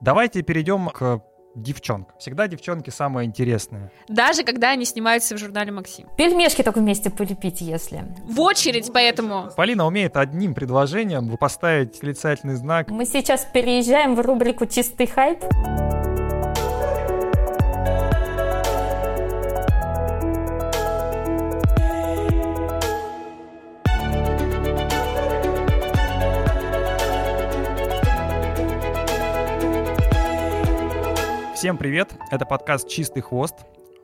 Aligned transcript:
Давайте 0.00 0.42
перейдем 0.42 0.88
к 0.88 1.22
девчонка. 1.54 2.14
Всегда 2.18 2.48
девчонки 2.48 2.90
самые 2.90 3.26
интересные. 3.26 3.90
Даже 4.08 4.42
когда 4.44 4.70
они 4.70 4.84
снимаются 4.84 5.34
в 5.34 5.38
журнале 5.38 5.72
«Максим». 5.72 6.06
Пельмешки 6.16 6.62
только 6.62 6.80
вместе 6.80 7.10
полепить, 7.10 7.60
если. 7.62 8.04
В 8.28 8.40
очередь, 8.40 8.90
поэтому. 8.92 9.48
Полина 9.56 9.86
умеет 9.86 10.16
одним 10.16 10.54
предложением 10.54 11.34
поставить 11.38 11.92
восклицательный 11.92 12.56
знак. 12.56 12.90
Мы 12.90 13.06
сейчас 13.06 13.46
переезжаем 13.52 14.14
в 14.14 14.20
рубрику 14.20 14.66
«Чистый 14.66 15.06
хайп». 15.06 15.42
Всем 31.66 31.78
привет! 31.78 32.14
Это 32.30 32.46
подкаст 32.46 32.88
«Чистый 32.88 33.22
хвост». 33.22 33.56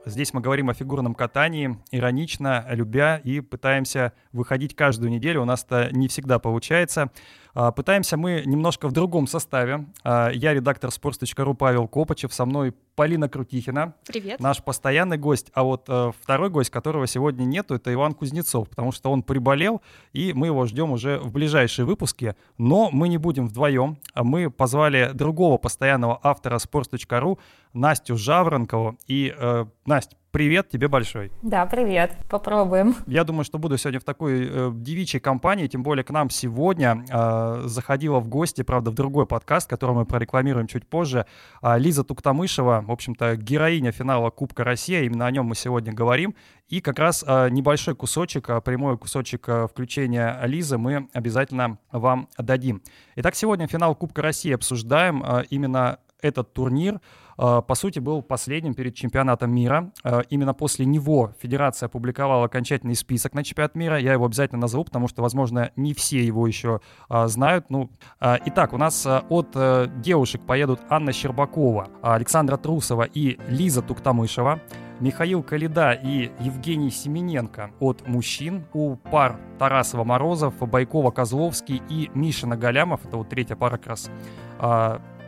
Здесь 0.05 0.35
мы 0.35 0.41
говорим 0.41 0.69
о 0.69 0.75
фигурном 0.75 1.15
катании, 1.15 1.79
иронично, 1.93 2.67
любя 2.71 3.19
и 3.23 3.39
пытаемся 3.39 4.15
выходить 4.33 4.75
каждую 4.75 5.13
неделю. 5.13 5.43
У 5.43 5.45
нас 5.45 5.63
это 5.63 5.89
не 5.93 6.09
всегда 6.09 6.41
получается. 6.41 7.13
А, 7.55 7.71
пытаемся 7.71 8.17
мы 8.17 8.43
немножко 8.47 8.89
в 8.89 8.93
другом 8.93 9.27
составе. 9.27 9.87
А, 10.05 10.31
я 10.31 10.55
редактор 10.55 10.91
sports.ru 10.91 11.55
Павел 11.55 11.87
Копачев, 11.87 12.33
со 12.33 12.47
мной 12.47 12.75
Полина 12.95 13.29
Крутихина. 13.29 13.95
Привет. 14.07 14.41
Наш 14.41 14.63
постоянный 14.63 15.19
гость. 15.19 15.51
А 15.55 15.63
вот 15.63 15.85
э, 15.89 16.13
второй 16.23 16.51
гость, 16.51 16.71
которого 16.71 17.07
сегодня 17.07 17.45
нету, 17.45 17.75
это 17.75 17.93
Иван 17.93 18.15
Кузнецов, 18.15 18.69
потому 18.69 18.93
что 18.93 19.11
он 19.11 19.23
приболел, 19.23 19.83
и 20.13 20.33
мы 20.35 20.49
его 20.49 20.67
ждем 20.67 20.93
уже 20.93 21.19
в 21.19 21.33
ближайшие 21.33 21.87
выпуски. 21.87 22.35
Но 22.59 22.91
мы 22.91 23.09
не 23.09 23.19
будем 23.19 23.49
вдвоем. 23.49 23.99
Мы 24.15 24.51
позвали 24.51 25.11
другого 25.15 25.59
постоянного 25.59 26.21
автора 26.23 26.57
sports.ru, 26.57 27.39
Настю 27.73 28.17
Жаворонкову. 28.17 28.99
И, 29.07 29.35
э, 29.37 29.67
Настя, 29.87 30.17
Привет 30.33 30.71
тебе 30.71 30.89
большой. 30.89 31.31
Да, 31.43 31.67
привет. 31.67 32.17
Попробуем. 32.31 32.97
Я 33.07 33.23
думаю, 33.23 33.45
что 33.45 33.59
буду 33.59 33.77
сегодня 33.77 34.01
в 34.01 34.05
такой 34.05 34.49
э, 34.49 34.71
девичьей 34.75 35.21
компании, 35.21 35.67
тем 35.67 35.83
более 35.83 36.05
к 36.05 36.11
нам 36.11 36.31
сегодня 36.31 37.05
э, 37.07 37.63
заходила 37.67 38.19
в 38.19 38.29
гости, 38.29 38.63
правда, 38.63 38.91
в 38.91 38.95
другой 38.95 39.27
подкаст, 39.27 39.69
который 39.69 39.95
мы 39.95 40.07
прорекламируем 40.07 40.69
чуть 40.69 40.87
позже, 40.87 41.27
э, 41.61 41.79
Лиза 41.79 42.03
Туктамышева, 42.03 42.83
в 42.87 42.91
общем-то, 42.91 43.37
героиня 43.37 43.93
финала 43.93 44.31
Кубка 44.31 44.65
России, 44.65 45.05
именно 45.05 45.27
о 45.27 45.31
нем 45.31 45.45
мы 45.45 45.55
сегодня 45.55 45.93
говорим. 45.93 46.35
И 46.71 46.81
как 46.81 46.99
раз 46.99 47.23
э, 47.29 47.51
небольшой 47.51 47.95
кусочек, 47.95 48.49
э, 48.49 48.63
прямой 48.63 48.97
кусочек 48.97 49.47
э, 49.51 49.69
включения 49.69 50.41
Лизы 50.45 50.79
мы 50.79 51.11
обязательно 51.13 51.77
вам 51.91 52.31
дадим. 52.39 52.81
Итак, 53.17 53.35
сегодня 53.35 53.67
финал 53.67 53.95
Кубка 53.95 54.23
России 54.23 54.55
обсуждаем 54.55 55.23
э, 55.23 55.45
именно 55.51 55.99
этот 56.23 56.55
турнир, 56.55 57.01
по 57.37 57.75
сути, 57.75 57.99
был 57.99 58.23
последним 58.23 58.75
перед 58.75 58.95
чемпионатом 58.95 59.55
мира. 59.55 59.91
Э, 60.05 60.23
именно 60.31 60.55
после 60.55 60.85
него 60.85 61.35
Федерация 61.41 61.87
опубликовала 61.87 62.45
окончательный 62.45 62.95
список 62.95 63.35
на 63.35 63.45
чемпионат 63.45 63.75
мира. 63.75 63.99
Я 63.99 64.13
его 64.13 64.27
обязательно 64.27 64.61
назову, 64.61 64.85
потому 64.85 65.09
что, 65.09 65.23
возможно, 65.23 65.71
не 65.77 65.95
все 65.95 66.25
его 66.25 66.47
еще 66.47 66.81
э, 67.09 67.27
знают. 67.29 67.71
Ну, 67.71 67.91
итак, 68.21 68.73
у 68.73 68.79
нас 68.79 69.07
от 69.07 69.57
девушек 70.01 70.43
поедут 70.47 70.81
Анна 70.89 71.13
Щербакова, 71.13 71.89
Александра 72.03 72.57
Трусова 72.57 73.03
и 73.03 73.39
Лиза 73.49 73.83
Туктамышева. 73.83 74.61
Михаил 75.03 75.43
Калида 75.43 75.93
и 75.93 76.31
Евгений 76.39 76.91
Семененко 76.91 77.73
от 77.81 78.07
мужчин. 78.07 78.67
У 78.73 78.95
пар 78.95 79.37
Тарасова-Морозов, 79.59 80.55
Байкова-Козловский 80.61 81.83
и 81.89 82.09
Мишина 82.15 82.57
Галямов, 82.57 83.05
это 83.05 83.17
вот 83.17 83.29
третья 83.29 83.57
пара 83.57 83.79
как 83.79 83.89
раз, 83.89 84.11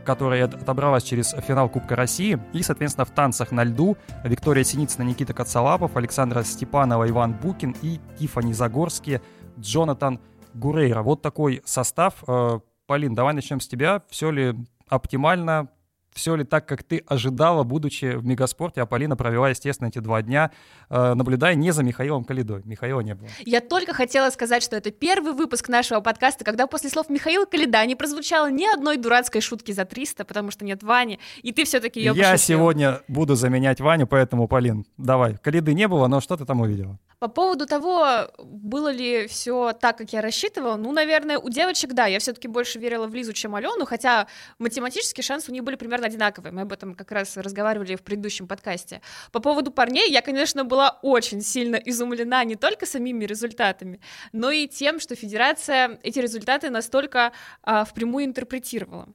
которая 0.04 0.44
отобралась 0.44 1.02
через 1.02 1.34
финал 1.46 1.68
Кубка 1.68 1.96
России. 1.96 2.38
И, 2.52 2.62
соответственно, 2.62 3.04
в 3.04 3.10
танцах 3.10 3.50
на 3.50 3.64
льду 3.64 3.96
Виктория 4.22 4.64
Синицына, 4.64 5.02
Никита 5.02 5.32
Кацалапов, 5.32 5.96
Александра 5.96 6.42
Степанова, 6.42 7.08
Иван 7.08 7.32
Букин 7.32 7.74
и 7.82 8.00
Тифани 8.18 8.52
Загорский, 8.52 9.20
Джонатан 9.58 10.20
Гурейра. 10.54 11.02
Вот 11.02 11.22
такой 11.22 11.62
состав. 11.64 12.22
Э, 12.26 12.60
Полин, 12.86 13.14
давай 13.14 13.34
начнем 13.34 13.60
с 13.60 13.66
тебя. 13.66 14.02
Все 14.08 14.30
ли 14.30 14.54
оптимально? 14.88 15.68
Все 16.14 16.36
ли 16.36 16.44
так, 16.44 16.66
как 16.66 16.82
ты 16.84 17.02
ожидала, 17.06 17.64
будучи 17.64 18.14
в 18.16 18.24
Мегаспорте, 18.24 18.80
а 18.80 18.86
Полина 18.86 19.16
провела, 19.16 19.50
естественно, 19.50 19.88
эти 19.88 19.98
два 19.98 20.22
дня, 20.22 20.52
э, 20.88 21.14
наблюдая 21.14 21.54
не 21.56 21.72
за 21.72 21.82
Михаилом 21.82 22.24
Калидой. 22.24 22.62
Михаила 22.64 23.00
не 23.00 23.14
было. 23.14 23.28
Я 23.40 23.60
только 23.60 23.92
хотела 23.92 24.30
сказать, 24.30 24.62
что 24.62 24.76
это 24.76 24.90
первый 24.92 25.32
выпуск 25.32 25.68
нашего 25.68 26.00
подкаста, 26.00 26.44
когда 26.44 26.66
после 26.66 26.88
слов 26.90 27.10
Михаила 27.10 27.44
Калида 27.44 27.84
не 27.84 27.96
прозвучало 27.96 28.50
ни 28.50 28.64
одной 28.72 28.96
дурацкой 28.96 29.40
шутки 29.40 29.72
за 29.72 29.84
300, 29.84 30.24
потому 30.24 30.50
что 30.52 30.64
нет 30.64 30.82
Вани, 30.82 31.18
и 31.42 31.52
ты 31.52 31.64
все-таки 31.64 32.00
ее 32.00 32.12
Я 32.14 32.32
пошутил. 32.32 32.56
сегодня 32.56 33.00
буду 33.08 33.34
заменять 33.34 33.80
Ваню, 33.80 34.06
поэтому, 34.06 34.46
Полин, 34.46 34.86
давай. 34.96 35.36
Калиды 35.38 35.74
не 35.74 35.88
было, 35.88 36.06
но 36.06 36.20
что 36.20 36.36
ты 36.36 36.44
там 36.44 36.60
увидела? 36.60 36.98
По 37.18 37.28
поводу 37.28 37.66
того, 37.66 38.28
было 38.38 38.92
ли 38.92 39.26
все 39.28 39.72
так, 39.72 39.96
как 39.96 40.12
я 40.12 40.20
рассчитывала, 40.20 40.76
ну, 40.76 40.92
наверное, 40.92 41.38
у 41.38 41.48
девочек, 41.48 41.94
да, 41.94 42.04
я 42.06 42.18
все-таки 42.18 42.48
больше 42.48 42.78
верила 42.78 43.06
в 43.06 43.14
Лизу, 43.14 43.32
чем 43.32 43.54
Алену, 43.54 43.86
хотя 43.86 44.26
математически 44.58 45.22
шансы 45.22 45.50
у 45.50 45.54
них 45.54 45.64
были 45.64 45.76
примерно 45.76 46.03
одинаковые. 46.04 46.52
Мы 46.52 46.62
об 46.62 46.72
этом 46.72 46.94
как 46.94 47.12
раз 47.12 47.36
разговаривали 47.36 47.96
в 47.96 48.02
предыдущем 48.02 48.46
подкасте. 48.46 49.00
По 49.32 49.40
поводу 49.40 49.70
парней, 49.70 50.10
я, 50.10 50.22
конечно, 50.22 50.64
была 50.64 50.98
очень 51.02 51.40
сильно 51.40 51.76
изумлена 51.76 52.44
не 52.44 52.56
только 52.56 52.86
самими 52.86 53.24
результатами, 53.24 54.00
но 54.32 54.50
и 54.50 54.68
тем, 54.68 55.00
что 55.00 55.14
Федерация 55.14 55.98
эти 56.02 56.18
результаты 56.18 56.70
настолько 56.70 57.32
а, 57.62 57.84
впрямую 57.84 58.24
интерпретировала. 58.24 59.08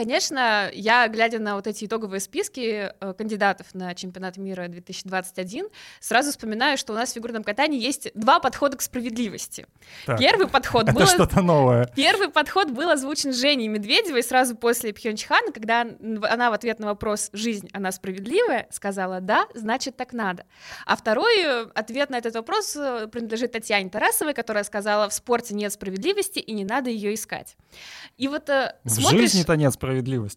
Конечно, 0.00 0.70
я, 0.72 1.06
глядя 1.08 1.38
на 1.40 1.56
вот 1.56 1.66
эти 1.66 1.84
итоговые 1.84 2.20
списки 2.20 2.90
э, 2.98 3.12
кандидатов 3.12 3.66
на 3.74 3.94
чемпионат 3.94 4.38
мира 4.38 4.66
2021, 4.66 5.66
сразу 6.00 6.30
вспоминаю, 6.30 6.78
что 6.78 6.94
у 6.94 6.96
нас 6.96 7.10
в 7.10 7.12
фигурном 7.12 7.44
катании 7.44 7.78
есть 7.78 8.10
два 8.14 8.40
подхода 8.40 8.78
к 8.78 8.80
справедливости. 8.80 9.66
Так, 10.06 10.18
первый 10.18 10.46
подход 10.46 10.84
это 10.84 10.94
был... 10.94 11.06
что-то 11.06 11.42
новое. 11.42 11.84
Первый 11.94 12.30
подход 12.30 12.70
был 12.70 12.88
озвучен 12.88 13.34
Женей 13.34 13.68
Медведевой 13.68 14.22
сразу 14.22 14.56
после 14.56 14.94
Пхенчхана, 14.94 15.52
когда 15.52 15.82
она 15.82 16.48
в 16.48 16.54
ответ 16.54 16.78
на 16.78 16.86
вопрос 16.86 17.28
«Жизнь, 17.34 17.68
она 17.74 17.92
справедливая?» 17.92 18.68
сказала 18.70 19.20
«Да, 19.20 19.48
значит, 19.52 19.98
так 19.98 20.14
надо». 20.14 20.46
А 20.86 20.96
второй 20.96 21.42
э, 21.44 21.66
ответ 21.74 22.08
на 22.08 22.16
этот 22.16 22.36
вопрос 22.36 22.74
э, 22.74 23.06
принадлежит 23.12 23.52
Татьяне 23.52 23.90
Тарасовой, 23.90 24.32
которая 24.32 24.64
сказала 24.64 25.10
«В 25.10 25.12
спорте 25.12 25.54
нет 25.54 25.70
справедливости, 25.74 26.38
и 26.38 26.52
не 26.52 26.64
надо 26.64 26.88
ее 26.88 27.12
искать». 27.12 27.58
И 28.16 28.28
вот 28.28 28.48
в 28.48 28.72
смотришь... 28.88 29.32
жизни-то 29.32 29.56
нет 29.56 29.74
справедливости. 29.74 29.89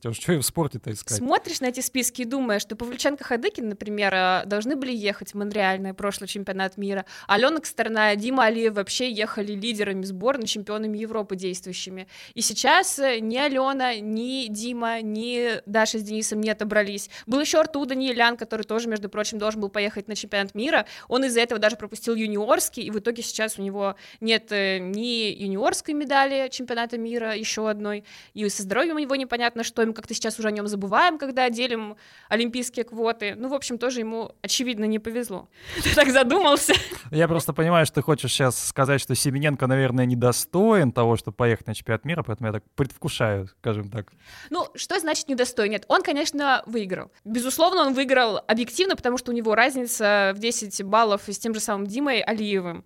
А 0.05 0.13
что 0.13 0.33
и 0.33 0.37
в 0.37 0.43
спорте-то 0.43 0.91
искать? 0.91 1.17
Смотришь 1.17 1.61
на 1.61 1.67
эти 1.67 1.79
списки 1.79 2.21
и 2.21 2.25
думаешь, 2.25 2.61
что 2.61 2.75
Павлюченко 2.75 3.23
Хадыкин, 3.23 3.69
например, 3.69 4.13
э, 4.13 4.43
должны 4.45 4.75
были 4.75 4.91
ехать 4.91 5.31
в 5.31 5.35
Монреаль 5.35 5.81
на 5.81 5.93
прошлый 5.93 6.27
чемпионат 6.27 6.77
мира. 6.77 7.05
Алена 7.27 7.59
Косторная, 7.59 8.15
Дима 8.15 8.45
Алиев 8.45 8.73
вообще 8.73 9.11
ехали 9.11 9.53
лидерами 9.53 10.03
сборной, 10.03 10.47
чемпионами 10.47 10.97
Европы 10.97 11.35
действующими. 11.35 12.07
И 12.33 12.41
сейчас 12.41 12.99
э, 12.99 13.19
ни 13.19 13.37
Алена, 13.37 13.95
ни 13.95 14.47
Дима, 14.47 15.01
ни 15.01 15.61
Даша 15.65 15.99
с 15.99 16.03
Денисом 16.03 16.41
не 16.41 16.49
отобрались. 16.49 17.09
Был 17.25 17.39
еще 17.39 17.59
Артур 17.59 17.87
Даниэлян, 17.87 18.37
который 18.37 18.63
тоже, 18.63 18.87
между 18.87 19.09
прочим, 19.09 19.37
должен 19.37 19.61
был 19.61 19.69
поехать 19.69 20.07
на 20.07 20.15
чемпионат 20.15 20.55
мира. 20.55 20.85
Он 21.07 21.23
из-за 21.25 21.41
этого 21.41 21.59
даже 21.59 21.75
пропустил 21.75 22.15
юниорский, 22.15 22.83
и 22.83 22.91
в 22.91 22.99
итоге 22.99 23.23
сейчас 23.23 23.59
у 23.59 23.61
него 23.61 23.95
нет 24.21 24.51
э, 24.51 24.79
ни 24.79 25.31
юниорской 25.31 25.93
медали 25.93 26.49
чемпионата 26.49 26.97
мира, 26.97 27.35
еще 27.35 27.69
одной, 27.69 28.03
и 28.33 28.47
со 28.49 28.63
здоровьем 28.63 28.95
у 28.95 28.99
него 28.99 29.15
не 29.15 29.25
непонятно 29.43 29.63
что, 29.63 29.85
мы 29.85 29.93
как-то 29.93 30.13
сейчас 30.13 30.39
уже 30.39 30.47
о 30.47 30.51
нем 30.51 30.67
забываем, 30.67 31.17
когда 31.17 31.49
делим 31.49 31.97
олимпийские 32.29 32.85
квоты. 32.85 33.35
Ну, 33.35 33.49
в 33.49 33.53
общем, 33.53 33.77
тоже 33.77 33.99
ему, 33.99 34.31
очевидно, 34.41 34.85
не 34.85 34.99
повезло. 34.99 35.49
Ты 35.83 35.93
так 35.93 36.09
задумался. 36.11 36.73
Я 37.11 37.27
просто 37.27 37.53
понимаю, 37.53 37.85
что 37.85 37.95
ты 37.95 38.01
хочешь 38.01 38.31
сейчас 38.31 38.67
сказать, 38.67 39.01
что 39.01 39.15
Семененко, 39.15 39.67
наверное, 39.67 40.05
недостоин 40.05 40.91
того, 40.91 41.17
чтобы 41.17 41.35
поехать 41.35 41.67
на 41.67 41.75
чемпионат 41.75 42.05
мира, 42.05 42.23
поэтому 42.23 42.47
я 42.47 42.53
так 42.53 42.63
предвкушаю, 42.75 43.47
скажем 43.47 43.89
так. 43.89 44.11
Ну, 44.49 44.67
что 44.75 44.99
значит 44.99 45.27
недостоин? 45.27 45.71
Нет, 45.71 45.85
он, 45.87 46.01
конечно, 46.01 46.63
выиграл. 46.65 47.11
Безусловно, 47.25 47.81
он 47.81 47.93
выиграл 47.93 48.39
объективно, 48.47 48.95
потому 48.95 49.17
что 49.17 49.31
у 49.31 49.35
него 49.35 49.55
разница 49.55 50.31
в 50.35 50.39
10 50.39 50.83
баллов 50.83 51.23
с 51.27 51.37
тем 51.37 51.53
же 51.53 51.59
самым 51.59 51.87
Димой 51.87 52.21
Алиевым 52.21 52.85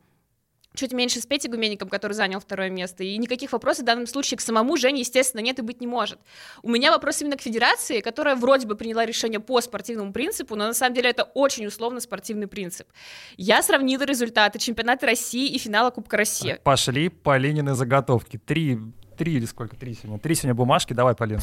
чуть 0.77 0.93
меньше 0.93 1.19
с 1.19 1.25
Петей 1.25 1.49
Гуменником, 1.49 1.89
который 1.89 2.13
занял 2.13 2.39
второе 2.39 2.69
место. 2.69 3.03
И 3.03 3.17
никаких 3.17 3.51
вопросов 3.51 3.83
в 3.83 3.85
данном 3.85 4.07
случае 4.07 4.37
к 4.37 4.41
самому 4.41 4.77
Жене, 4.77 5.01
естественно, 5.01 5.41
нет 5.41 5.59
и 5.59 5.61
быть 5.61 5.81
не 5.81 5.87
может. 5.87 6.19
У 6.63 6.69
меня 6.69 6.91
вопрос 6.91 7.21
именно 7.21 7.35
к 7.35 7.41
федерации, 7.41 8.01
которая 8.01 8.35
вроде 8.35 8.67
бы 8.67 8.75
приняла 8.75 9.05
решение 9.05 9.39
по 9.39 9.59
спортивному 9.59 10.13
принципу, 10.13 10.55
но 10.55 10.67
на 10.67 10.73
самом 10.73 10.95
деле 10.95 11.09
это 11.09 11.23
очень 11.23 11.65
условно 11.65 11.99
спортивный 11.99 12.47
принцип. 12.47 12.87
Я 13.35 13.61
сравнила 13.61 14.03
результаты 14.03 14.59
чемпионата 14.59 15.05
России 15.05 15.49
и 15.49 15.57
финала 15.57 15.89
Кубка 15.89 16.17
России. 16.17 16.59
Пошли 16.63 17.09
по 17.09 17.37
Ленины 17.37 17.73
заготовки. 17.73 18.37
Три, 18.37 18.77
три 19.17 19.33
или 19.33 19.45
сколько? 19.45 19.75
Три 19.75 19.95
сегодня. 19.95 20.19
Три 20.19 20.35
сегодня 20.35 20.53
бумажки. 20.53 20.93
Давай, 20.93 21.15
Полин. 21.15 21.39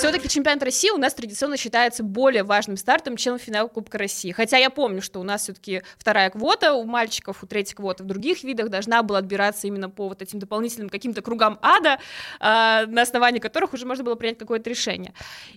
Все-таки 0.00 0.30
чемпионат 0.30 0.62
России 0.62 0.88
у 0.88 0.96
нас 0.96 1.12
традиционно 1.12 1.58
считается 1.58 2.02
более 2.02 2.42
важным 2.42 2.78
стартом, 2.78 3.18
чем 3.18 3.38
финал 3.38 3.68
Кубка 3.68 3.98
России. 3.98 4.32
Хотя 4.32 4.56
я 4.56 4.70
помню, 4.70 5.02
что 5.02 5.20
у 5.20 5.24
нас 5.24 5.42
все-таки 5.42 5.82
вторая 5.98 6.30
квота 6.30 6.72
у 6.72 6.84
мальчиков, 6.84 7.42
у 7.42 7.46
третьей 7.46 7.74
квоты 7.74 8.04
в 8.04 8.06
других 8.06 8.42
видах 8.42 8.70
должна 8.70 9.02
была 9.02 9.18
отбираться 9.18 9.66
именно 9.66 9.90
по 9.90 10.08
вот 10.08 10.22
этим 10.22 10.38
дополнительным 10.38 10.88
каким-то 10.88 11.20
кругам 11.20 11.58
ада, 11.60 11.98
э, 12.40 12.86
на 12.86 13.02
основании 13.02 13.40
которых 13.40 13.74
уже 13.74 13.84
можно 13.84 14.02
было 14.02 14.14
принять 14.14 14.38
какое-то 14.38 14.70
решение. 14.70 15.12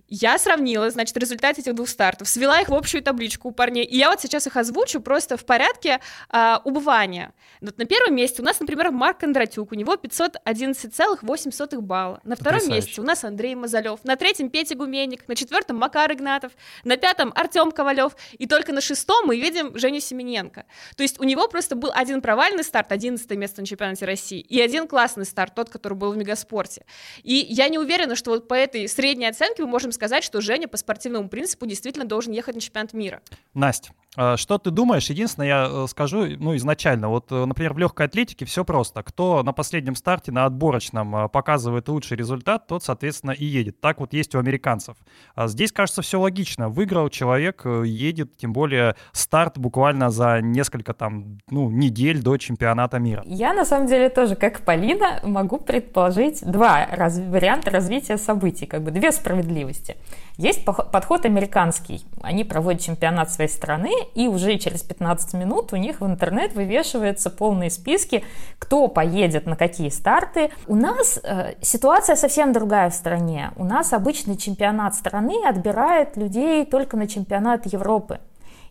Я 0.10 0.38
сравнила, 0.38 0.90
значит, 0.90 1.16
результаты 1.16 1.62
этих 1.62 1.74
двух 1.74 1.88
стартов, 1.88 2.28
свела 2.28 2.60
их 2.60 2.68
в 2.68 2.74
общую 2.74 3.02
табличку 3.02 3.48
у 3.48 3.52
парней, 3.54 3.86
и 3.86 3.96
я 3.96 4.10
вот 4.10 4.20
сейчас 4.20 4.46
их 4.46 4.58
озвучу 4.58 5.00
просто 5.00 5.38
в 5.38 5.46
порядке 5.46 6.02
э, 6.30 6.56
убывания. 6.66 7.32
Вот 7.62 7.78
на 7.78 7.86
первом 7.86 8.14
месте 8.18 8.42
у 8.42 8.46
нас, 8.46 8.60
например, 8.60 8.92
Марк 8.92 9.20
Кондратюк, 9.20 9.72
у 9.72 9.76
него 9.76 9.94
511,8 9.94 11.80
балла. 11.80 12.20
На 12.26 12.36
втором 12.36 12.60
Потрясающе. 12.60 12.88
месте 12.88 13.00
у 13.02 13.06
нас 13.06 13.24
Андрей 13.24 13.56
Мазалев, 13.56 14.04
на 14.04 14.18
третьем 14.18 14.33
Петя 14.34 14.76
Гуменник, 14.76 15.28
на 15.28 15.36
четвертом 15.36 15.78
Макар 15.78 16.12
Игнатов, 16.12 16.52
на 16.84 16.98
пятом 16.98 17.32
Артем 17.36 17.72
Ковалев, 17.72 18.16
и 18.34 18.48
только 18.48 18.74
на 18.74 18.82
шестом 18.82 19.26
мы 19.26 19.40
видим 19.40 19.78
Женю 19.78 20.00
Семененко. 20.00 20.66
То 20.96 21.04
есть 21.04 21.20
у 21.20 21.24
него 21.24 21.48
просто 21.48 21.76
был 21.76 21.92
один 21.94 22.22
провальный 22.22 22.64
старт, 22.64 22.92
11 22.92 23.30
место 23.32 23.62
на 23.62 23.68
чемпионате 23.68 24.06
России, 24.06 24.40
и 24.40 24.60
один 24.62 24.88
классный 24.88 25.26
старт, 25.26 25.56
тот, 25.56 25.70
который 25.70 25.94
был 25.94 26.12
в 26.12 26.18
Мегаспорте. 26.18 26.86
И 27.24 27.36
я 27.36 27.70
не 27.70 27.78
уверена, 27.78 28.16
что 28.16 28.32
вот 28.32 28.48
по 28.48 28.54
этой 28.54 28.88
средней 28.88 29.28
оценке 29.28 29.64
мы 29.64 29.70
можем 29.70 29.92
сказать, 29.92 30.24
что 30.24 30.42
Женя 30.42 30.68
по 30.68 30.78
спортивному 30.78 31.30
принципу 31.30 31.66
действительно 31.66 32.06
должен 32.06 32.34
ехать 32.34 32.56
на 32.56 32.62
чемпионат 32.62 32.94
мира. 32.94 33.22
Настя, 33.54 33.92
а, 34.16 34.38
что 34.38 34.58
ты 34.58 34.70
думаешь? 34.70 35.10
Единственное, 35.10 35.48
я 35.48 35.68
э, 35.70 35.88
скажу, 35.88 36.26
ну, 36.38 36.56
изначально, 36.56 37.10
вот, 37.10 37.32
э, 37.32 37.46
например, 37.46 37.74
в 37.74 37.80
легкой 37.80 38.06
атлетике 38.06 38.46
все 38.46 38.64
просто. 38.64 39.02
Кто 39.02 39.42
на 39.42 39.54
последнем 39.54 39.96
старте, 39.96 40.32
на 40.32 40.46
отборочном 40.46 41.16
а, 41.16 41.28
показывает 41.28 41.90
лучший 41.90 42.18
результат, 42.18 42.68
тот, 42.68 42.84
соответственно, 42.84 43.32
и 43.32 43.46
едет. 43.46 43.82
Так 43.82 44.00
вот 44.00 44.14
есть 44.24 44.36
у 44.36 44.40
американцев. 44.40 44.96
А 45.36 45.48
здесь, 45.48 45.72
кажется, 45.72 46.02
все 46.02 46.20
логично. 46.20 46.70
Выиграл 46.70 47.10
человек, 47.10 47.62
э, 47.66 47.84
едет, 47.86 48.38
тем 48.38 48.54
более 48.54 48.96
старт 49.12 49.58
буквально 49.58 50.10
за 50.10 50.40
несколько 50.42 50.94
там, 50.94 51.38
ну, 51.50 51.70
недель 51.70 52.22
до 52.22 52.38
чемпионата 52.38 53.00
мира. 53.00 53.24
Я, 53.26 53.54
на 53.54 53.66
самом 53.66 53.88
деле, 53.88 54.10
тоже, 54.10 54.36
как 54.36 54.62
Полина, 54.62 55.20
могу 55.24 55.58
предположить 55.58 56.44
два 56.44 56.88
раз- 56.92 57.20
варианта 57.20 57.72
развития 57.72 58.18
событий, 58.18 58.66
как 58.66 58.82
бы 58.82 58.92
две 58.92 59.12
справедливости. 59.12 59.96
Есть 60.38 60.66
подход 60.66 61.26
американский. 61.26 62.06
Они 62.22 62.44
проводят 62.44 62.82
чемпионат 62.82 63.32
своей 63.32 63.50
страны, 63.50 63.92
и 64.16 64.28
уже 64.28 64.58
через 64.58 64.82
15 64.82 65.34
минут 65.36 65.74
у 65.74 65.76
них 65.76 66.02
в 66.02 66.06
интернет 66.06 66.56
вывешиваются 66.56 67.30
полные 67.30 67.70
списки, 67.70 68.24
кто 68.60 68.88
поедет 68.88 69.46
на 69.46 69.56
какие 69.56 69.90
старты. 69.90 70.50
У 70.68 70.76
нас 70.76 71.20
э, 71.24 71.54
ситуация 71.62 72.16
совсем 72.16 72.52
другая 72.54 72.90
в 72.90 72.94
стране. 72.94 73.52
У 73.58 73.64
нас 73.64 73.94
обычный 74.14 74.38
чемпионат 74.38 74.94
страны 74.94 75.34
отбирает 75.44 76.18
людей 76.18 76.66
только 76.66 76.96
на 76.98 77.08
чемпионат 77.08 77.66
Европы. 77.66 78.20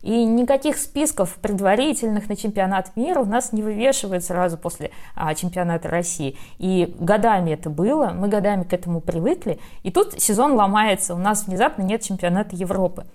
И 0.01 0.23
никаких 0.23 0.77
списков 0.77 1.35
предварительных 1.41 2.29
на 2.29 2.37
чемпионат 2.37 2.95
мира 2.95 3.19
у 3.19 3.25
нас 3.25 3.51
не 3.51 3.61
вывешивают 3.61 4.23
сразу 4.23 4.57
после 4.57 4.91
а, 5.15 5.35
чемпионата 5.35 5.89
России. 5.89 6.37
И 6.59 6.95
годами 6.97 7.51
это 7.51 7.69
было, 7.69 8.13
мы 8.15 8.29
годами 8.29 8.63
к 8.63 8.71
этому 8.71 9.01
привыкли. 9.01 9.59
И 9.83 9.91
тут 9.91 10.21
сезон 10.21 10.53
ломается, 10.53 11.13
у 11.13 11.17
нас 11.17 11.45
внезапно 11.45 11.83
нет 11.83 12.01
чемпионата 12.01 12.55
Европы. 12.55 13.05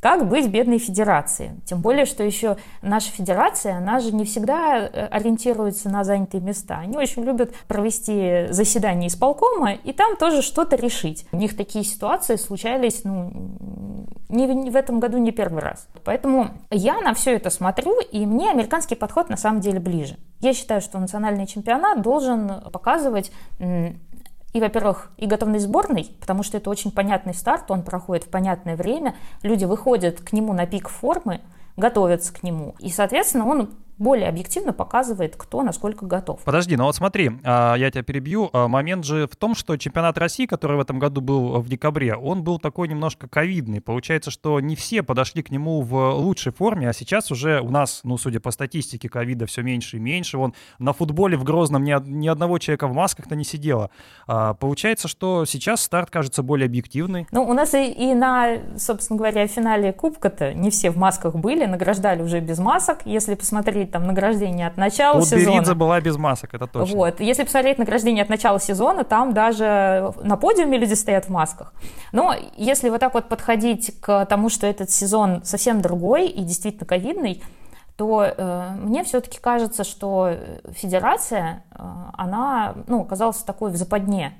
Как 0.00 0.28
быть 0.28 0.48
бедной 0.48 0.78
федерации? 0.78 1.60
Тем 1.64 1.80
более, 1.80 2.04
что 2.04 2.22
еще 2.22 2.56
наша 2.82 3.10
федерация, 3.10 3.78
она 3.78 3.98
же 3.98 4.12
не 4.12 4.24
всегда 4.24 4.78
э, 4.78 5.06
ориентируется 5.06 5.88
на 5.88 6.04
занятые 6.04 6.40
места. 6.40 6.78
Они 6.78 6.96
очень 6.96 7.24
любят 7.24 7.52
провести 7.66 8.46
заседание 8.50 9.08
исполкома 9.08 9.72
и 9.72 9.92
там 9.92 10.16
тоже 10.16 10.42
что-то 10.42 10.76
решить. 10.76 11.26
У 11.32 11.36
них 11.36 11.56
такие 11.56 11.84
ситуации 11.84 12.36
случались 12.36 13.02
ну, 13.02 13.56
не, 14.28 14.46
не 14.46 14.70
в 14.70 14.76
этом 14.76 15.00
году 15.00 15.18
не 15.18 15.32
первый 15.32 15.62
раз. 15.62 15.88
Поэтому 16.04 16.50
я 16.70 17.00
на 17.00 17.12
все 17.14 17.34
это 17.34 17.50
смотрю, 17.50 18.00
и 18.00 18.24
мне 18.24 18.50
американский 18.50 18.94
подход 18.94 19.30
на 19.30 19.36
самом 19.36 19.60
деле 19.60 19.80
ближе. 19.80 20.16
Я 20.40 20.54
считаю, 20.54 20.80
что 20.80 21.00
национальный 21.00 21.46
чемпионат 21.48 22.02
должен 22.02 22.48
показывать 22.72 23.32
и, 24.52 24.60
во-первых, 24.60 25.10
и 25.16 25.26
готовность 25.26 25.64
сборной, 25.64 26.12
потому 26.20 26.42
что 26.42 26.56
это 26.56 26.70
очень 26.70 26.90
понятный 26.90 27.34
старт, 27.34 27.70
он 27.70 27.82
проходит 27.82 28.24
в 28.24 28.28
понятное 28.28 28.76
время, 28.76 29.14
люди 29.42 29.64
выходят 29.64 30.20
к 30.20 30.32
нему 30.32 30.52
на 30.52 30.66
пик 30.66 30.88
формы, 30.88 31.40
готовятся 31.76 32.32
к 32.32 32.42
нему, 32.42 32.74
и, 32.78 32.90
соответственно, 32.90 33.46
он 33.46 33.70
более 33.98 34.28
объективно 34.28 34.72
показывает, 34.72 35.36
кто 35.36 35.62
насколько 35.62 36.06
готов. 36.06 36.40
Подожди, 36.44 36.76
ну 36.76 36.84
вот 36.84 36.94
смотри, 36.94 37.32
а, 37.44 37.74
я 37.74 37.90
тебя 37.90 38.02
перебью. 38.02 38.50
А, 38.52 38.68
Момент 38.68 39.04
же 39.04 39.26
в 39.26 39.36
том, 39.36 39.54
что 39.54 39.76
чемпионат 39.76 40.18
России, 40.18 40.46
который 40.46 40.76
в 40.76 40.80
этом 40.80 40.98
году 40.98 41.20
был 41.20 41.60
в 41.60 41.68
декабре, 41.68 42.14
он 42.14 42.42
был 42.42 42.58
такой 42.58 42.88
немножко 42.88 43.28
ковидный. 43.28 43.80
Получается, 43.80 44.30
что 44.30 44.60
не 44.60 44.76
все 44.76 45.02
подошли 45.02 45.42
к 45.42 45.50
нему 45.50 45.82
в 45.82 46.12
лучшей 46.14 46.52
форме, 46.52 46.88
а 46.88 46.92
сейчас 46.92 47.30
уже 47.30 47.60
у 47.60 47.70
нас, 47.70 48.00
ну, 48.04 48.16
судя 48.18 48.40
по 48.40 48.50
статистике, 48.50 49.08
ковида 49.08 49.46
все 49.46 49.62
меньше 49.62 49.96
и 49.96 50.00
меньше. 50.00 50.38
Вон 50.38 50.54
на 50.78 50.92
футболе 50.92 51.36
в 51.36 51.44
Грозном 51.44 51.84
ни 51.84 52.28
одного 52.28 52.58
человека 52.58 52.86
в 52.86 52.94
масках-то 52.94 53.34
не 53.34 53.44
сидело. 53.44 53.90
А, 54.26 54.54
Получается, 54.54 55.08
что 55.08 55.44
сейчас 55.44 55.82
старт 55.82 56.10
кажется 56.10 56.42
более 56.42 56.66
объективный. 56.66 57.26
Ну, 57.32 57.42
у 57.42 57.52
нас 57.52 57.74
и, 57.74 57.90
и 57.90 58.14
на, 58.14 58.58
собственно 58.76 59.16
говоря, 59.16 59.46
финале 59.46 59.92
Кубка-то 59.92 60.54
не 60.54 60.70
все 60.70 60.90
в 60.90 60.96
масках 60.96 61.34
были, 61.34 61.64
награждали 61.64 62.22
уже 62.22 62.40
без 62.40 62.58
масок. 62.58 63.00
Если 63.04 63.34
посмотреть 63.34 63.87
там 63.90 64.06
награждение 64.06 64.66
от 64.66 64.76
начала 64.76 65.18
Вот 65.18 65.28
сезона... 65.28 65.56
Беридзе 65.56 65.74
была 65.74 66.00
без 66.00 66.16
масок, 66.16 66.54
это 66.54 66.66
точно. 66.66 66.96
Вот. 66.96 67.20
Если 67.20 67.44
посмотреть 67.44 67.78
награждение 67.78 68.22
от 68.22 68.28
начала 68.28 68.60
сезона, 68.60 69.04
там 69.04 69.34
даже 69.34 70.12
на 70.22 70.36
подиуме 70.36 70.78
люди 70.78 70.94
стоят 70.94 71.26
в 71.26 71.30
масках. 71.30 71.72
Но 72.12 72.34
если 72.56 72.88
вот 72.88 73.00
так 73.00 73.14
вот 73.14 73.28
подходить 73.28 74.00
к 74.00 74.26
тому, 74.26 74.48
что 74.48 74.66
этот 74.66 74.90
сезон 74.90 75.42
совсем 75.44 75.80
другой 75.80 76.28
и 76.28 76.42
действительно 76.42 76.86
ковидный, 76.86 77.42
то 77.96 78.22
э, 78.24 78.70
мне 78.80 79.02
все-таки 79.02 79.40
кажется, 79.40 79.82
что 79.82 80.30
федерация, 80.70 81.64
э, 81.72 81.78
она 82.16 82.74
ну, 82.86 83.02
оказалась 83.02 83.38
такой 83.38 83.72
в 83.72 83.76
западне. 83.76 84.34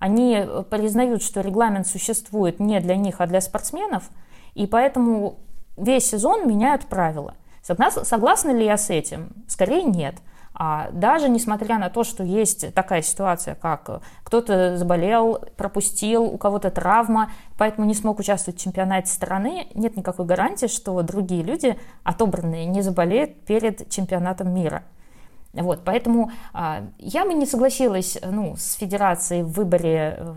Они 0.00 0.44
признают, 0.68 1.22
что 1.22 1.40
регламент 1.40 1.86
существует 1.86 2.58
не 2.58 2.80
для 2.80 2.96
них, 2.96 3.20
а 3.20 3.26
для 3.26 3.40
спортсменов, 3.40 4.10
и 4.54 4.66
поэтому 4.66 5.38
весь 5.76 6.10
сезон 6.10 6.48
меняют 6.48 6.86
правила. 6.86 7.34
Согла- 7.66 8.04
Согласна 8.04 8.50
ли 8.50 8.64
я 8.64 8.76
с 8.76 8.90
этим? 8.90 9.30
Скорее 9.48 9.82
нет. 9.82 10.16
А 10.56 10.90
даже 10.92 11.28
несмотря 11.28 11.78
на 11.78 11.90
то, 11.90 12.04
что 12.04 12.22
есть 12.22 12.72
такая 12.74 13.02
ситуация, 13.02 13.56
как 13.56 13.88
э, 13.88 14.00
кто-то 14.22 14.76
заболел, 14.76 15.40
пропустил, 15.56 16.22
у 16.22 16.38
кого-то 16.38 16.70
травма, 16.70 17.32
поэтому 17.58 17.88
не 17.88 17.94
смог 17.94 18.20
участвовать 18.20 18.60
в 18.60 18.62
чемпионате 18.62 19.10
страны, 19.10 19.66
нет 19.74 19.96
никакой 19.96 20.26
гарантии, 20.26 20.66
что 20.66 21.02
другие 21.02 21.42
люди, 21.42 21.76
отобранные, 22.04 22.66
не 22.66 22.82
заболеют 22.82 23.44
перед 23.46 23.90
чемпионатом 23.90 24.54
мира. 24.54 24.84
Вот, 25.54 25.82
поэтому 25.84 26.32
а, 26.52 26.82
я 26.98 27.24
бы 27.24 27.34
не 27.34 27.46
согласилась 27.46 28.18
ну, 28.28 28.56
с 28.56 28.74
федерацией 28.74 29.42
в 29.42 29.52
выборе 29.52 30.16
э, 30.18 30.34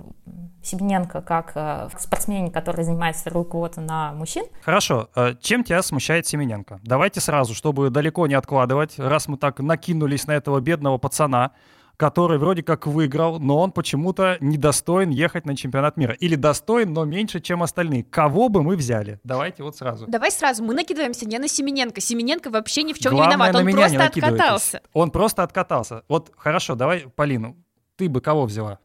Семененко 0.62 1.22
как 1.22 1.53
э, 1.56 1.89
спортсмене, 1.98 2.51
который 2.51 2.84
занимает 2.84 3.15
вторую 3.15 3.46
квоту 3.46 3.82
на 3.82 4.13
мужчин. 4.13 4.46
Хорошо, 4.62 5.10
э, 5.15 5.34
чем 5.42 5.63
тебя 5.63 5.82
смущает 5.82 6.27
Семененко? 6.27 6.80
Давайте 6.84 7.20
сразу, 7.20 7.56
чтобы 7.56 7.89
далеко 7.89 8.27
не 8.27 8.36
откладывать, 8.36 9.00
раз 9.00 9.27
мы 9.27 9.38
так 9.38 9.60
накинулись 9.60 10.27
на 10.27 10.34
этого 10.34 10.60
бедного 10.60 10.98
пацана, 10.98 11.51
который 11.98 12.38
вроде 12.38 12.62
как 12.62 12.86
выиграл, 12.86 13.39
но 13.39 13.60
он 13.60 13.72
почему-то 13.72 14.38
недостоин 14.39 15.10
ехать 15.10 15.46
на 15.46 15.58
чемпионат 15.58 15.98
мира. 15.98 16.13
Или 16.13 16.36
достоин, 16.36 16.94
но 16.94 17.06
меньше, 17.06 17.42
чем 17.42 17.63
остальные. 17.63 18.04
Кого 18.04 18.50
бы 18.50 18.62
мы 18.62 18.75
взяли? 18.75 19.20
Давайте 19.24 19.63
вот 19.63 19.75
сразу. 19.75 20.06
Давай 20.08 20.32
сразу, 20.32 20.63
мы 20.63 20.75
накидываемся 20.75 21.27
не 21.27 21.39
на 21.39 21.48
Семененко. 21.48 22.00
Семененко 22.00 22.51
вообще 22.51 22.84
ни 22.84 22.94
в 22.94 23.00
чем 23.00 23.13
Главное, 23.13 23.30
не 23.30 23.36
виноват, 23.36 23.54
на 23.54 23.60
он 23.60 23.66
меня 23.66 23.77
просто 23.77 23.98
не 23.98 24.04
откатался. 24.04 24.82
Он 24.94 25.12
просто 25.12 25.44
откатался. 25.44 26.04
Вот 26.08 26.32
хорошо, 26.38 26.75
давай, 26.75 27.08
Полину, 27.16 27.58
ты 27.96 28.08
бы 28.08 28.22
кого 28.22 28.46
взяла? 28.46 28.80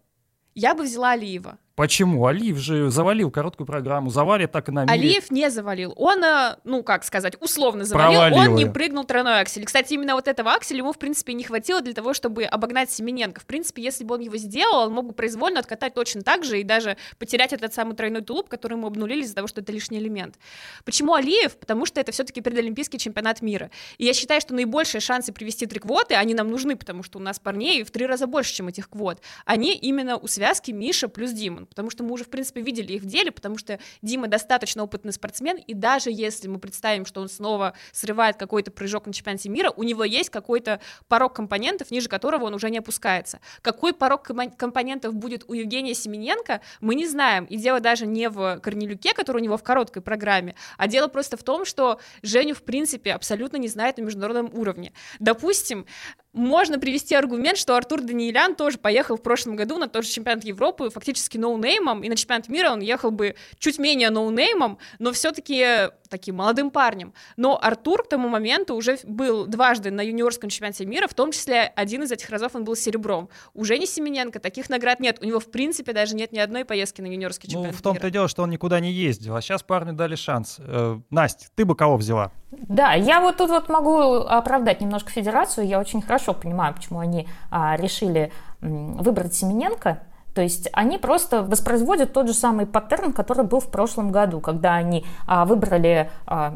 Я 0.54 0.74
бы 0.74 0.84
взяла 0.84 1.10
Алиева. 1.10 1.58
Почему? 1.74 2.26
Алиев 2.26 2.58
же 2.58 2.90
завалил 2.90 3.30
короткую 3.30 3.66
программу, 3.66 4.10
завалит 4.10 4.52
так 4.52 4.68
и 4.68 4.72
на 4.72 4.84
мире. 4.84 4.92
Алиев 4.92 5.30
не 5.30 5.50
завалил. 5.50 5.94
Он, 5.96 6.22
э, 6.22 6.56
ну, 6.64 6.82
как 6.82 7.02
сказать, 7.02 7.40
условно 7.40 7.84
завалил. 7.84 8.20
Провалил 8.20 8.38
он 8.38 8.54
не 8.56 8.62
её. 8.64 8.72
прыгнул 8.72 9.04
тройной 9.04 9.40
аксель. 9.40 9.64
Кстати, 9.64 9.94
именно 9.94 10.14
вот 10.14 10.28
этого 10.28 10.52
акселя 10.52 10.78
ему, 10.78 10.92
в 10.92 10.98
принципе, 10.98 11.32
не 11.32 11.44
хватило 11.44 11.80
для 11.80 11.94
того, 11.94 12.12
чтобы 12.12 12.44
обогнать 12.44 12.90
Семененко. 12.90 13.40
В 13.40 13.46
принципе, 13.46 13.82
если 13.82 14.04
бы 14.04 14.16
он 14.16 14.20
его 14.20 14.36
сделал, 14.36 14.86
он 14.86 14.92
мог 14.92 15.06
бы 15.06 15.12
произвольно 15.12 15.60
откатать 15.60 15.94
точно 15.94 16.20
так 16.22 16.44
же 16.44 16.60
и 16.60 16.62
даже 16.62 16.98
потерять 17.18 17.54
этот 17.54 17.72
самый 17.72 17.96
тройной 17.96 18.20
тулуп, 18.20 18.50
который 18.50 18.74
ему 18.74 18.86
обнулили 18.86 19.22
из-за 19.22 19.34
того, 19.34 19.46
что 19.48 19.62
это 19.62 19.72
лишний 19.72 19.98
элемент. 19.98 20.36
Почему 20.84 21.14
Алиев? 21.14 21.56
Потому 21.56 21.86
что 21.86 22.00
это 22.00 22.12
все-таки 22.12 22.42
предолимпийский 22.42 22.98
чемпионат 22.98 23.40
мира. 23.40 23.70
И 23.96 24.04
я 24.04 24.12
считаю, 24.12 24.42
что 24.42 24.54
наибольшие 24.54 25.00
шансы 25.00 25.32
привести 25.32 25.64
три 25.66 25.80
квоты, 25.80 26.14
они 26.16 26.34
нам 26.34 26.50
нужны, 26.50 26.76
потому 26.76 27.02
что 27.02 27.18
у 27.18 27.22
нас 27.22 27.38
парней 27.38 27.82
в 27.82 27.90
три 27.90 28.06
раза 28.06 28.26
больше, 28.26 28.54
чем 28.54 28.68
этих 28.68 28.90
квот. 28.90 29.22
Они 29.46 29.72
именно 29.74 30.16
у 30.16 30.26
связки 30.26 30.70
Миша 30.70 31.08
плюс 31.08 31.30
Димон. 31.30 31.66
Потому 31.72 31.88
что 31.88 32.04
мы 32.04 32.12
уже, 32.12 32.24
в 32.24 32.28
принципе, 32.28 32.60
видели 32.60 32.92
их 32.92 33.02
в 33.02 33.06
деле, 33.06 33.32
потому 33.32 33.56
что 33.56 33.78
Дима 34.02 34.28
достаточно 34.28 34.82
опытный 34.82 35.12
спортсмен, 35.14 35.56
и 35.56 35.72
даже 35.72 36.10
если 36.10 36.46
мы 36.48 36.58
представим, 36.58 37.06
что 37.06 37.22
он 37.22 37.30
снова 37.30 37.72
срывает 37.92 38.36
какой-то 38.36 38.70
прыжок 38.70 39.06
на 39.06 39.14
чемпионате 39.14 39.48
мира, 39.48 39.72
у 39.74 39.82
него 39.82 40.04
есть 40.04 40.28
какой-то 40.28 40.80
порог 41.08 41.34
компонентов, 41.34 41.90
ниже 41.90 42.10
которого 42.10 42.44
он 42.44 42.54
уже 42.54 42.68
не 42.68 42.76
опускается. 42.76 43.40
Какой 43.62 43.94
порог 43.94 44.28
компонентов 44.58 45.14
будет 45.14 45.44
у 45.48 45.54
Евгения 45.54 45.94
Семененко, 45.94 46.60
мы 46.82 46.94
не 46.94 47.06
знаем, 47.06 47.46
и 47.46 47.56
дело 47.56 47.80
даже 47.80 48.06
не 48.06 48.28
в 48.28 48.60
Корнелюке, 48.60 49.14
который 49.14 49.38
у 49.38 49.44
него 49.44 49.56
в 49.56 49.62
короткой 49.62 50.02
программе, 50.02 50.54
а 50.76 50.88
дело 50.88 51.08
просто 51.08 51.38
в 51.38 51.42
том, 51.42 51.64
что 51.64 51.98
Женю, 52.22 52.54
в 52.54 52.62
принципе, 52.62 53.14
абсолютно 53.14 53.56
не 53.56 53.68
знает 53.68 53.96
на 53.96 54.02
международном 54.02 54.50
уровне. 54.52 54.92
Допустим, 55.20 55.86
можно 56.32 56.78
привести 56.78 57.14
аргумент, 57.14 57.58
что 57.58 57.76
Артур 57.76 58.00
Даниэлян 58.00 58.54
тоже 58.54 58.78
поехал 58.78 59.16
в 59.16 59.22
прошлом 59.22 59.56
году 59.56 59.78
на 59.78 59.88
тот 59.88 60.04
же 60.04 60.10
чемпионат 60.10 60.44
Европы 60.44 60.90
фактически 60.90 61.36
ноунеймом, 61.36 62.02
и 62.02 62.08
на 62.08 62.16
чемпионат 62.16 62.48
мира 62.48 62.70
он 62.70 62.80
ехал 62.80 63.10
бы 63.10 63.34
чуть 63.58 63.78
менее 63.78 64.10
ноунеймом, 64.10 64.78
но 64.98 65.12
все-таки 65.12 65.90
таким 66.08 66.36
молодым 66.36 66.70
парнем. 66.70 67.14
Но 67.36 67.58
Артур 67.60 68.04
к 68.04 68.08
тому 68.08 68.28
моменту 68.28 68.74
уже 68.74 68.98
был 69.04 69.46
дважды 69.46 69.90
на 69.90 70.02
юниорском 70.02 70.50
чемпионате 70.50 70.86
мира, 70.86 71.08
в 71.08 71.14
том 71.14 71.32
числе 71.32 71.72
один 71.74 72.02
из 72.02 72.12
этих 72.12 72.28
разов 72.30 72.54
он 72.54 72.64
был 72.64 72.76
серебром. 72.76 73.28
Уже 73.54 73.78
не 73.78 73.86
Семененко, 73.86 74.38
таких 74.38 74.68
наград 74.68 75.00
нет. 75.00 75.18
У 75.22 75.24
него, 75.24 75.40
в 75.40 75.50
принципе, 75.50 75.92
даже 75.92 76.14
нет 76.14 76.32
ни 76.32 76.38
одной 76.38 76.64
поездки 76.64 77.00
на 77.00 77.06
юниорский 77.06 77.48
ну, 77.48 77.52
чемпионат 77.52 77.72
Ну, 77.72 77.78
в 77.78 77.82
том-то 77.82 78.08
и 78.08 78.10
дело, 78.10 78.28
что 78.28 78.42
он 78.42 78.50
никуда 78.50 78.78
не 78.80 78.92
ездил, 78.92 79.36
а 79.36 79.40
сейчас 79.40 79.62
парню 79.62 79.94
дали 79.94 80.14
шанс. 80.14 80.56
Э, 80.60 80.98
Настя, 81.10 81.46
ты 81.54 81.64
бы 81.64 81.74
кого 81.74 81.96
взяла? 81.96 82.30
Да, 82.50 82.92
я 82.92 83.20
вот 83.20 83.38
тут 83.38 83.48
вот 83.48 83.70
могу 83.70 83.98
оправдать 84.26 84.82
немножко 84.82 85.10
федерацию. 85.10 85.66
Я 85.66 85.80
очень 85.80 86.02
хорошо 86.02 86.21
понимаю, 86.32 86.74
почему 86.74 87.00
они 87.00 87.26
а, 87.50 87.76
решили 87.76 88.32
выбрать 88.60 89.34
Семененко. 89.34 89.98
То 90.34 90.40
есть 90.40 90.68
они 90.72 90.96
просто 90.96 91.42
воспроизводят 91.42 92.12
тот 92.12 92.26
же 92.26 92.34
самый 92.34 92.66
паттерн, 92.66 93.12
который 93.12 93.44
был 93.44 93.60
в 93.60 93.70
прошлом 93.70 94.10
году, 94.10 94.40
когда 94.40 94.74
они 94.74 95.04
а, 95.26 95.44
выбрали 95.44 96.10
а, 96.26 96.54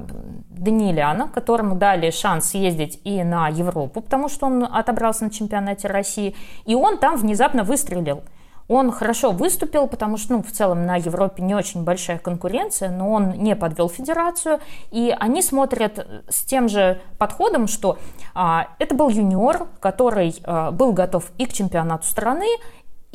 Даниэляна, 0.51 1.29
которому 1.29 1.75
дали 1.75 2.11
шанс 2.11 2.55
ездить 2.55 3.01
и 3.05 3.23
на 3.23 3.49
Европу, 3.49 4.01
потому 4.01 4.29
что 4.29 4.47
он 4.47 4.65
отобрался 4.65 5.25
на 5.25 5.31
чемпионате 5.31 5.89
России, 5.89 6.35
и 6.65 6.75
он 6.75 6.99
там 6.99 7.17
внезапно 7.17 7.65
выстрелил. 7.65 8.23
Он 8.69 8.91
хорошо 8.91 9.31
выступил, 9.31 9.87
потому 9.87 10.17
что 10.17 10.35
ну, 10.35 10.43
в 10.43 10.51
целом 10.51 10.87
на 10.87 10.97
Европе 10.97 11.43
не 11.43 11.55
очень 11.55 11.85
большая 11.85 12.19
конкуренция, 12.19 12.91
но 12.91 13.13
он 13.13 13.31
не 13.33 13.55
подвел 13.55 13.89
федерацию. 13.89 14.61
И 14.91 15.15
они 15.19 15.41
смотрят 15.43 16.07
с 16.29 16.43
тем 16.43 16.69
же 16.69 17.01
подходом, 17.19 17.69
что 17.69 17.99
а, 18.35 18.69
это 18.79 18.95
был 18.95 19.09
юниор, 19.09 19.69
который 19.81 20.35
а, 20.43 20.73
был 20.73 20.93
готов 20.93 21.31
и 21.39 21.47
к 21.47 21.53
чемпионату 21.53 22.07
страны, 22.07 22.47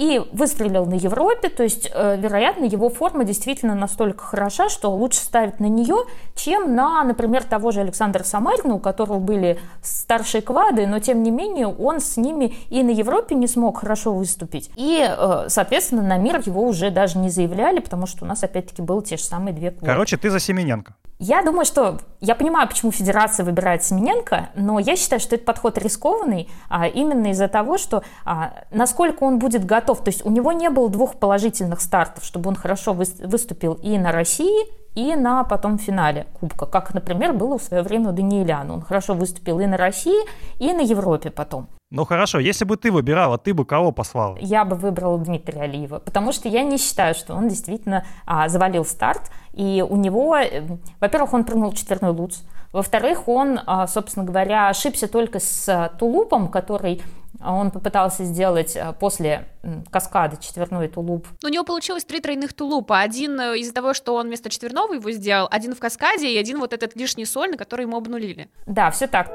и 0.01 0.19
выстрелил 0.31 0.87
на 0.87 0.95
Европе, 0.95 1.47
то 1.49 1.61
есть, 1.61 1.91
э, 1.93 2.17
вероятно, 2.17 2.65
его 2.65 2.89
форма 2.89 3.23
действительно 3.23 3.75
настолько 3.75 4.23
хороша, 4.23 4.67
что 4.67 4.89
лучше 4.89 5.19
ставить 5.19 5.59
на 5.59 5.67
нее, 5.67 5.95
чем 6.33 6.73
на, 6.73 7.03
например, 7.03 7.43
того 7.43 7.69
же 7.69 7.81
Александра 7.81 8.23
Самарина, 8.23 8.73
у 8.73 8.79
которого 8.79 9.19
были 9.19 9.59
старшие 9.83 10.41
квады, 10.41 10.87
но 10.87 10.97
тем 10.97 11.21
не 11.21 11.29
менее 11.29 11.67
он 11.67 11.99
с 11.99 12.17
ними 12.17 12.55
и 12.69 12.81
на 12.81 12.89
Европе 12.89 13.35
не 13.35 13.45
смог 13.45 13.81
хорошо 13.81 14.11
выступить. 14.11 14.71
И, 14.75 15.07
э, 15.07 15.45
соответственно, 15.49 16.01
на 16.01 16.17
мир 16.17 16.41
его 16.43 16.63
уже 16.63 16.89
даже 16.89 17.19
не 17.19 17.29
заявляли, 17.29 17.79
потому 17.79 18.07
что 18.07 18.25
у 18.25 18.27
нас 18.27 18.43
опять-таки 18.43 18.81
было 18.81 19.03
те 19.03 19.17
же 19.17 19.23
самые 19.23 19.53
две 19.53 19.69
квоты. 19.69 19.85
Короче, 19.85 20.17
ты 20.17 20.31
за 20.31 20.39
Семененко. 20.39 20.95
Я 21.23 21.43
думаю, 21.43 21.65
что 21.65 21.99
я 22.19 22.33
понимаю, 22.33 22.67
почему 22.67 22.91
Федерация 22.91 23.45
выбирает 23.45 23.83
Семененко, 23.83 24.49
но 24.55 24.79
я 24.79 24.95
считаю, 24.95 25.19
что 25.19 25.35
этот 25.35 25.45
подход 25.45 25.77
рискованный 25.77 26.49
а, 26.67 26.87
именно 26.87 27.27
из-за 27.27 27.47
того, 27.47 27.77
что 27.77 28.01
а, 28.25 28.63
насколько 28.71 29.23
он 29.23 29.37
будет 29.37 29.63
готов. 29.63 29.90
То 29.99 30.09
есть 30.09 30.25
у 30.25 30.31
него 30.31 30.51
не 30.51 30.69
было 30.69 30.89
двух 30.89 31.15
положительных 31.15 31.81
стартов, 31.81 32.23
чтобы 32.23 32.49
он 32.49 32.55
хорошо 32.55 32.93
выступил 32.93 33.73
и 33.73 33.97
на 33.97 34.11
России, 34.11 34.65
и 34.95 35.15
на 35.15 35.43
потом 35.43 35.77
финале 35.77 36.27
Кубка, 36.39 36.65
как, 36.65 36.93
например, 36.93 37.33
было 37.33 37.57
в 37.57 37.63
свое 37.63 37.83
время 37.83 38.09
у 38.09 38.11
Даниэляна. 38.11 38.73
Он 38.73 38.81
хорошо 38.81 39.13
выступил 39.13 39.59
и 39.59 39.65
на 39.65 39.77
России, 39.77 40.19
и 40.59 40.73
на 40.73 40.81
Европе 40.81 41.29
потом. 41.29 41.67
Ну 41.91 42.05
хорошо, 42.05 42.39
если 42.39 42.63
бы 42.63 42.77
ты 42.77 42.89
выбирала, 42.89 43.37
ты 43.37 43.53
бы 43.53 43.65
кого 43.65 43.91
послала? 43.91 44.37
Я 44.39 44.63
бы 44.63 44.77
выбрала 44.77 45.17
Дмитрия 45.17 45.63
Алиева, 45.63 45.99
потому 45.99 46.31
что 46.31 46.47
я 46.47 46.63
не 46.63 46.77
считаю, 46.77 47.13
что 47.13 47.35
он 47.35 47.49
действительно 47.49 48.05
а, 48.25 48.47
завалил 48.47 48.85
старт, 48.85 49.29
и 49.51 49.85
у 49.87 49.97
него, 49.97 50.37
э, 50.37 50.63
во-первых, 51.01 51.33
он 51.33 51.43
прыгнул 51.43 51.73
четверной 51.73 52.11
луц, 52.11 52.43
во-вторых, 52.71 53.27
он, 53.27 53.59
а, 53.65 53.85
собственно 53.87 54.25
говоря, 54.25 54.69
ошибся 54.69 55.07
только 55.07 55.39
с 55.39 55.91
тулупом, 55.99 56.47
который 56.49 57.01
он 57.43 57.71
попытался 57.71 58.23
сделать 58.23 58.77
а, 58.77 58.93
после 58.93 59.47
каскада 59.89 60.37
четверной 60.37 60.87
тулуп. 60.87 61.27
У 61.43 61.47
него 61.47 61.65
получилось 61.65 62.05
три 62.05 62.19
тройных 62.21 62.53
тулупа. 62.53 62.99
Один 62.99 63.39
э, 63.39 63.57
из-за 63.59 63.73
того, 63.73 63.93
что 63.93 64.15
он 64.15 64.27
вместо 64.27 64.49
четверного 64.49 64.93
его 64.93 65.11
сделал, 65.11 65.47
один 65.51 65.75
в 65.75 65.79
каскаде 65.79 66.29
и 66.29 66.37
один 66.37 66.59
вот 66.59 66.71
этот 66.71 66.95
лишний 66.95 67.25
сольный, 67.25 67.57
который 67.57 67.83
ему 67.83 67.97
обнулили. 67.97 68.49
Да, 68.67 68.91
все 68.91 69.07
так. 69.07 69.27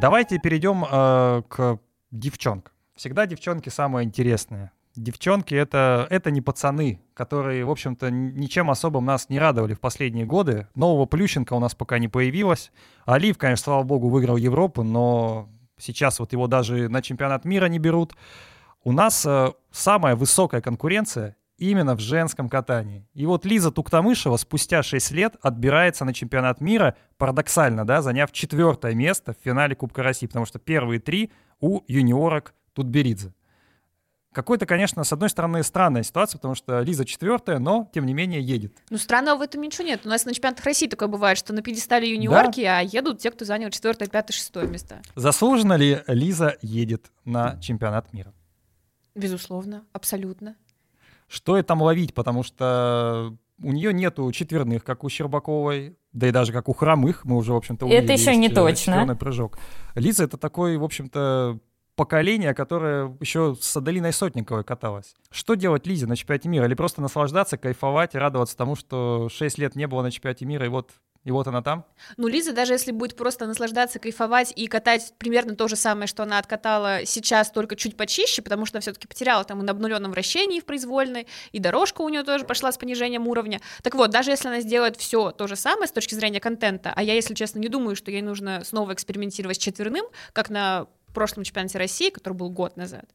Давайте 0.00 0.38
перейдем 0.38 0.84
э, 0.84 1.42
к 1.48 1.78
девчонкам. 2.10 2.72
Всегда 2.94 3.26
девчонки 3.26 3.70
самые 3.70 4.04
интересные 4.04 4.70
девчонки 4.96 5.54
это, 5.54 6.06
это 6.10 6.30
не 6.30 6.40
пацаны, 6.40 7.00
которые, 7.14 7.64
в 7.64 7.70
общем-то, 7.70 8.10
ничем 8.10 8.70
особым 8.70 9.04
нас 9.04 9.28
не 9.28 9.38
радовали 9.38 9.74
в 9.74 9.80
последние 9.80 10.26
годы. 10.26 10.66
Нового 10.74 11.06
Плющенко 11.06 11.52
у 11.54 11.60
нас 11.60 11.74
пока 11.74 11.98
не 11.98 12.08
появилось. 12.08 12.72
Алиев, 13.04 13.38
конечно, 13.38 13.64
слава 13.64 13.82
богу, 13.82 14.08
выиграл 14.08 14.36
Европу, 14.36 14.82
но 14.82 15.48
сейчас 15.78 16.18
вот 16.18 16.32
его 16.32 16.46
даже 16.46 16.88
на 16.88 17.02
чемпионат 17.02 17.44
мира 17.44 17.66
не 17.66 17.78
берут. 17.78 18.14
У 18.82 18.92
нас 18.92 19.24
э, 19.26 19.52
самая 19.70 20.16
высокая 20.16 20.60
конкуренция 20.60 21.36
именно 21.58 21.96
в 21.96 22.00
женском 22.00 22.48
катании. 22.48 23.06
И 23.14 23.26
вот 23.26 23.44
Лиза 23.44 23.70
Туктамышева 23.70 24.36
спустя 24.36 24.82
6 24.82 25.10
лет 25.12 25.36
отбирается 25.40 26.04
на 26.04 26.12
чемпионат 26.12 26.60
мира, 26.60 26.96
парадоксально, 27.18 27.84
да, 27.84 28.02
заняв 28.02 28.32
четвертое 28.32 28.94
место 28.94 29.32
в 29.32 29.44
финале 29.44 29.74
Кубка 29.74 30.02
России, 30.02 30.26
потому 30.26 30.46
что 30.46 30.58
первые 30.58 31.00
три 31.00 31.32
у 31.60 31.82
юниорок 31.88 32.54
Тутберидзе. 32.74 33.32
Какой-то, 34.36 34.66
конечно, 34.66 35.02
с 35.02 35.10
одной 35.14 35.30
стороны, 35.30 35.62
странная 35.62 36.02
ситуация, 36.02 36.36
потому 36.36 36.54
что 36.54 36.80
Лиза 36.82 37.06
четвертая, 37.06 37.58
но, 37.58 37.88
тем 37.94 38.04
не 38.04 38.12
менее, 38.12 38.42
едет. 38.42 38.76
Ну, 38.90 38.98
странного 38.98 39.38
в 39.38 39.40
этом 39.40 39.62
ничего 39.62 39.86
нет. 39.86 40.02
У 40.04 40.10
нас 40.10 40.26
на 40.26 40.34
чемпионатах 40.34 40.62
России 40.66 40.86
такое 40.86 41.08
бывает, 41.08 41.38
что 41.38 41.54
на 41.54 41.62
пьедестале 41.62 42.12
юниорки, 42.12 42.60
да. 42.60 42.80
а 42.80 42.82
едут 42.82 43.18
те, 43.18 43.30
кто 43.30 43.46
занял 43.46 43.70
четвертое, 43.70 44.08
пятое, 44.08 44.34
шестое 44.34 44.68
место. 44.68 45.00
Заслуженно 45.14 45.72
ли 45.72 46.02
Лиза 46.06 46.58
едет 46.60 47.10
на 47.24 47.58
чемпионат 47.62 48.12
мира? 48.12 48.34
Безусловно, 49.14 49.86
абсолютно. 49.94 50.54
Что 51.28 51.56
это 51.56 51.68
там 51.68 51.80
ловить? 51.80 52.12
Потому 52.12 52.42
что 52.42 53.34
у 53.62 53.72
нее 53.72 53.94
нету 53.94 54.30
четверных, 54.32 54.84
как 54.84 55.02
у 55.02 55.08
Щербаковой, 55.08 55.96
да 56.12 56.28
и 56.28 56.30
даже 56.30 56.52
как 56.52 56.68
у 56.68 56.74
Хромых, 56.74 57.24
мы 57.24 57.36
уже, 57.36 57.54
в 57.54 57.56
общем-то, 57.56 57.86
увидели. 57.86 58.04
Это 58.04 58.12
еще 58.12 58.36
не 58.36 58.50
точно. 58.50 59.16
прыжок. 59.16 59.58
Лиза— 59.94 60.24
это 60.24 60.36
такой, 60.36 60.76
в 60.76 60.84
общем-то, 60.84 61.58
поколение, 61.96 62.54
которое 62.54 63.16
еще 63.20 63.56
с 63.60 63.76
Аделиной 63.76 64.12
Сотниковой 64.12 64.64
каталось. 64.64 65.14
Что 65.30 65.54
делать 65.54 65.86
Лизе 65.86 66.06
на 66.06 66.16
чемпионате 66.16 66.48
мира? 66.48 66.66
Или 66.66 66.74
просто 66.74 67.00
наслаждаться, 67.00 67.56
кайфовать 67.56 68.14
и 68.14 68.18
радоваться 68.18 68.56
тому, 68.56 68.76
что 68.76 69.28
6 69.30 69.58
лет 69.58 69.74
не 69.74 69.86
было 69.86 70.02
на 70.02 70.10
чемпионате 70.10 70.44
мира, 70.44 70.66
и 70.66 70.68
вот 70.68 70.90
и 71.26 71.32
вот 71.32 71.48
она 71.48 71.60
там. 71.60 71.84
Ну, 72.16 72.28
Лиза, 72.28 72.52
даже 72.52 72.72
если 72.74 72.92
будет 72.92 73.16
просто 73.16 73.46
наслаждаться, 73.46 73.98
кайфовать 73.98 74.52
и 74.54 74.68
катать 74.68 75.12
примерно 75.18 75.56
то 75.56 75.66
же 75.66 75.74
самое, 75.74 76.06
что 76.06 76.22
она 76.22 76.38
откатала 76.38 77.04
сейчас, 77.04 77.50
только 77.50 77.74
чуть 77.74 77.96
почище, 77.96 78.42
потому 78.42 78.64
что 78.64 78.76
она 78.76 78.80
все-таки 78.80 79.08
потеряла 79.08 79.42
там 79.42 79.60
и 79.60 79.64
на 79.64 79.72
обнуленном 79.72 80.12
вращении 80.12 80.60
в 80.60 80.64
произвольной, 80.64 81.26
и 81.50 81.58
дорожка 81.58 82.02
у 82.02 82.08
нее 82.08 82.22
тоже 82.22 82.44
пошла 82.44 82.70
с 82.70 82.78
понижением 82.78 83.26
уровня. 83.26 83.60
Так 83.82 83.96
вот, 83.96 84.10
даже 84.10 84.30
если 84.30 84.46
она 84.46 84.60
сделает 84.60 84.96
все 84.96 85.32
то 85.32 85.48
же 85.48 85.56
самое 85.56 85.88
с 85.88 85.92
точки 85.92 86.14
зрения 86.14 86.38
контента, 86.38 86.92
а 86.94 87.02
я, 87.02 87.14
если 87.14 87.34
честно, 87.34 87.58
не 87.58 87.68
думаю, 87.68 87.96
что 87.96 88.12
ей 88.12 88.22
нужно 88.22 88.62
снова 88.62 88.94
экспериментировать 88.94 89.56
с 89.56 89.58
четверным, 89.60 90.04
как 90.32 90.48
на 90.48 90.86
прошлом 91.16 91.44
чемпионате 91.44 91.78
России, 91.78 92.10
который 92.10 92.34
был 92.34 92.50
год 92.50 92.76
назад, 92.76 93.06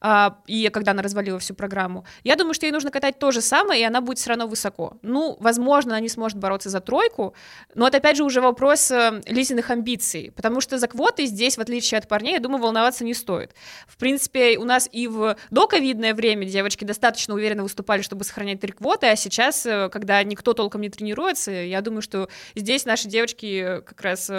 а, 0.00 0.36
и 0.46 0.68
когда 0.68 0.92
она 0.92 1.02
развалила 1.02 1.38
всю 1.38 1.54
программу, 1.54 2.04
я 2.24 2.36
думаю, 2.36 2.52
что 2.52 2.66
ей 2.66 2.72
нужно 2.72 2.90
катать 2.90 3.18
то 3.18 3.30
же 3.30 3.40
самое, 3.40 3.80
и 3.80 3.84
она 3.84 4.02
будет 4.02 4.18
все 4.18 4.28
равно 4.28 4.46
высоко. 4.46 4.98
Ну, 5.00 5.34
возможно, 5.40 5.92
она 5.92 6.00
не 6.00 6.10
сможет 6.10 6.36
бороться 6.36 6.68
за 6.68 6.80
тройку, 6.80 7.32
но 7.74 7.88
это, 7.88 7.96
опять 7.96 8.18
же, 8.18 8.24
уже 8.24 8.42
вопрос 8.42 8.90
э, 8.90 9.22
Лизиных 9.26 9.70
амбиций, 9.70 10.30
потому 10.36 10.60
что 10.60 10.78
за 10.78 10.88
квоты 10.88 11.24
здесь, 11.24 11.56
в 11.56 11.60
отличие 11.60 11.98
от 11.98 12.06
парней, 12.06 12.34
я 12.34 12.40
думаю, 12.40 12.60
волноваться 12.60 13.02
не 13.02 13.14
стоит. 13.14 13.54
В 13.86 13.96
принципе, 13.96 14.58
у 14.58 14.64
нас 14.64 14.86
и 14.92 15.08
в 15.08 15.36
доковидное 15.50 16.12
время 16.12 16.44
девочки 16.44 16.84
достаточно 16.84 17.32
уверенно 17.32 17.62
выступали, 17.62 18.02
чтобы 18.02 18.24
сохранять 18.24 18.60
три 18.60 18.72
квоты, 18.72 19.06
а 19.06 19.16
сейчас, 19.16 19.64
э, 19.64 19.88
когда 19.88 20.22
никто 20.22 20.52
толком 20.52 20.82
не 20.82 20.90
тренируется, 20.90 21.50
я 21.50 21.80
думаю, 21.80 22.02
что 22.02 22.28
здесь 22.54 22.84
наши 22.84 23.08
девочки 23.08 23.80
как 23.86 24.02
раз 24.02 24.30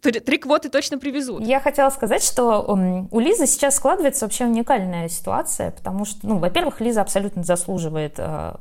три 0.00 0.38
квоты 0.38 0.68
точно 0.68 0.98
привезут. 0.98 1.44
Я 1.44 1.60
хотела 1.60 1.90
сказать, 1.90 2.22
что 2.22 2.60
у 3.10 3.20
Лизы 3.20 3.46
сейчас 3.46 3.76
складывается 3.76 4.24
вообще 4.24 4.46
уникальная 4.46 5.08
ситуация, 5.08 5.70
потому 5.72 6.04
что, 6.04 6.26
ну, 6.26 6.38
во-первых, 6.38 6.80
Лиза 6.80 7.00
абсолютно 7.00 7.42
заслуживает 7.42 8.14
э, 8.18 8.54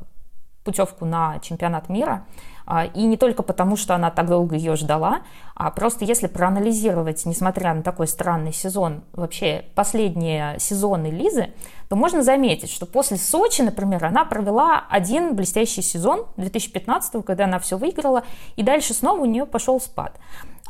путевку 0.64 1.06
на 1.06 1.40
чемпионат 1.40 1.90
мира. 1.90 2.26
А, 2.72 2.86
и 2.86 3.06
не 3.06 3.18
только 3.18 3.42
потому, 3.42 3.76
что 3.76 3.96
она 3.96 4.12
так 4.12 4.28
долго 4.28 4.56
ее 4.56 4.76
ждала, 4.76 5.22
а 5.56 5.72
просто 5.72 6.06
если 6.06 6.28
проанализировать, 6.28 7.26
несмотря 7.26 7.74
на 7.74 7.82
такой 7.82 8.08
странный 8.08 8.54
сезон, 8.54 9.02
вообще 9.14 9.66
последние 9.74 10.60
сезоны 10.60 11.08
Лизы, 11.08 11.52
то 11.90 11.96
можно 11.96 12.22
заметить, 12.22 12.70
что 12.70 12.86
после 12.86 13.18
Сочи, 13.18 13.64
например, 13.64 14.06
она 14.06 14.24
провела 14.24 14.86
один 14.88 15.36
блестящий 15.36 15.82
сезон 15.82 16.28
2015, 16.38 17.26
когда 17.26 17.46
она 17.46 17.58
все 17.58 17.76
выиграла, 17.76 18.24
и 18.56 18.62
дальше 18.62 18.94
снова 18.94 19.22
у 19.22 19.26
нее 19.26 19.48
пошел 19.48 19.82
спад. 19.82 20.20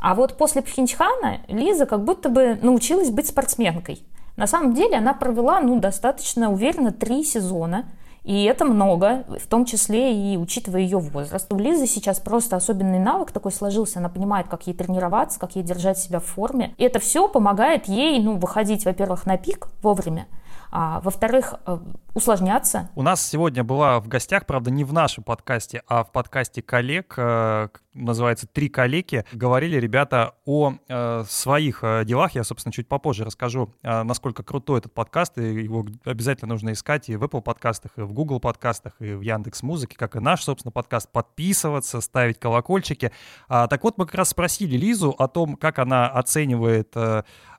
А 0.01 0.15
вот 0.15 0.37
после 0.37 0.61
Пхенчхана 0.61 1.39
Лиза 1.47 1.85
как 1.85 2.03
будто 2.03 2.29
бы 2.29 2.57
научилась 2.61 3.09
быть 3.09 3.27
спортсменкой. 3.27 4.01
На 4.37 4.47
самом 4.47 4.73
деле 4.73 4.97
она 4.97 5.13
провела 5.13 5.59
ну, 5.59 5.79
достаточно 5.79 6.49
уверенно 6.49 6.91
три 6.91 7.23
сезона, 7.25 7.85
и 8.23 8.43
это 8.43 8.63
много, 8.63 9.25
в 9.27 9.47
том 9.47 9.65
числе 9.65 10.13
и 10.13 10.37
учитывая 10.37 10.81
ее 10.81 10.99
возраст. 10.99 11.51
У 11.51 11.57
Лизы 11.57 11.87
сейчас 11.87 12.19
просто 12.19 12.55
особенный 12.55 12.99
навык 12.99 13.31
такой 13.31 13.51
сложился. 13.51 13.99
Она 13.99 14.09
понимает, 14.09 14.47
как 14.47 14.67
ей 14.67 14.73
тренироваться, 14.73 15.39
как 15.39 15.55
ей 15.55 15.63
держать 15.63 15.97
себя 15.97 16.19
в 16.19 16.25
форме. 16.25 16.73
И 16.77 16.83
это 16.83 16.99
все 16.99 17.27
помогает 17.27 17.87
ей 17.87 18.21
ну, 18.21 18.37
выходить, 18.37 18.85
во-первых, 18.85 19.25
на 19.25 19.37
пик 19.37 19.67
вовремя, 19.81 20.27
а, 20.71 21.01
во-вторых, 21.01 21.55
э, 21.65 21.77
усложняться. 22.13 22.89
У 22.95 23.01
нас 23.01 23.25
сегодня 23.27 23.63
была 23.63 23.99
в 23.99 24.07
гостях, 24.07 24.45
правда, 24.45 24.69
не 24.69 24.83
в 24.83 24.93
нашем 24.93 25.23
подкасте, 25.23 25.81
а 25.87 26.03
в 26.03 26.11
подкасте 26.11 26.61
коллег, 26.61 27.15
э, 27.17 27.69
называется 27.93 28.45
«Три 28.47 28.69
коллеги». 28.69 29.25
Говорили 29.31 29.77
ребята 29.77 30.35
о 30.45 30.73
э, 30.87 31.23
своих 31.27 31.83
делах. 32.05 32.35
Я, 32.35 32.43
собственно, 32.43 32.71
чуть 32.71 32.87
попозже 32.87 33.25
расскажу, 33.25 33.73
насколько 33.83 34.43
крутой 34.43 34.79
этот 34.79 34.93
подкаст. 34.93 35.37
И 35.37 35.63
его 35.63 35.85
обязательно 36.05 36.49
нужно 36.49 36.71
искать 36.71 37.09
и 37.09 37.15
в 37.15 37.23
Apple 37.23 37.41
подкастах, 37.41 37.91
и 37.97 38.01
в 38.01 38.13
Google 38.13 38.39
подкастах, 38.39 38.93
и 38.99 39.13
в 39.13 39.21
Яндекс 39.21 39.63
Музыке, 39.63 39.97
как 39.97 40.15
и 40.15 40.19
наш, 40.19 40.43
собственно, 40.43 40.71
подкаст. 40.71 41.11
Подписываться, 41.11 41.99
ставить 41.99 42.39
колокольчики. 42.39 43.11
А, 43.47 43.67
так 43.67 43.83
вот, 43.83 43.97
мы 43.97 44.05
как 44.05 44.15
раз 44.15 44.29
спросили 44.29 44.77
Лизу 44.77 45.15
о 45.17 45.27
том, 45.27 45.55
как 45.55 45.79
она 45.79 46.07
оценивает 46.07 46.95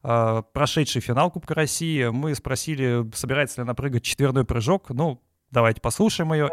прошедший 0.02 1.00
финал 1.00 1.30
Кубка 1.30 1.54
России. 1.54 2.08
Мы 2.08 2.34
спросили, 2.34 3.04
собирается 3.14 3.60
ли 3.60 3.62
она 3.62 3.74
прыгать 3.74 4.02
четверной 4.02 4.44
прыжок. 4.44 4.90
Ну, 4.90 5.20
давайте 5.50 5.80
послушаем 5.80 6.32
ее. 6.32 6.48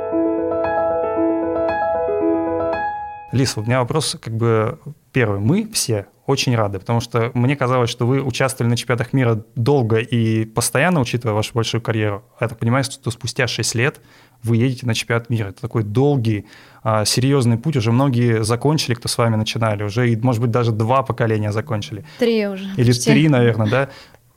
Лиса, 3.31 3.59
у 3.59 3.63
меня 3.63 3.79
вопрос 3.79 4.17
как 4.21 4.35
бы 4.35 4.79
первый. 5.17 5.39
Мы 5.39 5.67
все 5.73 6.05
очень 6.27 6.55
рады, 6.55 6.77
потому 6.77 6.99
что 6.99 7.31
мне 7.33 7.55
казалось, 7.55 7.89
что 7.89 8.05
вы 8.05 8.21
участвовали 8.21 8.69
на 8.69 8.77
чемпионатах 8.77 9.13
мира 9.13 9.43
долго 9.55 9.97
и 9.97 10.45
постоянно, 10.45 10.99
учитывая 10.99 11.33
вашу 11.33 11.55
большую 11.55 11.81
карьеру. 11.81 12.23
Я 12.39 12.47
так 12.47 12.59
понимаю, 12.59 12.83
что 12.83 13.09
спустя 13.09 13.47
6 13.47 13.73
лет 13.73 13.99
вы 14.43 14.57
едете 14.57 14.85
на 14.85 14.93
чемпионат 14.93 15.31
мира. 15.31 15.47
Это 15.47 15.61
такой 15.61 15.81
долгий, 15.81 16.45
а, 16.83 17.03
серьезный 17.03 17.57
путь. 17.57 17.77
Уже 17.77 17.91
многие 17.91 18.43
закончили, 18.43 18.93
кто 18.93 19.07
с 19.07 19.17
вами 19.17 19.37
начинали. 19.37 19.81
Уже, 19.81 20.15
может 20.21 20.39
быть, 20.39 20.51
даже 20.51 20.71
два 20.71 21.01
поколения 21.01 21.51
закончили. 21.51 22.05
Три 22.19 22.45
уже. 22.45 22.69
Или 22.77 22.91
почти. 22.91 23.11
три, 23.11 23.27
наверное, 23.27 23.67
да? 23.67 23.89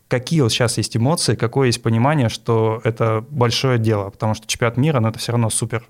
Какие 0.09 0.41
вот 0.41 0.51
сейчас 0.51 0.79
есть 0.79 0.97
эмоции, 0.97 1.35
какое 1.35 1.67
есть 1.67 1.83
понимание, 1.83 2.31
что 2.31 2.81
это 2.85 3.23
большое 3.29 3.79
дело? 3.79 4.09
Потому 4.09 4.33
что 4.33 4.47
чемпионат 4.47 4.79
мира, 4.79 4.95
но 4.95 5.03
ну, 5.03 5.09
это 5.09 5.19
все 5.19 5.33
равно 5.33 5.51
супер 5.51 5.87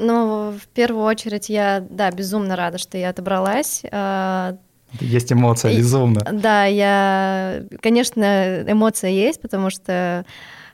ну, 0.00 0.52
в 0.52 0.66
первую 0.68 1.04
очередь, 1.04 1.48
я, 1.48 1.84
да, 1.88 2.10
безумно 2.10 2.56
рада, 2.56 2.78
что 2.78 2.98
я 2.98 3.10
отобралась. 3.10 3.82
А, 3.90 4.56
есть 5.00 5.32
эмоция, 5.32 5.76
безумно. 5.76 6.20
Да, 6.32 6.64
я, 6.64 7.62
конечно, 7.80 8.64
эмоция 8.66 9.10
есть, 9.10 9.40
потому 9.40 9.70
что 9.70 10.24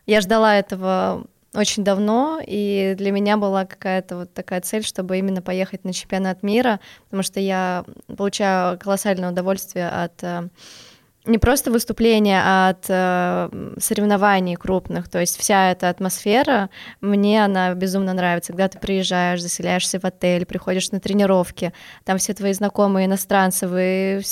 я 0.07 0.21
ждала 0.21 0.57
этого 0.57 1.27
очень 1.55 1.85
давно, 1.85 2.41
и 2.47 2.95
для 2.97 3.11
меня 3.11 3.37
была 3.37 3.65
какая-то 3.65 4.17
вот 4.19 4.35
такая 4.35 4.61
цель, 4.61 4.85
чтобы 4.85 5.19
именно 5.19 5.43
поехать 5.43 5.85
на 5.85 5.93
чемпионат 5.93 6.43
мира, 6.43 6.81
потому 7.05 7.23
что 7.23 7.41
я 7.41 7.85
получаю 8.17 8.79
колоссальное 8.79 9.31
удовольствие 9.31 9.89
от 9.89 10.23
э, 10.23 10.49
не 11.27 11.39
просто 11.39 11.71
выступления, 11.71 12.41
а 12.45 12.71
от 12.71 12.87
э, 12.89 13.75
соревнований 13.79 14.57
крупных. 14.57 15.09
То 15.09 15.21
есть 15.21 15.39
вся 15.39 15.73
эта 15.73 15.89
атмосфера, 15.89 16.71
мне 17.01 17.45
она 17.45 17.75
безумно 17.75 18.13
нравится. 18.13 18.53
Когда 18.53 18.69
ты 18.69 18.79
приезжаешь, 18.79 19.43
заселяешься 19.43 20.01
в 20.01 20.05
отель, 20.05 20.47
приходишь 20.47 20.91
на 20.91 21.01
тренировки, 21.01 21.73
там 22.05 22.19
все 22.19 22.35
твои 22.35 22.53
знакомые 22.53 23.07
иностранцы, 23.07 23.67
вы 23.67 24.23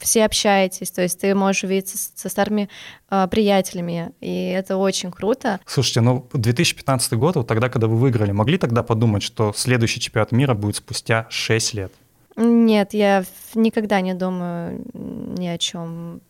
все 0.00 0.24
общаетесь, 0.24 0.90
то 0.90 1.02
есть 1.02 1.20
ты 1.20 1.34
можешь 1.34 1.64
увидеться 1.64 1.98
со 2.14 2.28
старыми 2.28 2.68
э, 3.10 3.28
приятелями, 3.30 4.12
и 4.20 4.48
это 4.48 4.76
очень 4.76 5.10
круто. 5.10 5.60
Слушайте, 5.66 6.00
ну 6.00 6.28
2015 6.32 7.12
год, 7.14 7.36
вот 7.36 7.46
тогда, 7.46 7.68
когда 7.68 7.86
вы 7.86 7.96
выиграли, 7.96 8.32
могли 8.32 8.58
тогда 8.58 8.82
подумать, 8.82 9.22
что 9.22 9.52
следующий 9.54 10.00
чемпионат 10.00 10.32
мира 10.32 10.54
будет 10.54 10.76
спустя 10.76 11.26
6 11.28 11.74
лет? 11.74 11.92
Нет, 12.36 12.94
я 12.94 13.24
никогда 13.54 14.00
не 14.00 14.14
думаю 14.14 14.84
ни 14.94 15.46
о 15.46 15.58
чем. 15.58 16.20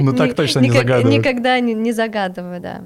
Ну 0.00 0.12
так 0.14 0.34
точно 0.34 0.60
не 0.60 0.70
загадываю. 0.70 1.18
Никогда 1.18 1.60
не 1.60 1.92
загадываю, 1.92 2.60
да. 2.60 2.82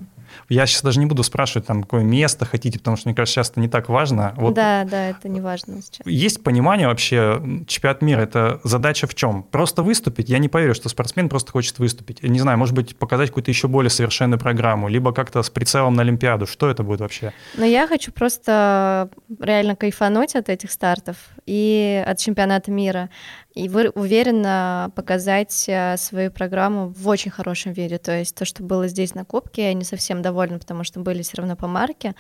Я 0.49 0.67
сейчас 0.67 0.83
даже 0.83 1.01
не 1.01 1.07
буду 1.07 1.23
спрашивать, 1.23 1.67
там, 1.67 1.83
какое 1.83 2.03
место 2.03 2.45
хотите, 2.45 2.79
потому 2.79 2.97
что, 2.97 3.09
мне 3.09 3.15
кажется, 3.15 3.35
сейчас 3.35 3.51
это 3.51 3.61
не 3.61 3.69
так 3.69 3.89
важно. 3.89 4.35
Вот 4.37 4.55
да, 4.55 4.85
да, 4.85 5.11
это 5.11 5.29
не 5.29 5.41
важно 5.41 5.81
сейчас. 5.83 6.07
Есть 6.07 6.43
понимание 6.43 6.89
вообще, 6.89 7.43
чемпионат 7.67 8.03
мира, 8.03 8.21
это 8.21 8.61
задача 8.65 9.07
в 9.07 9.15
чем? 9.15 9.43
Просто 9.43 9.83
выступить? 9.83 10.29
Я 10.29 10.39
не 10.39 10.49
поверю, 10.49 10.75
что 10.75 10.89
спортсмен 10.89 11.29
просто 11.29 11.53
хочет 11.53 11.79
выступить. 11.79 12.23
Не 12.23 12.41
знаю, 12.41 12.59
может 12.59 12.75
быть, 12.75 12.97
показать 12.97 13.31
какую-то 13.31 13.51
еще 13.51 13.69
более 13.69 13.91
совершенную 13.91 14.39
программу, 14.39 14.89
либо 14.89 15.13
как-то 15.13 15.43
с 15.43 15.51
прицелом 15.51 15.95
на 15.95 16.03
Олимпиаду. 16.03 16.47
Что 16.47 16.69
это 16.69 16.83
будет 16.83 17.01
вообще? 17.01 17.33
Ну, 17.57 17.65
я 17.65 17.87
хочу 17.87 18.13
просто 18.13 19.09
реально 19.41 19.77
кайфануть 19.77 20.35
от 20.35 20.49
этих 20.49 20.71
стартов 20.71 21.17
и 21.47 22.03
от 22.07 22.19
чемпионата 22.19 22.71
мира 22.71 23.11
и 23.55 23.69
вы 23.69 23.89
уверенно 23.91 24.91
показать 24.97 25.65
э, 25.69 25.97
свою 25.97 26.31
программу 26.31 26.89
в 26.89 27.09
очень 27.09 27.31
хорошем 27.31 27.73
виде. 27.73 27.99
То 27.99 28.19
есть 28.19 28.35
то, 28.35 28.45
что 28.45 28.63
было 28.63 28.89
здесь 28.89 29.15
на 29.15 29.25
Кубке, 29.25 29.65
я 29.65 29.75
не 29.75 29.85
совсем 29.85 30.23
довольна, 30.23 30.59
потому 30.59 30.83
что 30.85 31.01
были 31.01 31.23
все 31.23 31.37
равно 31.37 31.55
по 31.57 31.69
марке. 31.69 32.15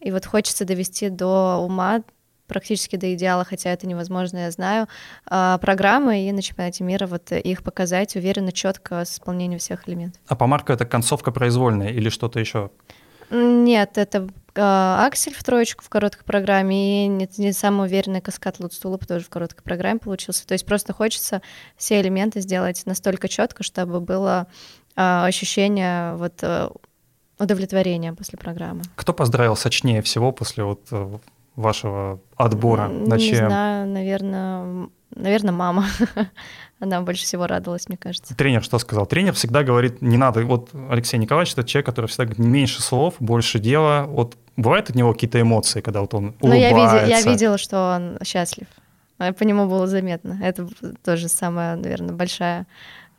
И 0.00 0.10
вот 0.10 0.26
хочется 0.26 0.64
довести 0.64 1.08
до 1.08 1.58
ума 1.58 2.02
практически 2.48 2.96
до 2.96 3.14
идеала, 3.14 3.44
хотя 3.44 3.70
это 3.70 3.86
невозможно, 3.86 4.38
я 4.38 4.50
знаю, 4.50 4.88
а, 5.24 5.58
программы 5.58 6.26
и 6.26 6.32
на 6.32 6.42
чемпионате 6.42 6.82
мира 6.82 7.06
вот 7.06 7.30
их 7.30 7.62
показать 7.62 8.16
уверенно, 8.16 8.50
четко 8.50 9.04
с 9.04 9.12
исполнением 9.12 9.60
всех 9.60 9.88
элементов. 9.88 10.20
А 10.26 10.34
по 10.34 10.48
марку 10.48 10.72
это 10.72 10.84
концовка 10.84 11.30
произвольная 11.30 11.90
или 11.90 12.08
что-то 12.08 12.40
еще? 12.40 12.72
Нет, 13.30 13.98
это 13.98 14.28
аксель 14.54 15.34
в 15.34 15.42
троечку 15.44 15.84
в 15.84 15.88
короткой 15.88 16.24
программе 16.24 17.04
и 17.04 17.08
не, 17.08 17.28
не 17.38 17.52
самый 17.52 17.86
уверенный 17.86 18.20
каскад 18.20 18.58
лутстулоп 18.58 19.06
тоже 19.06 19.24
в 19.24 19.28
короткой 19.28 19.62
программе 19.62 20.00
получился. 20.00 20.46
То 20.46 20.54
есть 20.54 20.66
просто 20.66 20.92
хочется 20.92 21.40
все 21.76 22.00
элементы 22.00 22.40
сделать 22.40 22.82
настолько 22.86 23.28
четко, 23.28 23.62
чтобы 23.62 24.00
было 24.00 24.48
а, 24.96 25.26
ощущение 25.26 26.16
вот 26.16 26.34
а, 26.42 26.72
удовлетворения 27.38 28.12
после 28.12 28.38
программы. 28.38 28.82
Кто 28.96 29.12
поздравил 29.12 29.56
сочнее 29.56 30.02
всего 30.02 30.32
после 30.32 30.64
вот 30.64 30.80
э, 30.90 31.18
вашего 31.56 32.20
отбора 32.36 32.88
на 32.88 33.14
Не 33.14 33.34
знаю, 33.36 33.88
наверное, 33.88 34.88
наверное, 35.14 35.52
мама. 35.52 35.86
Она 36.80 37.02
больше 37.02 37.24
всего 37.24 37.46
радовалась, 37.46 37.88
мне 37.88 37.98
кажется. 37.98 38.34
Тренер 38.34 38.62
что 38.62 38.78
сказал? 38.78 39.06
Тренер 39.06 39.34
всегда 39.34 39.62
говорит, 39.62 40.00
не 40.00 40.16
надо. 40.16 40.44
Вот 40.44 40.70
Алексей 40.88 41.18
Николаевич 41.18 41.52
это 41.52 41.64
человек, 41.64 41.86
который 41.86 42.06
всегда 42.06 42.24
говорит, 42.24 42.44
меньше 42.44 42.80
слов, 42.80 43.14
больше 43.18 43.58
дела. 43.58 44.06
Вот 44.06 44.36
бывают 44.56 44.88
от 44.88 44.96
него 44.96 45.12
какие-то 45.12 45.40
эмоции, 45.40 45.80
когда 45.80 46.00
вот 46.00 46.14
он 46.14 46.34
улыбается? 46.40 46.48
Ну, 46.48 46.54
я, 46.54 47.02
видел, 47.04 47.08
я 47.08 47.32
видела, 47.32 47.58
что 47.58 47.96
он 47.96 48.18
счастлив. 48.24 48.66
По 49.18 49.42
нему 49.44 49.68
было 49.68 49.86
заметно. 49.86 50.38
Это 50.42 50.66
тоже 51.04 51.28
самая, 51.28 51.76
наверное, 51.76 52.14
большая, 52.14 52.66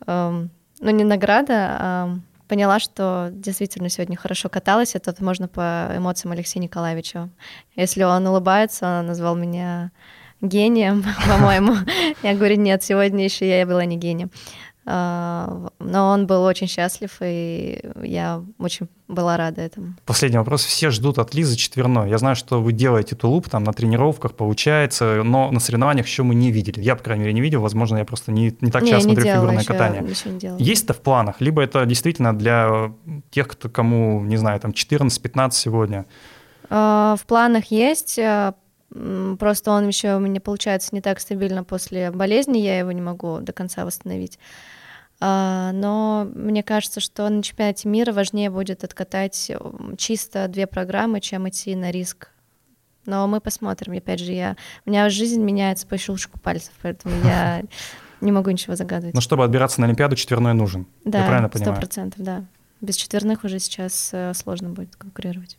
эм, 0.07 0.49
ну, 0.79 0.89
не 0.89 1.03
награда, 1.03 1.77
а 1.79 2.17
поняла, 2.47 2.79
что 2.79 3.29
действительно 3.31 3.87
сегодня 3.87 4.17
хорошо 4.17 4.49
каталась. 4.49 4.95
Это 4.95 5.13
можно 5.23 5.47
по 5.47 5.89
эмоциям 5.95 6.31
Алексея 6.31 6.63
Николаевича. 6.63 7.29
Если 7.75 8.03
он 8.03 8.25
улыбается, 8.25 8.99
он 8.99 9.05
назвал 9.07 9.35
меня 9.35 9.91
гением, 10.41 11.03
по-моему. 11.27 11.75
Я 12.23 12.35
говорю, 12.35 12.57
нет, 12.57 12.83
сегодня 12.83 13.23
еще 13.23 13.47
я 13.47 13.65
была 13.65 13.85
не 13.85 13.97
гением. 13.97 14.31
А, 14.83 15.67
но 15.79 16.09
он 16.09 16.25
был 16.25 16.43
очень 16.43 16.67
счастлив, 16.67 17.11
и 17.21 17.79
я 18.01 18.43
очень 18.57 18.87
была 19.07 19.37
рада 19.37 19.61
этому. 19.61 19.93
Последний 20.05 20.39
вопрос. 20.39 20.65
Все 20.65 20.89
ждут 20.89 21.19
от 21.19 21.35
Лизы 21.35 21.55
четверной. 21.55 22.09
Я 22.09 22.17
знаю, 22.17 22.35
что 22.35 22.61
вы 22.61 22.73
делаете 22.73 23.15
тулуп 23.15 23.47
там 23.47 23.63
на 23.63 23.73
тренировках, 23.73 24.33
получается, 24.33 25.21
но 25.23 25.51
на 25.51 25.59
соревнованиях 25.59 26.07
еще 26.07 26.23
мы 26.23 26.33
не 26.33 26.51
видели. 26.51 26.81
Я, 26.81 26.95
по 26.95 27.03
крайней 27.03 27.25
мере, 27.25 27.33
не 27.33 27.41
видел. 27.41 27.61
Возможно, 27.61 27.97
я 27.97 28.05
просто 28.05 28.31
не, 28.31 28.55
не 28.59 28.71
так 28.71 28.81
не, 28.81 28.89
часто 28.89 29.09
смотрю 29.09 29.23
делала, 29.23 29.41
фигурное 29.41 29.61
еще, 29.61 29.71
катание. 29.71 30.01
Не 30.01 30.65
Есть 30.65 30.85
это 30.85 30.93
в 30.93 31.01
планах? 31.01 31.39
Либо 31.41 31.61
это 31.61 31.85
действительно 31.85 32.35
для 32.35 32.91
тех, 33.29 33.47
кто, 33.49 33.69
кому, 33.69 34.21
не 34.21 34.37
знаю, 34.37 34.59
там 34.59 34.71
14-15 34.71 35.51
сегодня? 35.51 36.05
А, 36.71 37.17
в 37.17 37.25
планах 37.27 37.65
есть. 37.65 38.17
Просто 38.93 39.71
он 39.71 39.87
еще 39.87 40.15
у 40.15 40.19
меня 40.19 40.41
получается 40.41 40.89
не 40.91 41.01
так 41.01 41.19
стабильно 41.19 41.63
после 41.63 42.11
болезни, 42.11 42.57
я 42.57 42.79
его 42.79 42.91
не 42.91 43.01
могу 43.01 43.39
до 43.39 43.53
конца 43.53 43.85
восстановить. 43.85 44.37
А, 45.23 45.71
но 45.71 46.27
мне 46.33 46.63
кажется, 46.63 46.99
что 46.99 47.29
на 47.29 47.43
чемпионате 47.43 47.87
мира 47.87 48.11
важнее 48.11 48.49
будет 48.49 48.83
откатать 48.83 49.51
чисто 49.97 50.47
две 50.47 50.67
программы, 50.67 51.21
чем 51.21 51.47
идти 51.47 51.75
на 51.75 51.91
риск. 51.91 52.29
Но 53.05 53.27
мы 53.27 53.39
посмотрим. 53.39 53.93
Опять 53.93 54.19
же, 54.19 54.31
я... 54.31 54.55
у 54.85 54.89
меня 54.89 55.09
жизнь 55.09 55.41
меняется 55.41 55.87
по 55.87 55.97
щелчку 55.97 56.39
пальцев, 56.39 56.73
поэтому 56.81 57.15
я 57.23 57.63
не 58.21 58.31
могу 58.31 58.49
ничего 58.49 58.75
загадывать. 58.75 59.13
Но 59.13 59.21
чтобы 59.21 59.43
отбираться 59.43 59.79
на 59.79 59.87
Олимпиаду, 59.87 60.15
четверной 60.15 60.53
нужен. 60.53 60.87
Да, 61.05 61.49
сто 61.53 61.73
процентов, 61.73 62.21
да. 62.21 62.43
Без 62.81 62.95
четверных 62.95 63.43
уже 63.43 63.59
сейчас 63.59 64.09
э, 64.11 64.33
сложно 64.33 64.69
будет 64.69 64.95
конкурировать. 64.95 65.55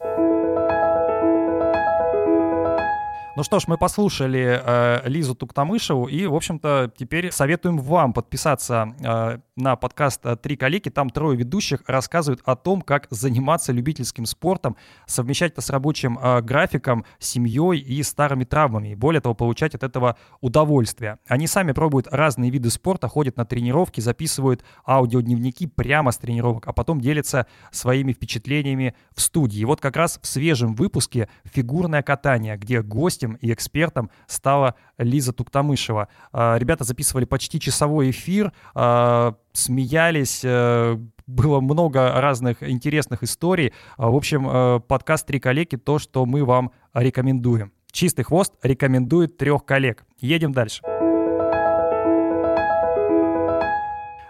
Ну 3.42 3.44
что 3.44 3.58
ж, 3.58 3.64
мы 3.66 3.76
послушали 3.76 4.62
э, 4.64 5.00
Лизу 5.08 5.34
Туктамышеву 5.34 6.06
и, 6.06 6.26
в 6.26 6.34
общем-то, 6.36 6.92
теперь 6.96 7.32
советуем 7.32 7.78
вам 7.78 8.12
подписаться 8.12 8.94
э, 9.00 9.38
на 9.56 9.74
подкаст 9.74 10.20
э, 10.24 10.36
«Три 10.36 10.56
коллеги». 10.56 10.90
Там 10.90 11.10
трое 11.10 11.36
ведущих 11.36 11.82
рассказывают 11.88 12.40
о 12.44 12.54
том, 12.54 12.82
как 12.82 13.08
заниматься 13.10 13.72
любительским 13.72 14.26
спортом, 14.26 14.76
совмещать 15.06 15.54
это 15.54 15.60
с 15.60 15.70
рабочим 15.70 16.20
э, 16.22 16.40
графиком, 16.40 17.04
семьей 17.18 17.80
и 17.80 18.00
старыми 18.04 18.44
травмами. 18.44 18.94
Более 18.94 19.20
того, 19.20 19.34
получать 19.34 19.74
от 19.74 19.82
этого 19.82 20.16
удовольствие. 20.40 21.18
Они 21.26 21.48
сами 21.48 21.72
пробуют 21.72 22.06
разные 22.12 22.48
виды 22.48 22.70
спорта, 22.70 23.08
ходят 23.08 23.36
на 23.36 23.44
тренировки, 23.44 24.00
записывают 24.00 24.62
аудиодневники 24.86 25.66
прямо 25.66 26.12
с 26.12 26.18
тренировок, 26.18 26.68
а 26.68 26.72
потом 26.72 27.00
делятся 27.00 27.48
своими 27.72 28.12
впечатлениями 28.12 28.94
в 29.16 29.20
студии. 29.20 29.58
И 29.58 29.64
вот 29.64 29.80
как 29.80 29.96
раз 29.96 30.20
в 30.22 30.28
свежем 30.28 30.76
выпуске 30.76 31.28
«Фигурное 31.42 32.02
катание», 32.02 32.56
где 32.56 32.82
гость 32.82 33.24
гостем 33.32 33.38
и 33.40 33.52
экспертом 33.52 34.10
стала 34.26 34.74
Лиза 34.98 35.32
Туктамышева. 35.32 36.08
А, 36.32 36.56
ребята 36.58 36.84
записывали 36.84 37.24
почти 37.24 37.60
часовой 37.60 38.10
эфир, 38.10 38.52
а, 38.74 39.34
смеялись, 39.52 40.42
э, 40.44 40.96
было 41.26 41.60
много 41.60 42.20
разных 42.20 42.62
интересных 42.62 43.22
историй. 43.22 43.72
А, 43.96 44.10
в 44.10 44.16
общем, 44.16 44.48
э, 44.48 44.80
подкаст 44.80 45.26
«Три 45.26 45.40
коллеги»— 45.40 45.76
то, 45.84 45.98
что 45.98 46.26
мы 46.26 46.44
вам 46.44 46.72
рекомендуем. 46.94 47.72
«Чистый 47.90 48.22
хвост» 48.22 48.54
рекомендует 48.62 49.36
трех 49.36 49.64
коллег. 49.64 50.04
Едем 50.18 50.52
дальше. 50.52 50.82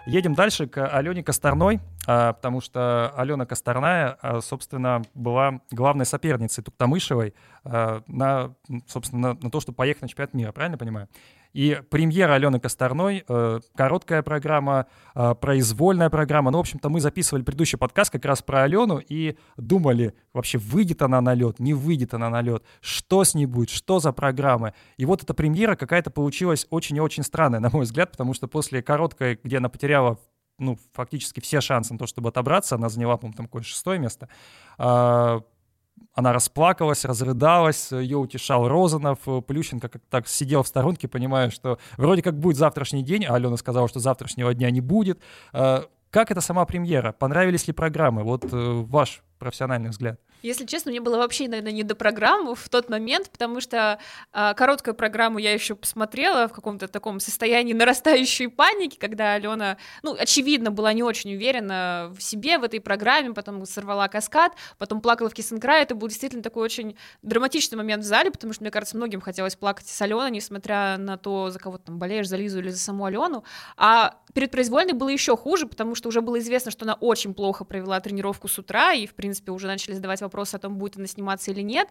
Едем 0.05 0.33
дальше 0.33 0.67
к 0.67 0.85
Алене 0.85 1.23
Косторной, 1.23 1.79
потому 2.05 2.61
что 2.61 3.13
Алена 3.15 3.45
Косторная, 3.45 4.17
а, 4.21 4.41
собственно, 4.41 5.01
была 5.13 5.61
главной 5.71 6.05
соперницей 6.05 6.63
Туктамышевой 6.63 7.33
а, 7.63 8.01
на, 8.07 8.55
собственно, 8.87 9.37
на 9.41 9.49
то, 9.49 9.59
чтобы 9.61 9.77
поехать 9.77 10.01
на 10.03 10.07
чемпионат 10.09 10.33
мира, 10.33 10.51
правильно 10.51 10.77
понимаю? 10.77 11.07
И 11.53 11.79
премьера 11.91 12.33
Алены 12.33 12.59
Косторной, 12.59 13.23
э, 13.27 13.59
короткая 13.75 14.23
программа, 14.23 14.87
произвольная 15.13 16.09
программа. 16.09 16.49
Ну, 16.49 16.57
в 16.57 16.61
общем-то, 16.61 16.89
мы 16.89 16.99
записывали 16.99 17.43
предыдущий 17.43 17.77
подкаст 17.77 18.11
как 18.11 18.25
раз 18.25 18.41
про 18.41 18.63
Алену 18.63 18.97
и 18.97 19.37
думали, 19.55 20.15
вообще 20.33 20.57
выйдет 20.57 21.03
она 21.03 21.21
на 21.21 21.35
лед, 21.35 21.59
не 21.59 21.75
выйдет 21.75 22.15
она 22.15 22.31
на 22.31 22.41
лед, 22.41 22.63
что 22.81 23.23
с 23.23 23.35
ней 23.35 23.45
будет, 23.45 23.69
что 23.69 23.99
за 23.99 24.11
программы. 24.13 24.73
И 24.97 25.05
вот 25.05 25.21
эта 25.21 25.35
премьера 25.35 25.75
какая-то 25.75 26.09
получилась 26.09 26.65
очень 26.71 26.97
и 26.97 27.01
очень 27.01 27.21
странная, 27.21 27.59
на 27.59 27.69
мой 27.69 27.83
взгляд, 27.83 28.09
потому 28.09 28.33
что 28.33 28.47
после 28.47 28.81
короткой, 28.81 29.39
где 29.43 29.57
она 29.57 29.69
потеряла 29.69 30.17
ну, 30.57 30.77
фактически 30.93 31.39
все 31.39 31.61
шансы 31.61 31.93
на 31.93 31.99
то, 31.99 32.07
чтобы 32.07 32.29
отобраться, 32.29 32.75
она 32.75 32.89
заняла, 32.89 33.17
по-моему, 33.17 33.35
там 33.35 33.45
какое-то 33.47 33.67
шестое 33.67 33.99
место, 33.99 34.29
она 34.77 36.33
расплакалась, 36.33 37.05
разрыдалась, 37.05 37.91
ее 37.91 38.17
утешал 38.17 38.67
Розанов, 38.67 39.19
Плющенко 39.47 39.89
как 39.89 40.01
так 40.09 40.27
сидел 40.27 40.63
в 40.63 40.67
сторонке, 40.67 41.07
понимая, 41.07 41.49
что 41.49 41.79
вроде 41.97 42.21
как 42.21 42.37
будет 42.37 42.57
завтрашний 42.57 43.03
день, 43.03 43.25
а 43.25 43.35
Алена 43.35 43.57
сказала, 43.57 43.87
что 43.87 43.99
завтрашнего 43.99 44.53
дня 44.53 44.69
не 44.69 44.81
будет. 44.81 45.19
А, 45.53 45.85
как 46.11 46.29
это 46.29 46.41
сама 46.41 46.65
премьера? 46.65 47.11
Понравились 47.11 47.65
ли 47.65 47.73
программы? 47.73 48.23
Вот 48.23 48.45
э, 48.45 48.47
ваш 48.51 49.23
профессиональный 49.43 49.89
взгляд. 49.89 50.19
Если 50.41 50.65
честно, 50.65 50.91
мне 50.91 50.99
было 50.99 51.17
вообще, 51.17 51.47
наверное, 51.47 51.71
не 51.71 51.83
до 51.83 51.95
программы 51.95 52.55
в 52.55 52.69
тот 52.69 52.89
момент, 52.89 53.29
потому 53.29 53.61
что 53.61 53.97
э, 54.33 54.53
короткую 54.55 54.93
программу 54.93 55.37
я 55.37 55.53
еще 55.53 55.73
посмотрела 55.75 56.47
в 56.47 56.53
каком-то 56.53 56.87
таком 56.87 57.19
состоянии 57.19 57.73
нарастающей 57.73 58.49
паники, 58.49 58.97
когда 58.97 59.33
Алена, 59.33 59.77
ну, 60.01 60.15
очевидно, 60.17 60.71
была 60.71 60.93
не 60.93 61.03
очень 61.03 61.33
уверена 61.35 62.13
в 62.17 62.21
себе, 62.21 62.57
в 62.57 62.63
этой 62.63 62.79
программе, 62.81 63.33
потом 63.33 63.65
сорвала 63.65 64.07
каскад, 64.07 64.53
потом 64.77 65.01
плакала 65.01 65.29
в 65.29 65.33
Кисенкрае. 65.33 65.83
Это 65.83 65.95
был 65.95 66.07
действительно 66.07 66.43
такой 66.43 66.63
очень 66.63 66.97
драматичный 67.21 67.77
момент 67.77 68.03
в 68.03 68.07
зале, 68.07 68.31
потому 68.31 68.53
что, 68.53 68.63
мне 68.63 68.71
кажется, 68.71 68.97
многим 68.97 69.21
хотелось 69.21 69.55
плакать 69.55 69.87
с 69.87 70.01
Аленой, 70.01 70.31
несмотря 70.31 70.97
на 70.97 71.17
то, 71.17 71.49
за 71.49 71.59
кого 71.59 71.77
ты 71.77 71.85
там 71.85 71.99
болеешь, 71.99 72.27
за 72.27 72.37
Лизу 72.37 72.59
или 72.59 72.69
за 72.69 72.79
саму 72.79 73.05
Алену. 73.05 73.43
А 73.77 74.15
перед 74.33 74.51
произвольной 74.51 74.93
было 74.93 75.09
еще 75.09 75.37
хуже, 75.37 75.67
потому 75.67 75.95
что 75.95 76.09
уже 76.09 76.21
было 76.21 76.39
известно, 76.39 76.71
что 76.71 76.85
она 76.85 76.95
очень 76.95 77.33
плохо 77.33 77.63
провела 77.63 77.99
тренировку 77.99 78.47
с 78.47 78.57
утра, 78.59 78.93
и, 78.93 79.07
в 79.07 79.13
принципе, 79.15 79.32
уже 79.47 79.67
начали 79.67 79.93
задавать 79.93 80.21
вопрос 80.21 80.53
о 80.53 80.59
том, 80.59 80.77
будет 80.77 80.97
она 80.97 81.07
сниматься 81.07 81.51
или 81.51 81.61
нет. 81.61 81.87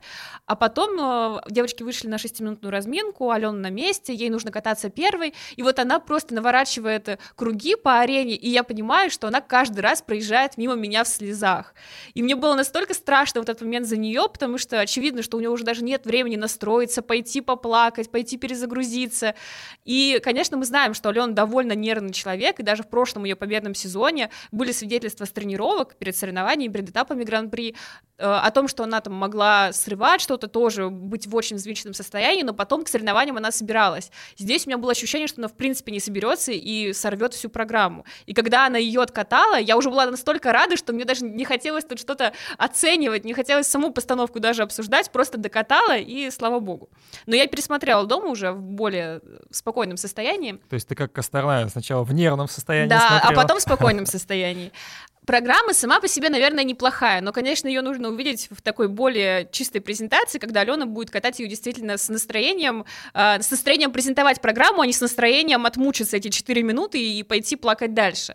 А 0.46 0.56
потом 0.56 0.98
э, 0.98 1.40
девочки 1.50 1.82
вышли 1.82 2.08
на 2.08 2.18
шестиминутную 2.18 2.70
разминку, 2.70 3.30
Алена 3.30 3.52
на 3.52 3.70
месте, 3.70 4.14
ей 4.14 4.30
нужно 4.30 4.50
кататься 4.50 4.90
первой, 4.90 5.34
и 5.56 5.62
вот 5.62 5.78
она 5.78 5.98
просто 5.98 6.34
наворачивает 6.34 7.18
круги 7.36 7.76
по 7.76 8.00
арене, 8.00 8.34
и 8.34 8.48
я 8.48 8.62
понимаю, 8.62 9.10
что 9.10 9.28
она 9.28 9.40
каждый 9.40 9.80
раз 9.80 10.02
проезжает 10.02 10.56
мимо 10.56 10.74
меня 10.74 11.04
в 11.04 11.08
слезах. 11.08 11.74
И 12.14 12.22
мне 12.22 12.36
было 12.36 12.54
настолько 12.54 12.94
страшно 12.94 13.40
в 13.40 13.44
этот 13.44 13.60
момент 13.62 13.86
за 13.86 13.96
нее, 13.96 14.28
потому 14.32 14.58
что 14.58 14.80
очевидно, 14.80 15.22
что 15.22 15.36
у 15.36 15.40
нее 15.40 15.50
уже 15.50 15.64
даже 15.64 15.82
нет 15.84 16.06
времени 16.06 16.36
настроиться, 16.36 17.02
пойти 17.02 17.40
поплакать, 17.40 18.10
пойти 18.10 18.36
перезагрузиться. 18.36 19.34
И, 19.84 20.20
конечно, 20.22 20.56
мы 20.56 20.64
знаем, 20.64 20.94
что 20.94 21.08
Алена 21.08 21.32
довольно 21.32 21.72
нервный 21.72 22.12
человек, 22.12 22.60
и 22.60 22.62
даже 22.62 22.82
в 22.82 22.88
прошлом 22.88 23.24
ее 23.24 23.36
победном 23.36 23.74
сезоне 23.74 24.30
были 24.50 24.72
свидетельства 24.72 25.24
с 25.24 25.30
тренировок 25.30 25.96
перед 25.96 26.16
соревнованиями, 26.16 26.72
перед 26.72 26.90
этапами 26.90 27.24
Гран-при, 27.32 27.74
э, 28.18 28.24
о 28.24 28.50
том, 28.50 28.68
что 28.68 28.84
она 28.84 29.00
там 29.00 29.14
могла 29.14 29.72
срывать 29.72 30.20
что-то 30.20 30.46
тоже, 30.46 30.90
быть 30.90 31.26
в 31.26 31.34
очень 31.34 31.56
взвинченном 31.56 31.94
состоянии, 31.94 32.42
но 32.42 32.52
потом 32.52 32.84
к 32.84 32.88
соревнованиям 32.88 33.38
она 33.38 33.50
собиралась. 33.50 34.10
Здесь 34.36 34.66
у 34.66 34.70
меня 34.70 34.76
было 34.78 34.92
ощущение, 34.92 35.26
что 35.28 35.40
она 35.40 35.48
в 35.48 35.54
принципе 35.54 35.92
не 35.92 36.00
соберется 36.00 36.52
и 36.52 36.92
сорвет 36.92 37.32
всю 37.32 37.48
программу. 37.48 38.04
И 38.26 38.34
когда 38.34 38.66
она 38.66 38.76
ее 38.78 39.00
откатала, 39.00 39.58
я 39.58 39.76
уже 39.78 39.88
была 39.90 40.06
настолько 40.06 40.52
рада, 40.52 40.76
что 40.76 40.92
мне 40.92 41.04
даже 41.04 41.24
не 41.24 41.44
хотелось 41.44 41.84
тут 41.84 41.98
что-то 41.98 42.32
оценивать, 42.58 43.24
не 43.24 43.32
хотелось 43.32 43.66
саму 43.66 43.92
постановку 43.92 44.40
даже 44.40 44.62
обсуждать, 44.62 45.10
просто 45.10 45.38
докатала 45.38 45.96
и 45.96 46.30
слава 46.30 46.60
богу. 46.60 46.90
Но 47.26 47.34
я 47.34 47.46
пересмотрела 47.46 48.06
дома 48.06 48.26
уже 48.28 48.52
в 48.52 48.60
более 48.60 49.20
спокойном 49.50 49.96
состоянии. 49.96 50.60
То 50.68 50.74
есть 50.74 50.86
ты 50.86 50.94
как 50.94 51.12
Косторная 51.12 51.66
сначала 51.68 52.04
в 52.04 52.12
нервном 52.12 52.48
состоянии 52.48 52.90
Да, 52.90 53.08
смотрела. 53.08 53.32
а 53.32 53.42
потом 53.42 53.58
в 53.58 53.62
спокойном 53.62 54.06
состоянии. 54.16 54.70
Программа 55.24 55.72
сама 55.72 56.00
по 56.00 56.08
себе, 56.08 56.30
наверное, 56.30 56.64
неплохая, 56.64 57.20
но, 57.20 57.32
конечно, 57.32 57.68
ее 57.68 57.80
нужно 57.80 58.08
увидеть 58.08 58.48
в 58.50 58.60
такой 58.60 58.88
более 58.88 59.48
чистой 59.52 59.80
презентации, 59.80 60.40
когда 60.40 60.62
Алена 60.62 60.84
будет 60.84 61.12
катать 61.12 61.38
ее 61.38 61.46
действительно 61.46 61.96
с 61.96 62.08
настроением, 62.08 62.84
э, 63.14 63.40
с 63.40 63.48
настроением 63.48 63.92
презентовать 63.92 64.40
программу, 64.40 64.80
а 64.80 64.86
не 64.86 64.92
с 64.92 65.00
настроением 65.00 65.64
отмучиться 65.64 66.16
эти 66.16 66.28
4 66.28 66.64
минуты 66.64 66.98
и 67.00 67.22
пойти 67.22 67.54
плакать 67.54 67.94
дальше. 67.94 68.34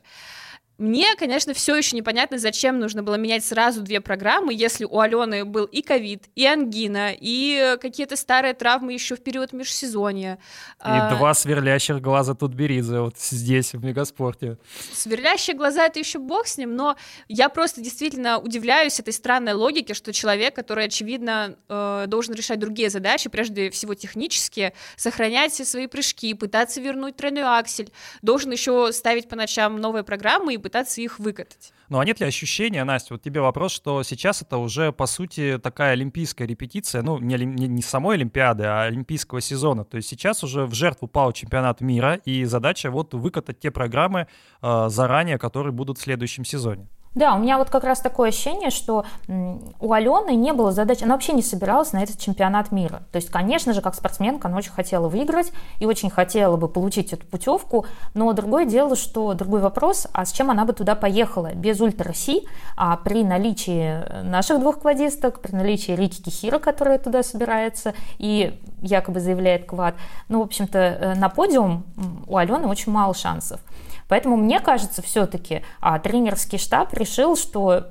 Мне, 0.77 1.15
конечно, 1.15 1.55
все 1.55 1.75
еще 1.75 1.95
непонятно, 1.95 2.37
зачем 2.37 2.79
нужно 2.79 3.01
было 3.01 3.15
менять 3.15 3.43
сразу 3.43 3.81
две 3.81 3.99
программы, 3.99 4.53
если 4.53 4.85
у 4.85 4.99
Алены 4.99 5.43
был 5.43 5.65
и 5.65 5.81
ковид, 5.81 6.25
и 6.35 6.45
ангина, 6.45 7.11
и 7.19 7.77
какие-то 7.81 8.15
старые 8.15 8.53
травмы 8.53 8.93
еще 8.93 9.15
в 9.15 9.23
период 9.23 9.53
межсезонья. 9.53 10.35
И 10.79 10.81
а... 10.81 11.15
два 11.15 11.33
сверлящих 11.33 11.99
глаза 11.99 12.35
Тутберидзе 12.35 12.99
вот 12.99 13.17
здесь, 13.17 13.73
в 13.73 13.83
Мегаспорте. 13.83 14.57
Сверлящие 14.93 15.55
глаза— 15.55 15.85
это 15.87 15.97
еще 15.97 16.19
бог 16.19 16.45
с 16.45 16.57
ним, 16.57 16.75
но 16.75 16.95
я 17.27 17.49
просто 17.49 17.81
действительно 17.81 18.37
удивляюсь 18.37 18.99
этой 18.99 19.13
странной 19.13 19.53
логике, 19.53 19.95
что 19.95 20.13
человек, 20.13 20.55
который, 20.55 20.85
очевидно, 20.85 21.55
э, 21.69 22.05
должен 22.07 22.35
решать 22.35 22.59
другие 22.59 22.91
задачи, 22.91 23.29
прежде 23.29 23.71
всего 23.71 23.95
технические, 23.95 24.73
сохранять 24.95 25.53
все 25.53 25.65
свои 25.65 25.87
прыжки, 25.87 26.35
пытаться 26.35 26.81
вернуть 26.81 27.15
тройной 27.15 27.43
аксель, 27.43 27.89
должен 28.21 28.51
еще 28.51 28.91
ставить 28.93 29.27
по 29.27 29.35
ночам 29.35 29.81
новые 29.81 30.03
программы 30.03 30.53
и 30.53 30.66
пытаться 30.67 30.99
их 30.99 31.17
выкатать. 31.19 31.71
Ну 31.87 31.99
а 31.99 32.03
нет 32.03 32.19
ли 32.19 32.25
ощущения, 32.25 32.83
Настя, 32.83 33.13
вот 33.13 33.21
тебе 33.21 33.39
вопрос, 33.39 33.71
что 33.71 34.03
сейчас 34.03 34.41
это 34.41 34.57
уже, 34.57 34.91
по 34.91 35.05
сути, 35.05 35.57
такая 35.63 35.93
олимпийская 35.93 36.45
репетиция, 36.45 37.01
ну, 37.03 37.19
не, 37.19 37.35
не, 37.35 37.67
не 37.67 37.81
самой 37.81 38.17
Олимпиады, 38.17 38.65
а 38.65 38.83
олимпийского 38.83 39.39
сезона. 39.39 39.85
То 39.85 39.95
есть 39.95 40.09
сейчас 40.09 40.43
уже 40.43 40.65
в 40.65 40.73
жертву 40.73 41.07
пал 41.07 41.31
чемпионат 41.31 41.79
мира, 41.79 42.15
и 42.25 42.43
задача 42.43 42.91
вот 42.91 43.13
выкатать 43.13 43.61
те 43.61 43.71
программы 43.71 44.27
э, 44.61 44.87
заранее, 44.89 45.37
которые 45.37 45.71
будут 45.71 45.97
в 45.99 46.01
следующем 46.01 46.43
сезоне. 46.43 46.89
Да, 47.17 47.33
у 47.33 47.39
меня 47.39 47.57
вот 47.57 47.71
как 47.71 47.83
раз 47.83 47.99
такое 47.99 48.29
ощущение, 48.29 48.69
что 48.69 49.03
у 49.27 49.91
Алены 49.91 50.35
не 50.35 50.53
было 50.53 50.71
задачи, 50.71 51.03
она 51.03 51.15
вообще 51.15 51.33
не 51.33 51.41
собиралась 51.41 51.91
на 51.91 52.03
этот 52.03 52.19
чемпионат 52.19 52.71
мира. 52.71 53.01
То 53.11 53.15
есть, 53.15 53.31
конечно 53.31 53.73
же, 53.73 53.81
как 53.81 53.95
спортсменка, 53.95 54.47
она 54.47 54.57
очень 54.57 54.71
хотела 54.71 55.09
выиграть 55.09 55.51
и 55.79 55.87
очень 55.87 56.11
хотела 56.11 56.57
бы 56.57 56.67
получить 56.67 57.13
эту 57.13 57.25
путевку, 57.25 57.87
но 58.13 58.31
другое 58.33 58.65
дело, 58.65 58.95
что 58.95 59.33
другой 59.33 59.61
вопрос, 59.61 60.05
а 60.13 60.25
с 60.25 60.31
чем 60.31 60.51
она 60.51 60.63
бы 60.63 60.73
туда 60.73 60.93
поехала? 60.93 61.55
Без 61.55 61.81
Ультра 61.81 62.13
Си, 62.13 62.47
а 62.75 62.95
при 62.97 63.23
наличии 63.23 64.23
наших 64.23 64.59
двух 64.59 64.81
квадисток, 64.81 65.41
при 65.41 65.55
наличии 65.55 65.93
Рики 65.93 66.21
Кихира, 66.21 66.59
которая 66.59 66.99
туда 66.99 67.23
собирается 67.23 67.95
и 68.19 68.61
якобы 68.83 69.21
заявляет 69.21 69.65
квад, 69.65 69.95
ну, 70.29 70.41
в 70.41 70.43
общем-то, 70.43 70.77
э, 70.77 71.15
на 71.15 71.29
подиум 71.29 71.83
у 72.27 72.37
Алены 72.37 72.67
очень 72.67 72.91
мало 72.91 73.15
шансов. 73.15 73.59
Поэтому 74.07 74.37
мне 74.37 74.59
кажется, 74.59 75.01
все-таки 75.01 75.63
а, 75.81 75.99
тренерский 75.99 76.57
штаб 76.57 76.93
решил, 76.93 77.35
что 77.35 77.87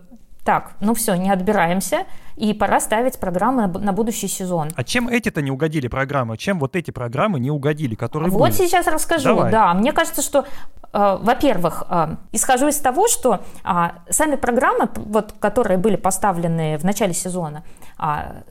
так, 0.46 0.74
ну 0.80 0.94
все, 0.94 1.14
не 1.16 1.30
отбираемся, 1.30 2.06
и 2.36 2.54
пора 2.54 2.80
ставить 2.80 3.18
программы 3.18 3.66
на, 3.66 3.92
будущий 3.92 4.28
сезон. 4.28 4.68
А 4.76 4.84
чем 4.84 5.08
эти-то 5.08 5.42
не 5.42 5.50
угодили 5.50 5.88
программы? 5.88 6.36
Чем 6.36 6.60
вот 6.60 6.76
эти 6.76 6.92
программы 6.92 7.40
не 7.40 7.50
угодили, 7.50 7.94
которые 7.96 8.30
Вот 8.30 8.40
были? 8.40 8.52
сейчас 8.52 8.86
расскажу. 8.86 9.24
Давай. 9.24 9.50
Да, 9.50 9.74
мне 9.74 9.92
кажется, 9.92 10.22
что 10.22 10.46
э, 10.92 11.18
во-первых, 11.20 11.82
э, 11.90 12.16
исхожу 12.32 12.68
из 12.68 12.76
того, 12.76 13.08
что 13.08 13.40
э, 13.64 13.70
сами 14.10 14.36
программы, 14.36 14.88
вот, 14.94 15.34
которые 15.40 15.78
были 15.78 15.96
поставлены 15.96 16.78
в 16.78 16.84
начале 16.84 17.12
сезона, 17.12 17.64
э, 17.98 18.42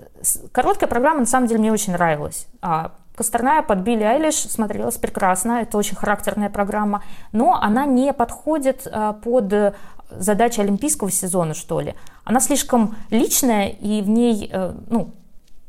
короткая 0.52 0.90
программа 0.90 1.20
на 1.20 1.26
самом 1.26 1.48
деле 1.48 1.60
мне 1.60 1.72
очень 1.72 1.94
нравилась. 1.94 2.48
Э, 2.62 2.90
Костерная 3.16 3.62
под 3.62 3.80
Билли 3.80 4.04
Айлиш 4.04 4.36
смотрелась 4.36 4.98
прекрасно, 4.98 5.62
это 5.62 5.78
очень 5.78 5.96
характерная 5.96 6.50
программа, 6.50 7.02
но 7.32 7.56
она 7.62 7.86
не 7.86 8.12
подходит 8.14 8.86
э, 8.86 9.14
под 9.24 9.76
задача 10.12 10.62
олимпийского 10.62 11.12
сезона, 11.12 11.54
что 11.54 11.80
ли. 11.80 11.96
Она 12.24 12.40
слишком 12.40 12.96
личная, 13.10 13.68
и 13.70 14.02
в 14.02 14.10
ней, 14.10 14.50
э, 14.52 14.74
ну, 14.90 15.14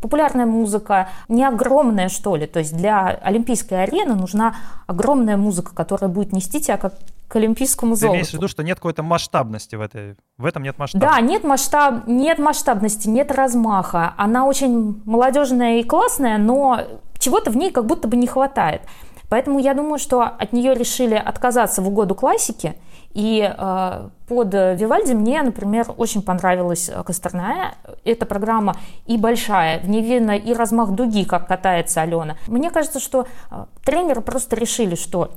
популярная 0.01 0.47
музыка 0.47 1.09
не 1.29 1.45
огромная, 1.45 2.09
что 2.09 2.37
ли. 2.37 2.47
То 2.47 2.59
есть 2.59 2.77
для 2.77 3.07
олимпийской 3.07 3.83
арены 3.85 4.15
нужна 4.15 4.57
огромная 4.87 5.37
музыка, 5.37 5.75
которая 5.75 6.11
будет 6.11 6.33
нести 6.33 6.61
тебя 6.61 6.77
как 6.77 6.95
к 7.29 7.37
олимпийскому 7.37 7.95
Ты 7.95 8.03
золоту. 8.03 8.17
имеешь 8.17 8.31
в 8.31 8.35
виду, 8.35 8.47
что 8.47 8.63
нет 8.63 8.77
какой-то 8.79 9.03
масштабности 9.03 9.75
в 9.75 9.81
этой, 9.81 10.17
в 10.39 10.45
этом 10.45 10.63
нет 10.63 10.79
масштаба? 10.79 11.07
Да, 11.07 11.21
нет, 11.21 11.43
масштаб, 11.43 12.07
нет 12.07 12.39
масштабности, 12.39 13.09
нет 13.09 13.33
размаха. 13.33 14.15
Она 14.17 14.47
очень 14.47 15.03
молодежная 15.05 15.81
и 15.81 15.83
классная, 15.83 16.39
но 16.39 16.81
чего-то 17.19 17.51
в 17.51 17.57
ней 17.57 17.71
как 17.71 17.87
будто 17.87 18.09
бы 18.09 18.17
не 18.17 18.27
хватает. 18.27 18.83
Поэтому 19.29 19.59
я 19.59 19.75
думаю, 19.75 19.99
что 19.99 20.23
от 20.23 20.53
нее 20.53 20.75
решили 20.75 21.15
отказаться 21.15 21.83
в 21.83 21.89
угоду 21.89 22.15
классики. 22.15 22.77
И 23.13 23.43
э, 23.43 24.09
под 24.29 24.53
Вивальди 24.53 25.15
мне, 25.15 25.43
например, 25.43 25.87
очень 25.97 26.23
понравилась 26.23 26.91
Костерная. 27.05 27.75
Эта 28.05 28.27
программа 28.27 28.77
и 29.07 29.17
большая, 29.17 29.81
в 29.81 29.89
ней 29.89 30.03
видно 30.03 30.37
и 30.37 30.53
размах 30.53 30.91
дуги, 30.91 31.25
как 31.25 31.49
катается 31.49 32.03
Алена. 32.03 32.37
Мне 32.47 32.71
кажется, 32.71 33.01
что 33.01 33.27
э, 33.51 33.65
тренеры 33.85 34.21
просто 34.21 34.55
решили, 34.55 34.97
что 34.97 35.31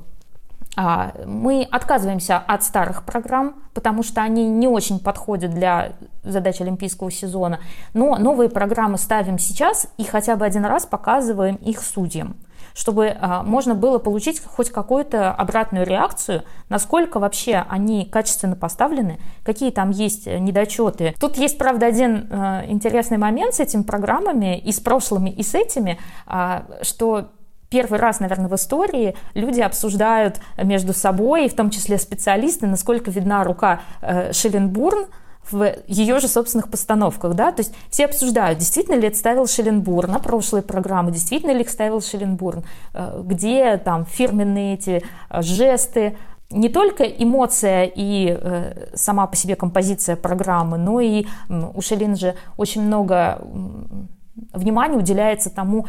мы 0.76 1.66
отказываемся 1.70 2.38
от 2.38 2.62
старых 2.62 3.04
программ, 3.04 3.56
потому 3.74 4.02
что 4.02 4.22
они 4.22 4.48
не 4.48 4.68
очень 4.68 5.00
подходят 5.00 5.52
для 5.52 5.92
задач 6.22 6.60
Олимпийского 6.60 7.10
сезона, 7.10 7.60
но 7.92 8.16
новые 8.16 8.48
программы 8.48 8.96
ставим 8.98 9.38
сейчас 9.38 9.88
и 9.98 10.04
хотя 10.04 10.36
бы 10.36 10.44
один 10.44 10.64
раз 10.64 10.86
показываем 10.86 11.56
их 11.56 11.80
судьям 11.80 12.36
чтобы 12.74 13.16
а, 13.20 13.42
можно 13.42 13.74
было 13.74 13.98
получить 13.98 14.42
хоть 14.44 14.70
какую-то 14.70 15.32
обратную 15.32 15.86
реакцию, 15.86 16.44
насколько 16.68 17.18
вообще 17.18 17.64
они 17.68 18.04
качественно 18.04 18.56
поставлены, 18.56 19.18
какие 19.44 19.70
там 19.70 19.90
есть 19.90 20.26
недочеты. 20.26 21.14
Тут 21.20 21.36
есть, 21.36 21.58
правда, 21.58 21.86
один 21.86 22.28
а, 22.30 22.64
интересный 22.66 23.18
момент 23.18 23.54
с 23.54 23.60
этими 23.60 23.82
программами 23.82 24.58
и 24.58 24.72
с 24.72 24.80
прошлыми, 24.80 25.30
и 25.30 25.42
с 25.42 25.54
этими, 25.54 25.98
а, 26.26 26.64
что 26.82 27.30
первый 27.70 27.98
раз, 27.98 28.20
наверное, 28.20 28.48
в 28.48 28.54
истории 28.54 29.16
люди 29.34 29.60
обсуждают 29.60 30.40
между 30.56 30.92
собой, 30.92 31.48
в 31.48 31.54
том 31.54 31.70
числе 31.70 31.98
специалисты, 31.98 32.66
насколько 32.66 33.10
видна 33.10 33.44
рука 33.44 33.80
э, 34.02 34.32
Шелленбурн 34.32 35.06
в 35.50 35.74
ее 35.86 36.20
же 36.20 36.28
собственных 36.28 36.70
постановках, 36.70 37.34
да, 37.34 37.52
то 37.52 37.60
есть 37.60 37.72
все 37.88 38.04
обсуждают, 38.04 38.58
действительно 38.58 38.96
ли 38.96 39.08
это 39.08 39.16
ставил 39.16 39.46
Шелленбурн 39.46 40.10
на 40.10 40.18
прошлые 40.18 40.62
программы, 40.62 41.10
действительно 41.12 41.52
ли 41.52 41.62
их 41.62 41.70
ставил 41.70 42.00
Шелленбурн, 42.00 42.64
э, 42.92 43.22
где 43.24 43.76
там 43.78 44.04
фирменные 44.04 44.74
эти 44.74 45.02
э, 45.30 45.42
жесты, 45.42 46.16
не 46.50 46.68
только 46.68 47.04
эмоция 47.04 47.84
и 47.84 48.36
э, 48.38 48.88
сама 48.94 49.26
по 49.26 49.36
себе 49.36 49.54
композиция 49.54 50.16
программы, 50.16 50.78
но 50.78 51.00
и 51.00 51.26
у 51.48 51.80
Шелин 51.80 52.16
же 52.16 52.34
очень 52.56 52.82
много 52.82 53.40
внимание 54.52 54.98
уделяется 54.98 55.50
тому, 55.50 55.86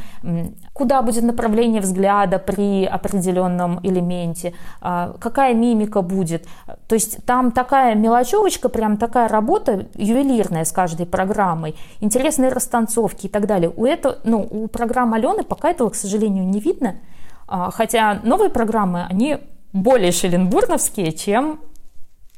куда 0.74 1.02
будет 1.02 1.24
направление 1.24 1.82
взгляда 1.82 2.40
при 2.40 2.86
определенном 2.86 3.80
элементе, 3.84 4.54
а, 4.82 5.16
какая 5.20 5.54
мимика 5.54 6.02
будет. 6.02 6.48
То 6.88 6.96
есть 6.96 7.26
там 7.26 7.52
такая 7.52 7.96
мелочевочка, 7.96 8.70
прям 8.70 8.98
такая 8.98 9.28
работа 9.28 9.88
ювелирная 9.96 10.66
с 10.66 10.72
каждой 10.72 11.06
программой, 11.06 11.76
интересные 12.00 12.50
растанцовки 12.50 13.28
и 13.28 13.30
так 13.30 13.48
далее. 13.48 13.72
У, 13.76 13.86
этого, 13.86 14.18
ну, 14.24 14.48
у 14.50 14.68
программы 14.68 15.18
Алены 15.18 15.44
пока 15.44 15.72
этого, 15.72 15.90
к 15.90 15.96
сожалению, 15.96 16.46
не 16.46 16.60
видно, 16.60 16.96
а, 17.48 17.72
хотя 17.72 18.20
новые 18.24 18.50
программы, 18.50 19.06
они 19.10 19.40
более 19.74 20.12
шеленбурновские, 20.12 21.12
чем 21.12 21.60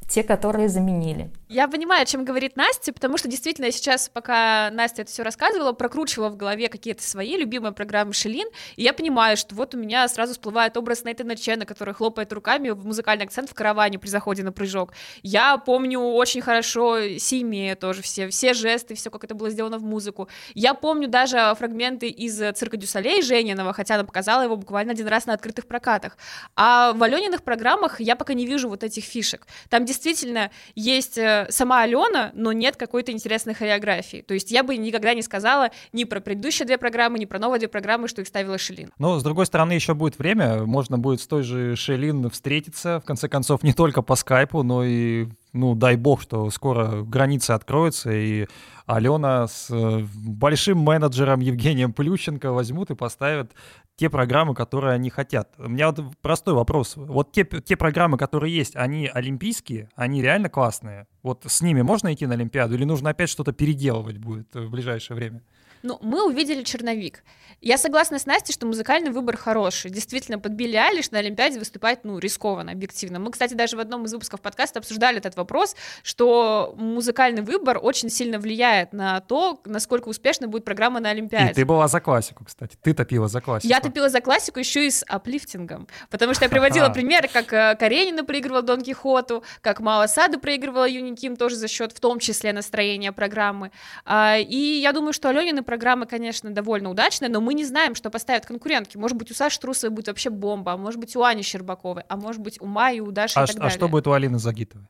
те, 0.08 0.22
которые 0.22 0.68
заменили. 0.68 1.30
Я 1.48 1.68
понимаю, 1.68 2.02
о 2.02 2.06
чем 2.06 2.24
говорит 2.24 2.56
Настя, 2.56 2.94
потому 2.94 3.18
что 3.18 3.28
действительно 3.28 3.70
сейчас, 3.70 4.08
пока 4.08 4.70
Настя 4.70 5.02
это 5.02 5.10
все 5.10 5.22
рассказывала, 5.22 5.72
прокручивала 5.72 6.30
в 6.30 6.36
голове 6.36 6.68
какие-то 6.68 7.02
свои 7.02 7.36
любимые 7.36 7.72
программы 7.72 8.14
Шелин, 8.14 8.48
и 8.76 8.82
я 8.82 8.94
понимаю, 8.94 9.36
что 9.36 9.54
вот 9.54 9.74
у 9.74 9.78
меня 9.78 10.08
сразу 10.08 10.32
всплывает 10.32 10.74
образ 10.78 11.04
Нейтана 11.04 11.36
Чена, 11.36 11.66
который 11.66 11.92
хлопает 11.92 12.32
руками 12.32 12.70
в 12.70 12.86
музыкальный 12.86 13.26
акцент 13.26 13.50
в 13.50 13.54
караване 13.54 13.98
при 13.98 14.08
заходе 14.08 14.42
на 14.42 14.52
прыжок. 14.52 14.94
Я 15.22 15.58
помню 15.58 16.00
очень 16.00 16.40
хорошо 16.40 17.18
Сими 17.18 17.76
тоже 17.78 18.00
все, 18.00 18.28
все 18.28 18.54
жесты, 18.54 18.94
все, 18.94 19.10
как 19.10 19.24
это 19.24 19.34
было 19.34 19.50
сделано 19.50 19.78
в 19.78 19.82
музыку. 19.82 20.30
Я 20.54 20.72
помню 20.72 21.08
даже 21.08 21.54
фрагменты 21.58 22.08
из 22.08 22.36
цирка 22.56 22.78
Дюсалей 22.78 23.20
Жениного, 23.20 23.74
хотя 23.74 23.96
она 23.96 24.04
показала 24.04 24.42
его 24.42 24.56
буквально 24.56 24.92
один 24.92 25.08
раз 25.08 25.26
на 25.26 25.34
открытых 25.34 25.66
прокатах. 25.66 26.16
А 26.56 26.94
в 26.94 27.02
Алёниных 27.02 27.42
программах 27.42 28.00
я 28.00 28.16
пока 28.16 28.32
не 28.32 28.46
вижу 28.46 28.70
вот 28.70 28.82
этих 28.82 29.04
фишек. 29.04 29.46
Там 29.68 29.84
действительно 29.84 30.50
есть 30.74 31.18
э, 31.34 31.50
сама 31.50 31.82
Алена, 31.82 32.30
но 32.34 32.52
нет 32.52 32.76
какой-то 32.76 33.12
интересной 33.12 33.54
хореографии. 33.54 34.22
То 34.22 34.34
есть 34.34 34.50
я 34.50 34.62
бы 34.62 34.76
никогда 34.76 35.14
не 35.14 35.22
сказала 35.22 35.70
ни 35.92 36.04
про 36.04 36.20
предыдущие 36.20 36.66
две 36.66 36.78
программы, 36.78 37.18
ни 37.18 37.24
про 37.24 37.38
новые 37.38 37.58
две 37.58 37.68
программы, 37.68 38.08
что 38.08 38.20
их 38.20 38.28
ставила 38.28 38.58
Шелин. 38.58 38.90
Но, 38.98 39.18
с 39.18 39.22
другой 39.22 39.46
стороны, 39.46 39.72
еще 39.72 39.94
будет 39.94 40.18
время, 40.18 40.64
можно 40.64 40.98
будет 40.98 41.20
с 41.20 41.26
той 41.26 41.42
же 41.42 41.76
Шелин 41.76 42.30
встретиться, 42.30 43.00
в 43.00 43.04
конце 43.04 43.28
концов, 43.28 43.62
не 43.62 43.72
только 43.72 44.02
по 44.02 44.16
скайпу, 44.16 44.62
но 44.62 44.84
и 44.84 45.28
ну, 45.54 45.74
дай 45.74 45.96
бог, 45.96 46.20
что 46.20 46.50
скоро 46.50 47.02
границы 47.02 47.52
откроются, 47.52 48.10
и 48.12 48.46
Алена 48.86 49.46
с 49.46 49.68
э, 49.70 50.04
большим 50.14 50.78
менеджером 50.78 51.40
Евгением 51.40 51.92
Плющенко 51.92 52.52
возьмут 52.52 52.90
и 52.90 52.94
поставят 52.94 53.52
те 53.96 54.10
программы, 54.10 54.54
которые 54.54 54.94
они 54.94 55.10
хотят. 55.10 55.54
У 55.58 55.68
меня 55.68 55.90
вот 55.90 56.16
простой 56.20 56.54
вопрос. 56.54 56.96
Вот 56.96 57.32
те, 57.32 57.44
те 57.44 57.76
программы, 57.76 58.18
которые 58.18 58.54
есть, 58.54 58.74
они 58.76 59.06
олимпийские, 59.06 59.88
они 59.94 60.22
реально 60.22 60.48
классные? 60.48 61.06
Вот 61.22 61.44
с 61.46 61.60
ними 61.60 61.82
можно 61.82 62.12
идти 62.12 62.26
на 62.26 62.34
Олимпиаду 62.34 62.74
или 62.74 62.84
нужно 62.84 63.10
опять 63.10 63.30
что-то 63.30 63.52
переделывать 63.52 64.18
будет 64.18 64.54
в 64.54 64.68
ближайшее 64.70 65.16
время? 65.16 65.42
Ну, 65.84 65.98
мы 66.00 66.26
увидели 66.26 66.62
черновик. 66.62 67.22
Я 67.60 67.76
согласна 67.76 68.18
с 68.18 68.24
Настей, 68.24 68.54
что 68.54 68.66
музыкальный 68.66 69.10
выбор 69.10 69.36
хороший. 69.36 69.90
Действительно, 69.90 70.38
под 70.38 70.52
Билли 70.52 70.76
Айлиш 70.76 71.10
на 71.10 71.18
Олимпиаде 71.18 71.58
выступать, 71.58 72.04
ну, 72.04 72.18
рискованно, 72.18 72.72
объективно. 72.72 73.18
Мы, 73.18 73.30
кстати, 73.30 73.52
даже 73.52 73.76
в 73.76 73.80
одном 73.80 74.06
из 74.06 74.12
выпусков 74.14 74.40
подкаста 74.40 74.78
обсуждали 74.78 75.18
этот 75.18 75.36
вопрос, 75.36 75.76
что 76.02 76.74
музыкальный 76.78 77.42
выбор 77.42 77.78
очень 77.82 78.08
сильно 78.08 78.38
влияет 78.38 78.94
на 78.94 79.20
то, 79.20 79.60
насколько 79.66 80.08
успешно 80.08 80.48
будет 80.48 80.64
программа 80.64 81.00
на 81.00 81.10
Олимпиаде. 81.10 81.52
И 81.52 81.54
ты 81.54 81.64
была 81.66 81.86
за 81.86 82.00
классику, 82.00 82.44
кстати. 82.44 82.78
Ты 82.82 82.94
топила 82.94 83.28
за 83.28 83.42
классику. 83.42 83.68
Я 83.68 83.80
топила 83.80 84.08
за 84.08 84.22
классику 84.22 84.60
еще 84.60 84.86
и 84.86 84.90
с 84.90 85.04
аплифтингом, 85.06 85.86
потому 86.08 86.32
что 86.32 86.44
я 86.44 86.48
приводила 86.48 86.88
примеры, 86.88 87.28
как 87.28 87.52
э, 87.52 87.76
Каренина 87.78 88.24
проигрывала 88.24 88.62
Дон 88.62 88.80
Кихоту, 88.80 89.42
как 89.60 89.80
Мала 89.80 90.06
Сада 90.06 90.38
проигрывала 90.38 90.88
Юни 90.88 91.14
Ким 91.14 91.36
тоже 91.36 91.56
за 91.56 91.68
счет, 91.68 91.92
в 91.92 92.00
том 92.00 92.18
числе, 92.18 92.54
настроения 92.54 93.12
программы. 93.12 93.70
А, 94.06 94.38
и 94.38 94.80
я 94.80 94.92
думаю, 94.92 95.12
что 95.12 95.28
Аленины 95.28 95.62
программа, 95.74 96.06
конечно, 96.06 96.50
довольно 96.50 96.88
удачная, 96.88 97.28
но 97.28 97.40
мы 97.40 97.52
не 97.52 97.64
знаем, 97.64 97.96
что 97.96 98.08
поставят 98.08 98.46
конкурентки. 98.46 98.96
Может 98.96 99.18
быть, 99.18 99.32
у 99.32 99.34
Саши 99.34 99.58
Трусовой 99.58 99.92
будет 99.92 100.06
вообще 100.06 100.30
бомба, 100.30 100.74
а 100.74 100.76
может 100.76 101.00
быть, 101.00 101.16
у 101.16 101.22
Ани 101.24 101.42
Щербаковой, 101.42 102.04
а 102.08 102.16
может 102.16 102.40
быть, 102.40 102.60
у 102.60 102.66
Майи, 102.66 103.00
у 103.00 103.10
Даши 103.10 103.40
а, 103.40 103.42
и 103.42 103.46
так 103.48 103.56
а 103.56 103.58
далее. 103.58 103.76
что 103.76 103.88
будет 103.88 104.06
у 104.06 104.12
Алины 104.12 104.38
Загитовой? 104.38 104.86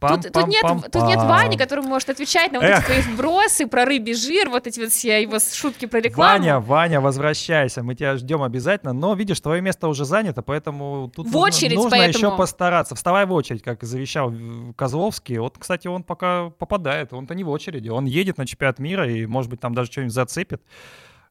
Тут, 0.00 0.32
тут, 0.32 0.46
нет, 0.46 0.62
тут 0.92 1.02
нет 1.04 1.18
Вани, 1.18 1.56
который 1.56 1.84
может 1.84 2.08
отвечать 2.10 2.52
на 2.52 2.60
вот 2.60 2.68
Эх. 2.68 2.78
эти 2.78 3.00
твои 3.02 3.14
вбросы 3.14 3.66
про 3.66 3.84
рыбий 3.84 4.14
жир, 4.14 4.48
вот 4.48 4.66
эти 4.66 4.80
вот 4.80 4.90
все 4.90 5.22
его 5.22 5.38
шутки 5.38 5.86
про 5.86 6.00
рекламу. 6.00 6.38
Ваня, 6.38 6.60
Ваня, 6.60 7.00
возвращайся, 7.00 7.82
мы 7.82 7.94
тебя 7.94 8.16
ждем 8.16 8.42
обязательно, 8.42 8.92
но 8.92 9.14
видишь, 9.14 9.40
твое 9.40 9.60
место 9.60 9.88
уже 9.88 10.04
занято, 10.04 10.42
поэтому 10.42 11.10
тут 11.14 11.26
В 11.26 11.32
нужно, 11.32 11.40
очередь, 11.46 11.74
нужно 11.76 11.90
поэтому. 11.90 12.26
еще 12.26 12.36
постараться. 12.36 12.94
Вставай 12.94 13.26
в 13.26 13.32
очередь, 13.32 13.62
как 13.62 13.82
завещал 13.82 14.32
э, 14.32 14.72
Козловский. 14.76 15.38
Вот, 15.38 15.56
кстати, 15.58 15.88
он 15.88 16.02
пока 16.02 16.50
попадает, 16.50 17.12
он-то 17.12 17.34
не 17.34 17.44
в 17.44 17.48
очереди, 17.50 17.88
он 17.88 18.04
едет 18.04 18.38
на 18.38 18.46
чемпионат 18.46 18.78
мира 18.78 19.10
и, 19.10 19.26
может 19.26 19.50
быть, 19.50 19.60
там 19.60 19.74
даже 19.74 19.90
что-нибудь 19.90 20.14
зацепит, 20.14 20.62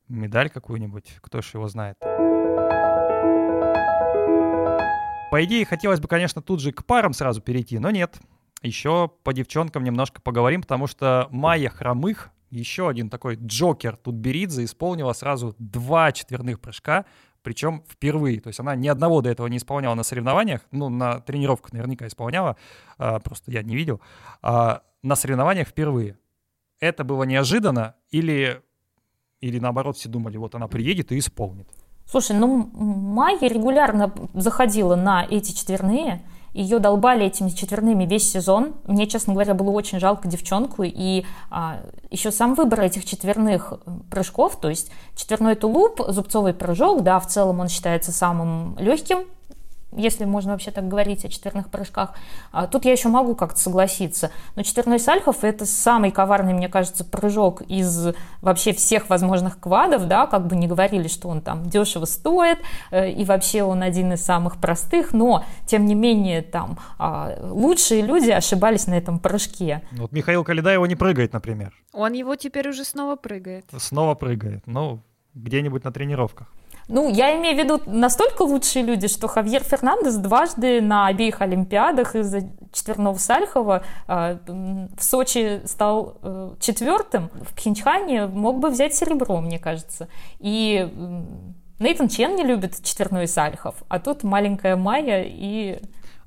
медаль 0.08 0.50
какую-нибудь, 0.50 1.18
кто 1.22 1.42
ж 1.42 1.52
его 1.54 1.68
знает. 1.68 1.96
По 5.30 5.44
идее, 5.44 5.66
хотелось 5.66 6.00
бы, 6.00 6.08
конечно, 6.08 6.42
тут 6.42 6.62
же 6.62 6.72
к 6.72 6.86
парам 6.86 7.14
сразу 7.14 7.42
перейти, 7.42 7.80
но 7.80 7.92
нет. 7.92 8.16
Еще 8.62 9.12
по 9.24 9.34
девчонкам 9.34 9.84
немножко 9.84 10.22
поговорим, 10.22 10.62
потому 10.62 10.88
что 10.88 11.28
Майя 11.32 11.70
Хромых, 11.70 12.30
еще 12.50 12.90
один 12.90 13.10
такой 13.10 13.36
Джокер 13.36 13.98
Тутберидзе, 13.98 14.64
исполнила 14.64 15.14
сразу 15.14 15.56
два 15.60 16.12
четверных 16.12 16.60
прыжка 16.60 17.06
причем 17.48 17.82
впервые. 17.90 18.42
То 18.42 18.50
есть 18.50 18.60
она 18.60 18.76
ни 18.76 18.90
одного 18.90 19.22
до 19.22 19.30
этого 19.30 19.48
не 19.48 19.56
исполняла 19.56 19.96
на 19.96 20.04
соревнованиях, 20.04 20.62
ну, 20.72 20.90
на 20.90 21.22
тренировках 21.22 21.72
наверняка 21.72 22.06
исполняла, 22.06 22.58
а, 22.98 23.20
просто 23.20 23.52
я 23.52 23.64
не 23.64 23.74
видел, 23.74 24.02
а 24.42 24.82
на 25.02 25.16
соревнованиях 25.16 25.70
впервые. 25.70 26.18
Это 26.82 27.06
было 27.06 27.24
неожиданно 27.24 27.96
или, 28.10 28.62
или 29.40 29.60
наоборот 29.60 29.96
все 29.96 30.10
думали, 30.10 30.36
вот 30.36 30.56
она 30.56 30.68
приедет 30.68 31.14
и 31.14 31.20
исполнит? 31.20 31.70
Слушай, 32.06 32.38
ну 32.38 32.70
Майя 32.74 33.48
регулярно 33.48 34.14
заходила 34.34 34.98
на 34.98 35.26
эти 35.26 35.54
четверные, 35.54 36.22
ее 36.54 36.80
долбали 36.80 37.26
этими 37.26 37.50
четверными 37.50 38.06
весь 38.06 38.32
сезон. 38.32 38.76
Мне, 38.86 39.08
честно 39.08 39.34
говоря, 39.34 39.54
было 39.54 39.70
очень 39.72 40.00
жалко 40.00 40.28
девчонку. 40.28 40.84
И 40.84 41.26
а, 41.50 41.80
еще 42.10 42.32
сам 42.32 42.56
выбор 42.56 42.82
этих 42.82 43.06
четверных 43.06 43.74
прыжков, 44.10 44.60
то 44.60 44.70
есть 44.70 44.92
четверной 45.16 45.56
тулуп, 45.56 46.02
зубцовый 46.08 46.54
прыжок, 46.54 47.04
да, 47.04 47.20
в 47.20 47.28
целом 47.28 47.60
он 47.60 47.70
считается 47.70 48.12
самым 48.12 48.76
легким 48.80 49.26
если 49.98 50.26
можно 50.26 50.52
вообще 50.52 50.72
так 50.72 50.88
говорить 50.88 51.26
о 51.26 51.30
четверных 51.30 51.70
прыжках. 51.70 52.14
А 52.52 52.68
тут 52.68 52.86
я 52.86 52.92
еще 52.92 53.10
могу 53.10 53.36
как-то 53.36 53.60
согласиться. 53.60 54.32
Но 54.56 54.64
четверной 54.64 55.00
Сальхов— 55.00 55.38
это 55.44 55.66
самый 55.66 56.12
коварный, 56.12 56.54
мне 56.54 56.70
кажется, 56.70 57.04
прыжок 57.04 57.62
из 57.64 58.10
вообще 58.42 58.74
всех 58.74 59.10
возможных 59.10 59.60
квадов, 59.60 60.08
да, 60.08 60.28
как 60.28 60.48
бы 60.48 60.56
не 60.56 60.68
говорили, 60.68 61.08
что 61.08 61.28
он 61.28 61.42
там 61.42 61.70
дешево 61.70 62.06
стоит, 62.06 62.60
э, 62.92 63.12
и 63.12 63.26
вообще 63.26 63.64
он 63.64 63.82
один 63.82 64.14
из 64.14 64.24
самых 64.24 64.58
простых, 64.58 65.14
но, 65.14 65.44
тем 65.66 65.86
не 65.86 65.96
менее, 65.96 66.42
там 66.42 66.78
а, 66.98 67.36
лучшие 67.42 68.02
люди 68.02 68.30
ошибались 68.30 68.88
на 68.88 68.94
этом 68.96 69.20
прыжке. 69.20 69.82
Вот 69.92 70.12
Михаил 70.12 70.44
Калида 70.44 70.72
его 70.72 70.88
не 70.88 70.96
прыгает, 70.96 71.34
например. 71.34 71.74
Он 71.94 72.14
его 72.14 72.36
теперь 72.36 72.70
уже 72.70 72.84
снова 72.84 73.16
прыгает. 73.16 73.66
Снова 73.78 74.16
прыгает, 74.16 74.64
ну, 74.66 75.02
где-нибудь 75.34 75.84
на 75.84 75.92
тренировках. 75.92 76.48
Ну, 76.88 77.10
я 77.10 77.36
имею 77.38 77.56
в 77.56 77.60
виду 77.60 77.82
настолько 77.86 78.44
лучшие 78.44 78.84
люди, 78.84 79.08
что 79.08 79.28
Хавьер 79.28 79.64
Фернандес 79.64 80.16
дважды 80.16 80.82
на 80.82 81.08
обеих 81.08 81.42
Олимпиадах 81.42 82.16
из-за 82.16 82.50
четверного 82.72 83.18
Сальхова 83.18 83.84
э, 84.08 84.38
в 84.98 85.04
Сочи 85.04 85.62
стал 85.66 86.18
э, 86.22 86.54
четвертым, 86.60 87.30
в 87.42 87.54
Пхенчхане 87.56 88.28
мог 88.28 88.60
бы 88.60 88.70
взять 88.70 88.96
серебро, 88.96 89.42
мне 89.42 89.60
кажется. 89.60 90.08
И 90.40 90.90
э, 90.90 91.22
Нейтан 91.80 92.08
Чен 92.08 92.36
не 92.36 92.44
любит 92.44 92.82
четверной 92.82 93.28
Сальхов, 93.28 93.76
а 93.90 94.00
тут 94.00 94.24
маленькая 94.24 94.78
Майя 94.78 95.24
и 95.24 95.80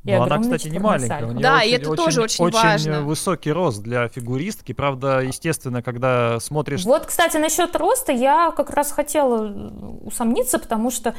и 0.04 0.12
Но 0.12 0.22
она, 0.22 0.38
кстати, 0.38 0.68
не 0.68 0.78
маленькая. 0.78 1.26
У 1.26 1.32
нее 1.32 1.42
да, 1.42 1.58
очень, 1.58 1.68
и 1.68 1.72
это 1.72 1.90
очень, 1.90 2.04
тоже 2.04 2.22
очень, 2.22 2.44
очень 2.44 2.58
важно. 2.58 3.02
высокий 3.02 3.52
рост 3.52 3.82
для 3.82 4.08
фигуристки. 4.08 4.72
Правда, 4.72 5.20
естественно, 5.20 5.82
когда 5.82 6.40
смотришь... 6.40 6.84
Вот, 6.84 7.04
кстати, 7.06 7.36
насчет 7.36 7.76
роста 7.76 8.10
я 8.12 8.50
как 8.56 8.70
раз 8.70 8.92
хотела 8.92 9.70
усомниться, 10.02 10.58
потому 10.58 10.90
что 10.90 11.14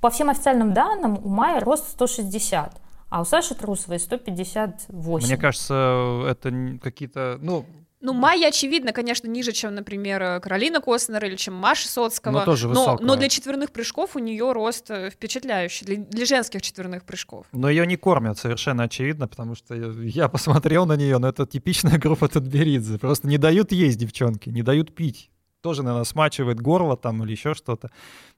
по 0.00 0.10
всем 0.10 0.30
официальным 0.30 0.72
данным 0.72 1.20
у 1.22 1.28
Майи 1.28 1.60
рост 1.60 1.90
160. 1.90 2.80
А 3.08 3.20
у 3.20 3.24
Саши 3.24 3.54
Трусовой 3.54 4.00
158. 4.00 5.26
Мне 5.26 5.36
кажется, 5.36 6.24
это 6.28 6.78
какие-то, 6.82 7.38
ну, 7.40 7.66
ну, 8.06 8.12
Майя, 8.12 8.48
очевидно, 8.48 8.92
конечно, 8.92 9.26
ниже, 9.26 9.50
чем, 9.50 9.74
например, 9.74 10.40
Каролина 10.40 10.80
Костнер 10.80 11.24
или 11.24 11.34
чем 11.34 11.54
Маша 11.54 11.88
Соцкого. 11.88 12.32
Но 12.32 12.44
тоже 12.44 12.68
но, 12.68 12.96
но 13.00 13.16
для 13.16 13.28
четверных 13.28 13.72
прыжков 13.72 14.14
у 14.14 14.20
нее 14.20 14.52
рост 14.52 14.88
э, 14.92 15.10
впечатляющий, 15.10 15.84
для, 15.84 15.96
для 15.96 16.24
женских 16.24 16.62
четверных 16.62 17.02
прыжков. 17.02 17.46
Но 17.50 17.68
ее 17.68 17.84
не 17.84 17.96
кормят, 17.96 18.38
совершенно 18.38 18.84
очевидно, 18.84 19.26
потому 19.26 19.56
что 19.56 19.74
я, 19.74 19.88
я 20.02 20.28
посмотрел 20.28 20.86
на 20.86 20.94
нее, 20.94 21.18
но 21.18 21.28
это 21.28 21.46
типичная 21.46 21.98
группа 22.04 22.28
Тутберидзе. 22.28 23.00
Просто 23.00 23.26
не 23.26 23.38
дают 23.38 23.72
есть 23.72 23.98
девчонки, 23.98 24.50
не 24.50 24.62
дают 24.62 24.94
пить. 24.94 25.32
Тоже, 25.60 25.82
наверное, 25.82 26.04
смачивает 26.04 26.60
горло 26.60 26.96
там 26.96 27.24
или 27.24 27.32
еще 27.32 27.54
что-то. 27.54 27.90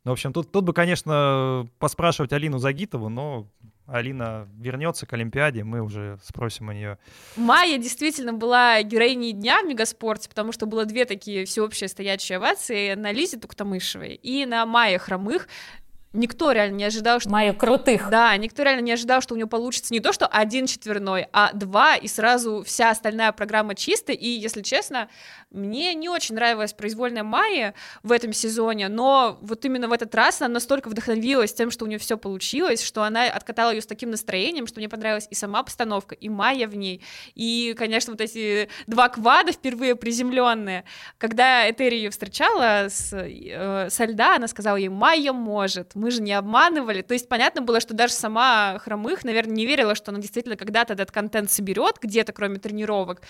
Ну, 0.04 0.12
в 0.12 0.14
общем, 0.14 0.32
тут, 0.32 0.50
тут 0.50 0.64
бы, 0.64 0.72
конечно, 0.72 1.68
поспрашивать 1.78 2.32
Алину 2.32 2.56
Загитову, 2.56 3.10
но 3.10 3.46
Алина 3.88 4.46
вернется 4.58 5.06
к 5.06 5.12
Олимпиаде, 5.14 5.64
мы 5.64 5.80
уже 5.80 6.18
спросим 6.22 6.68
у 6.68 6.72
нее. 6.72 6.98
Майя 7.36 7.78
действительно 7.78 8.34
была 8.34 8.82
героиней 8.82 9.32
дня 9.32 9.62
в 9.62 9.66
Мегаспорте, 9.66 10.28
потому 10.28 10.52
что 10.52 10.66
было 10.66 10.84
две 10.84 11.06
такие 11.06 11.46
всеобщие 11.46 11.88
стоячие 11.88 12.36
овации 12.36 12.94
на 12.94 13.12
Лизе 13.12 13.38
Туктамышевой 13.38 14.14
и 14.14 14.44
на 14.44 14.66
Майе 14.66 14.98
Хромых. 14.98 15.48
Никто 16.14 16.52
реально 16.52 16.76
не 16.76 16.84
ожидал, 16.84 17.20
что... 17.20 17.28
Майя 17.28 17.52
крутых. 17.52 18.08
Да, 18.08 18.34
никто 18.38 18.62
реально 18.62 18.80
не 18.80 18.92
ожидал, 18.92 19.20
что 19.20 19.34
у 19.34 19.36
нее 19.36 19.46
получится 19.46 19.92
не 19.92 20.00
то, 20.00 20.12
что 20.12 20.26
один 20.26 20.66
четверной, 20.66 21.28
а 21.32 21.52
два, 21.52 21.96
и 21.96 22.08
сразу 22.08 22.62
вся 22.64 22.90
остальная 22.90 23.30
программа 23.32 23.74
чистая. 23.74 24.16
И, 24.16 24.26
если 24.26 24.62
честно, 24.62 25.10
мне 25.50 25.92
не 25.94 26.08
очень 26.08 26.34
нравилась 26.34 26.72
произвольная 26.72 27.24
Майя 27.24 27.74
в 28.02 28.12
этом 28.12 28.32
сезоне, 28.32 28.88
но 28.88 29.38
вот 29.42 29.66
именно 29.66 29.86
в 29.86 29.92
этот 29.92 30.14
раз 30.14 30.40
она 30.40 30.54
настолько 30.54 30.88
вдохновилась 30.88 31.52
тем, 31.52 31.70
что 31.70 31.84
у 31.84 31.88
нее 31.88 31.98
все 31.98 32.16
получилось, 32.16 32.82
что 32.82 33.02
она 33.02 33.24
откатала 33.24 33.72
ее 33.72 33.82
с 33.82 33.86
таким 33.86 34.10
настроением, 34.10 34.66
что 34.66 34.80
мне 34.80 34.88
понравилась 34.88 35.26
и 35.30 35.34
сама 35.34 35.62
постановка, 35.62 36.14
и 36.14 36.30
Майя 36.30 36.68
в 36.68 36.74
ней. 36.74 37.02
И, 37.34 37.74
конечно, 37.76 38.12
вот 38.12 38.22
эти 38.22 38.70
два 38.86 39.10
квада 39.10 39.52
впервые 39.52 39.94
приземленные. 39.94 40.84
Когда 41.18 41.68
Этери 41.70 41.96
ее 41.96 42.10
встречала 42.10 42.86
с, 42.88 43.12
э, 43.12 43.90
со 43.90 44.04
льда, 44.06 44.36
она 44.36 44.48
сказала 44.48 44.76
ей, 44.76 44.88
Майя 44.88 45.34
может, 45.34 45.94
мы 45.98 46.10
же 46.10 46.22
не 46.22 46.32
обманывали. 46.32 47.02
То 47.02 47.14
есть 47.14 47.28
понятно 47.28 47.60
было, 47.60 47.80
что 47.80 47.94
даже 47.94 48.12
сама 48.14 48.78
Хромых, 48.78 49.24
наверное, 49.24 49.54
не 49.54 49.66
верила, 49.66 49.94
что 49.94 50.10
она 50.10 50.20
действительно 50.20 50.56
когда-то 50.56 50.94
этот 50.94 51.10
контент 51.10 51.50
соберет 51.50 51.96
где-то, 52.00 52.32
кроме 52.32 52.58
тренировок. 52.58 53.22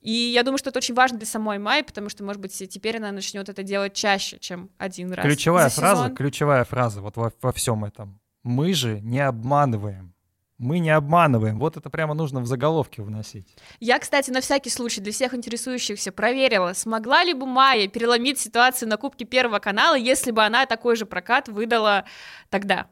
И 0.00 0.12
я 0.12 0.42
думаю, 0.42 0.58
что 0.58 0.70
это 0.70 0.78
очень 0.78 0.94
важно 0.94 1.18
для 1.18 1.26
самой 1.26 1.58
май, 1.58 1.82
потому 1.84 2.08
что, 2.08 2.24
может 2.24 2.40
быть, 2.40 2.56
теперь 2.70 2.96
она 2.96 3.12
начнет 3.12 3.48
это 3.48 3.62
делать 3.62 3.94
чаще, 3.94 4.38
чем 4.38 4.70
один 4.78 5.12
раз. 5.12 5.24
Ключевая 5.26 5.68
фраза, 5.68 6.10
ключевая 6.10 6.64
фраза 6.64 7.00
вот 7.00 7.16
во, 7.16 7.32
во 7.42 7.52
всем 7.52 7.84
этом. 7.84 8.20
Мы 8.42 8.74
же 8.74 9.00
не 9.00 9.20
обманываем. 9.20 10.14
Мы 10.62 10.78
не 10.78 10.90
обманываем. 10.90 11.58
Вот 11.58 11.76
это 11.76 11.90
прямо 11.90 12.14
нужно 12.14 12.40
в 12.40 12.46
заголовке 12.46 13.02
вносить. 13.02 13.48
Я, 13.80 13.98
кстати, 13.98 14.30
на 14.30 14.40
всякий 14.40 14.70
случай 14.70 15.00
для 15.00 15.10
всех 15.10 15.34
интересующихся 15.34 16.12
проверила, 16.12 16.72
смогла 16.72 17.24
ли 17.24 17.34
бы 17.34 17.46
Майя 17.46 17.88
переломить 17.88 18.38
ситуацию 18.38 18.88
на 18.88 18.96
Кубке 18.96 19.24
Первого 19.24 19.58
канала, 19.58 19.96
если 19.96 20.30
бы 20.30 20.44
она 20.44 20.64
такой 20.66 20.94
же 20.94 21.04
прокат 21.04 21.48
выдала 21.48 22.04
тогда. 22.48 22.86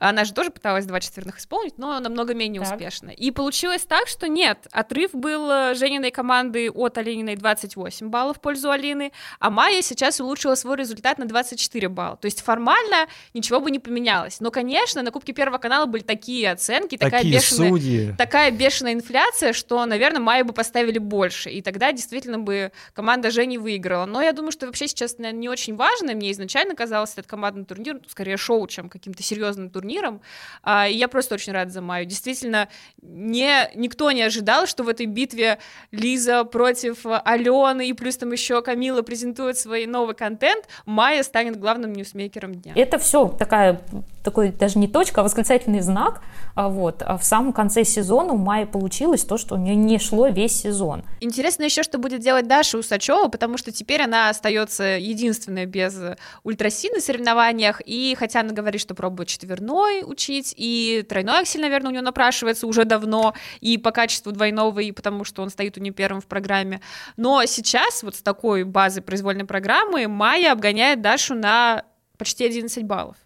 Она 0.00 0.24
же 0.24 0.32
тоже 0.32 0.50
пыталась 0.50 0.86
два 0.86 0.98
четверных 0.98 1.38
исполнить, 1.38 1.76
но 1.76 2.00
намного 2.00 2.32
менее 2.32 2.62
так. 2.62 2.72
успешно. 2.72 3.10
И 3.10 3.30
получилось 3.30 3.82
так, 3.82 4.08
что 4.08 4.28
нет, 4.28 4.66
отрыв 4.72 5.10
был 5.12 5.50
э, 5.50 5.74
Жениной 5.74 6.10
команды 6.10 6.70
от 6.70 6.96
Алининой 6.96 7.36
28 7.36 8.08
баллов 8.08 8.38
в 8.38 8.40
пользу 8.40 8.70
Алины, 8.70 9.12
а 9.38 9.50
Майя 9.50 9.82
сейчас 9.82 10.18
улучшила 10.18 10.54
свой 10.54 10.76
результат 10.76 11.18
на 11.18 11.26
24 11.26 11.88
балла. 11.90 12.16
То 12.16 12.24
есть 12.24 12.40
формально 12.40 13.08
ничего 13.34 13.60
бы 13.60 13.70
не 13.70 13.78
поменялось. 13.78 14.40
Но, 14.40 14.50
конечно, 14.50 15.02
на 15.02 15.10
Кубке 15.10 15.34
Первого 15.34 15.58
канала 15.58 15.84
были 15.84 16.02
такие 16.02 16.50
оценки, 16.50 16.96
такие 16.96 17.10
такая, 17.10 17.24
бешеная, 17.24 17.68
судьи. 17.68 18.14
такая 18.16 18.50
бешеная 18.50 18.94
инфляция, 18.94 19.52
что, 19.52 19.84
наверное, 19.84 20.20
Майю 20.20 20.46
бы 20.46 20.54
поставили 20.54 20.98
больше. 20.98 21.50
И 21.50 21.60
тогда 21.60 21.92
действительно 21.92 22.38
бы 22.38 22.72
команда 22.94 23.30
Жени 23.30 23.58
выиграла. 23.58 24.06
Но 24.06 24.22
я 24.22 24.32
думаю, 24.32 24.50
что 24.52 24.64
вообще 24.64 24.88
сейчас 24.88 25.18
наверное, 25.18 25.40
не 25.40 25.48
очень 25.50 25.76
важно. 25.76 26.14
Мне 26.14 26.32
изначально 26.32 26.74
казалось 26.74 27.12
этот 27.12 27.26
командный 27.26 27.66
турнир 27.66 27.96
ну, 27.96 28.00
скорее 28.08 28.38
шоу, 28.38 28.66
чем 28.66 28.88
каким-то 28.88 29.22
серьезным 29.22 29.68
турниром 29.68 29.89
турниром. 29.90 30.20
А, 30.62 30.88
и 30.88 30.94
я 30.94 31.08
просто 31.08 31.34
очень 31.34 31.52
рада 31.52 31.70
за 31.70 31.80
Майю. 31.80 32.06
Действительно, 32.06 32.68
не, 33.02 33.70
никто 33.74 34.10
не 34.12 34.22
ожидал, 34.22 34.66
что 34.66 34.84
в 34.84 34.88
этой 34.88 35.06
битве 35.06 35.58
Лиза 35.90 36.44
против 36.44 37.04
Алены 37.04 37.88
и 37.88 37.92
плюс 37.92 38.16
там 38.16 38.32
еще 38.32 38.62
Камила 38.62 39.02
презентует 39.02 39.58
свой 39.58 39.86
новый 39.86 40.14
контент, 40.14 40.66
Майя 40.86 41.22
станет 41.22 41.58
главным 41.58 41.92
ньюсмейкером 41.92 42.54
дня. 42.54 42.72
Это 42.76 42.98
все 42.98 43.28
такая, 43.28 43.80
такой 44.22 44.50
даже 44.50 44.78
не 44.78 44.88
точка, 44.88 45.20
а 45.20 45.24
восклицательный 45.24 45.80
знак. 45.80 46.22
А 46.54 46.68
вот. 46.68 47.02
А 47.02 47.16
в 47.16 47.24
самом 47.24 47.52
конце 47.52 47.84
сезона 47.84 48.34
у 48.34 48.36
Майи 48.36 48.64
получилось 48.64 49.24
то, 49.24 49.38
что 49.38 49.54
у 49.54 49.58
нее 49.58 49.74
не 49.74 49.98
шло 49.98 50.28
весь 50.28 50.60
сезон. 50.60 51.04
Интересно 51.20 51.64
еще, 51.64 51.82
что 51.82 51.98
будет 51.98 52.20
делать 52.20 52.46
Даша 52.46 52.78
Усачева, 52.78 53.28
потому 53.28 53.56
что 53.56 53.72
теперь 53.72 54.02
она 54.02 54.28
остается 54.28 54.84
единственная 54.98 55.66
без 55.66 55.98
ультрасины 56.44 57.00
в 57.00 57.02
соревнованиях, 57.02 57.80
и 57.84 58.14
хотя 58.18 58.40
она 58.40 58.52
говорит, 58.52 58.80
что 58.80 58.94
пробует 58.94 59.28
четверной, 59.28 59.79
двойной 59.80 60.02
учить, 60.04 60.54
и 60.56 61.04
тройной 61.08 61.40
аксель, 61.40 61.60
наверное, 61.60 61.90
у 61.90 61.92
него 61.92 62.02
напрашивается 62.02 62.66
уже 62.66 62.84
давно, 62.84 63.34
и 63.60 63.78
по 63.78 63.90
качеству 63.90 64.32
двойного, 64.32 64.80
и 64.80 64.92
потому 64.92 65.24
что 65.24 65.42
он 65.42 65.50
стоит 65.50 65.76
у 65.76 65.80
нее 65.80 65.92
первым 65.92 66.20
в 66.20 66.26
программе. 66.26 66.80
Но 67.16 67.44
сейчас 67.46 68.02
вот 68.02 68.16
с 68.16 68.22
такой 68.22 68.64
базой 68.64 69.02
произвольной 69.02 69.44
программы 69.44 70.08
Майя 70.08 70.52
обгоняет 70.52 71.00
Дашу 71.00 71.34
на 71.34 71.84
почти 72.18 72.44
11 72.44 72.84
баллов. 72.84 73.16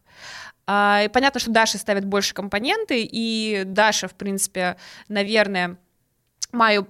А, 0.66 1.02
и 1.04 1.08
понятно, 1.08 1.40
что 1.40 1.50
Даша 1.50 1.78
ставит 1.78 2.04
больше 2.04 2.32
компоненты, 2.34 3.06
и 3.10 3.62
Даша, 3.66 4.08
в 4.08 4.14
принципе, 4.14 4.76
наверное, 5.08 5.76
Майю 6.52 6.88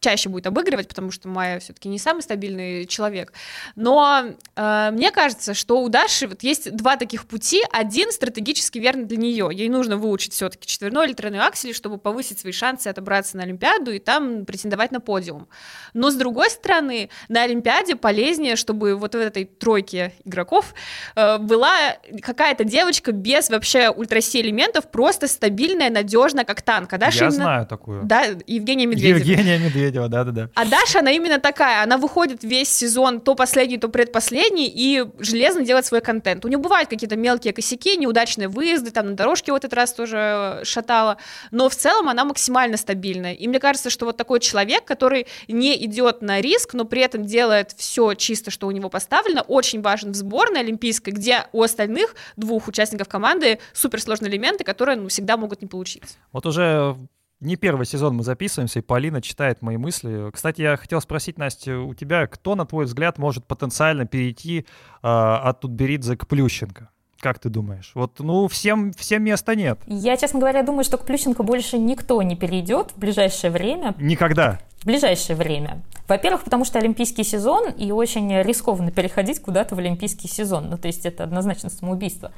чаще 0.00 0.28
будет 0.28 0.46
обыгрывать, 0.46 0.88
потому 0.88 1.10
что 1.10 1.28
Майя 1.28 1.60
все-таки 1.60 1.88
не 1.88 1.98
самый 1.98 2.22
стабильный 2.22 2.86
человек. 2.86 3.32
Но 3.76 4.24
э, 4.56 4.90
мне 4.92 5.10
кажется, 5.10 5.54
что 5.54 5.80
у 5.82 5.88
Даши 5.88 6.26
вот 6.26 6.42
есть 6.42 6.74
два 6.74 6.96
таких 6.96 7.26
пути. 7.26 7.62
Один 7.70 8.10
стратегически 8.10 8.78
верный 8.78 9.04
для 9.04 9.18
нее. 9.18 9.50
Ей 9.52 9.68
нужно 9.68 9.96
выучить 9.96 10.32
все-таки 10.32 10.66
четверной 10.66 11.06
или 11.06 11.12
тройной 11.12 11.40
аксель, 11.40 11.74
чтобы 11.74 11.98
повысить 11.98 12.38
свои 12.38 12.52
шансы 12.52 12.88
отобраться 12.88 13.36
на 13.36 13.42
Олимпиаду 13.42 13.92
и 13.92 13.98
там 13.98 14.46
претендовать 14.46 14.90
на 14.90 15.00
подиум. 15.00 15.48
Но 15.92 16.10
с 16.10 16.14
другой 16.14 16.50
стороны, 16.50 17.10
на 17.28 17.42
Олимпиаде 17.42 17.94
полезнее, 17.94 18.56
чтобы 18.56 18.96
вот 18.96 19.14
в 19.14 19.18
этой 19.18 19.44
тройке 19.44 20.14
игроков 20.24 20.74
э, 21.14 21.38
была 21.38 21.96
какая-то 22.22 22.64
девочка 22.64 23.12
без 23.12 23.50
вообще 23.50 23.90
ультраси 23.90 24.40
элементов, 24.40 24.90
просто 24.90 25.28
стабильная, 25.28 25.90
надежная, 25.90 26.44
как 26.44 26.62
танк. 26.62 26.92
А 26.92 26.98
Даша 26.98 27.24
Я 27.24 27.26
именно... 27.26 27.34
знаю 27.34 27.66
такую. 27.66 28.04
Да, 28.04 28.24
Евгения 28.46 28.86
Медведева. 28.86 29.18
Евгения 29.18 29.58
Медведева 29.58 29.89
Медведева, 29.90 30.08
да-да-да. 30.08 30.50
А 30.54 30.64
Даша, 30.64 31.00
она 31.00 31.10
именно 31.10 31.38
такая, 31.38 31.82
она 31.82 31.98
выходит 31.98 32.42
весь 32.42 32.68
сезон, 32.68 33.20
то 33.20 33.34
последний, 33.34 33.78
то 33.78 33.88
предпоследний, 33.88 34.70
и 34.72 35.04
железно 35.18 35.62
делает 35.62 35.86
свой 35.86 36.00
контент. 36.00 36.44
У 36.44 36.48
нее 36.48 36.58
бывают 36.58 36.88
какие-то 36.88 37.16
мелкие 37.16 37.52
косяки, 37.52 37.96
неудачные 37.96 38.48
выезды, 38.48 38.90
там 38.90 39.10
на 39.10 39.16
дорожке 39.16 39.52
в 39.52 39.54
этот 39.54 39.72
раз 39.72 39.92
тоже 39.92 40.60
шатала, 40.64 41.16
но 41.50 41.68
в 41.68 41.74
целом 41.74 42.08
она 42.08 42.24
максимально 42.24 42.76
стабильная. 42.76 43.34
И 43.34 43.48
мне 43.48 43.58
кажется, 43.58 43.90
что 43.90 44.06
вот 44.06 44.16
такой 44.16 44.40
человек, 44.40 44.84
который 44.84 45.26
не 45.48 45.84
идет 45.84 46.22
на 46.22 46.40
риск, 46.40 46.74
но 46.74 46.84
при 46.84 47.02
этом 47.02 47.24
делает 47.24 47.72
все 47.76 48.14
чисто, 48.14 48.50
что 48.50 48.66
у 48.66 48.70
него 48.70 48.88
поставлено, 48.88 49.42
очень 49.42 49.82
важен 49.82 50.12
в 50.12 50.14
сборной 50.14 50.60
олимпийской, 50.60 51.10
где 51.10 51.46
у 51.52 51.62
остальных 51.62 52.14
двух 52.36 52.68
участников 52.68 53.08
команды 53.08 53.58
суперсложные 53.72 54.30
элементы, 54.30 54.64
которые 54.64 54.96
ну, 54.96 55.08
всегда 55.08 55.36
могут 55.36 55.62
не 55.62 55.68
получиться. 55.68 56.16
Вот 56.32 56.46
уже 56.46 56.96
не 57.40 57.56
первый 57.56 57.86
сезон 57.86 58.16
мы 58.16 58.22
записываемся, 58.22 58.80
и 58.80 58.82
Полина 58.82 59.22
читает 59.22 59.62
мои 59.62 59.76
мысли. 59.76 60.30
Кстати, 60.30 60.62
я 60.62 60.76
хотел 60.76 61.00
спросить, 61.00 61.38
Настя, 61.38 61.78
у 61.78 61.94
тебя 61.94 62.26
кто, 62.26 62.54
на 62.54 62.66
твой 62.66 62.84
взгляд, 62.84 63.18
может 63.18 63.46
потенциально 63.46 64.06
перейти 64.06 64.60
э, 64.60 64.62
от 65.02 65.60
Тутберидзе 65.60 66.16
к 66.16 66.26
Плющенко? 66.26 66.90
Как 67.18 67.38
ты 67.38 67.50
думаешь? 67.50 67.92
Вот, 67.94 68.18
ну, 68.18 68.48
всем, 68.48 68.92
всем 68.92 69.22
места 69.22 69.54
нет. 69.54 69.78
Я, 69.86 70.16
честно 70.16 70.40
говоря, 70.40 70.62
думаю, 70.62 70.84
что 70.84 70.96
к 70.96 71.04
Плющенко 71.04 71.42
больше 71.42 71.78
никто 71.78 72.22
не 72.22 72.34
перейдет 72.34 72.92
в 72.92 72.98
ближайшее 72.98 73.50
время. 73.50 73.94
Никогда? 73.98 74.58
В 74.80 74.86
ближайшее 74.86 75.36
время. 75.36 75.82
Во-первых, 76.08 76.44
потому 76.44 76.64
что 76.64 76.78
олимпийский 76.78 77.24
сезон, 77.24 77.70
и 77.70 77.92
очень 77.92 78.40
рискованно 78.40 78.90
переходить 78.90 79.40
куда-то 79.40 79.74
в 79.74 79.78
олимпийский 79.78 80.28
сезон. 80.28 80.70
Ну, 80.70 80.78
то 80.78 80.88
есть 80.88 81.04
это 81.04 81.24
однозначно 81.24 81.68
самоубийство. 81.68 82.32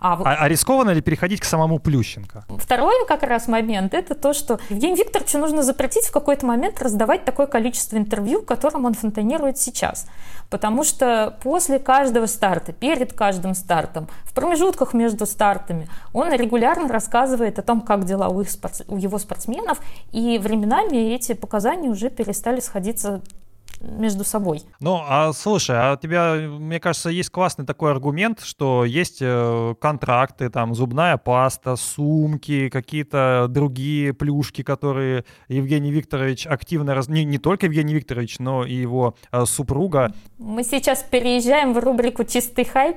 А, 0.00 0.14
а, 0.14 0.36
а 0.44 0.48
рискованно 0.48 0.90
ли 0.90 1.00
переходить 1.00 1.40
к 1.40 1.44
самому 1.44 1.78
Плющенко? 1.78 2.44
Второй 2.58 3.06
как 3.06 3.22
раз 3.22 3.48
момент– 3.48 3.94
это 3.94 4.14
то, 4.14 4.32
что 4.32 4.58
Евгению 4.68 4.98
Викторовичу 4.98 5.38
нужно 5.38 5.62
запретить 5.62 6.06
в 6.06 6.12
какой-то 6.12 6.46
момент 6.46 6.82
раздавать 6.82 7.24
такое 7.24 7.46
количество 7.46 7.96
интервью, 7.96 8.42
которым 8.42 8.84
он 8.84 8.94
фонтанирует 8.94 9.58
сейчас. 9.58 10.06
Потому 10.50 10.84
что 10.84 11.36
после 11.42 11.78
каждого 11.78 12.26
старта, 12.26 12.72
перед 12.72 13.12
каждым 13.12 13.54
стартом, 13.54 14.08
в 14.24 14.34
промежутках 14.34 14.94
между 14.94 15.26
стартами, 15.26 15.88
он 16.12 16.32
регулярно 16.32 16.88
рассказывает 16.88 17.58
о 17.58 17.62
том, 17.62 17.80
как 17.80 18.04
дела 18.04 18.28
у, 18.28 18.40
их 18.42 18.50
спорт... 18.50 18.82
у 18.88 18.96
его 18.96 19.18
спортсменов, 19.18 19.80
и 20.12 20.38
временами 20.38 21.14
эти 21.14 21.32
показания 21.34 21.88
уже 21.88 22.10
перестали 22.10 22.60
сходиться 22.60 23.22
между 23.80 24.24
собой. 24.24 24.62
Ну, 24.80 25.00
а 25.06 25.32
слушай, 25.32 25.76
а 25.76 25.94
у 25.94 25.96
тебя, 25.96 26.34
мне 26.34 26.80
кажется, 26.80 27.10
есть 27.10 27.30
классный 27.30 27.64
такой 27.64 27.90
аргумент, 27.90 28.40
что 28.40 28.84
есть 28.84 29.18
э, 29.20 29.74
контракты, 29.80 30.50
там, 30.50 30.74
зубная 30.74 31.16
паста, 31.16 31.76
сумки, 31.76 32.68
какие-то 32.68 33.46
другие 33.48 34.12
плюшки, 34.12 34.62
которые 34.62 35.24
Евгений 35.48 35.90
Викторович 35.90 36.46
активно, 36.46 36.94
раз... 36.94 37.08
не, 37.08 37.24
не 37.24 37.38
только 37.38 37.66
Евгений 37.66 37.94
Викторович, 37.94 38.38
но 38.38 38.64
и 38.64 38.74
его 38.74 39.14
э, 39.32 39.44
супруга. 39.46 40.12
Мы 40.38 40.64
сейчас 40.64 41.02
переезжаем 41.02 41.72
в 41.72 41.78
рубрику 41.78 42.24
«Чистый 42.24 42.64
хайп». 42.64 42.96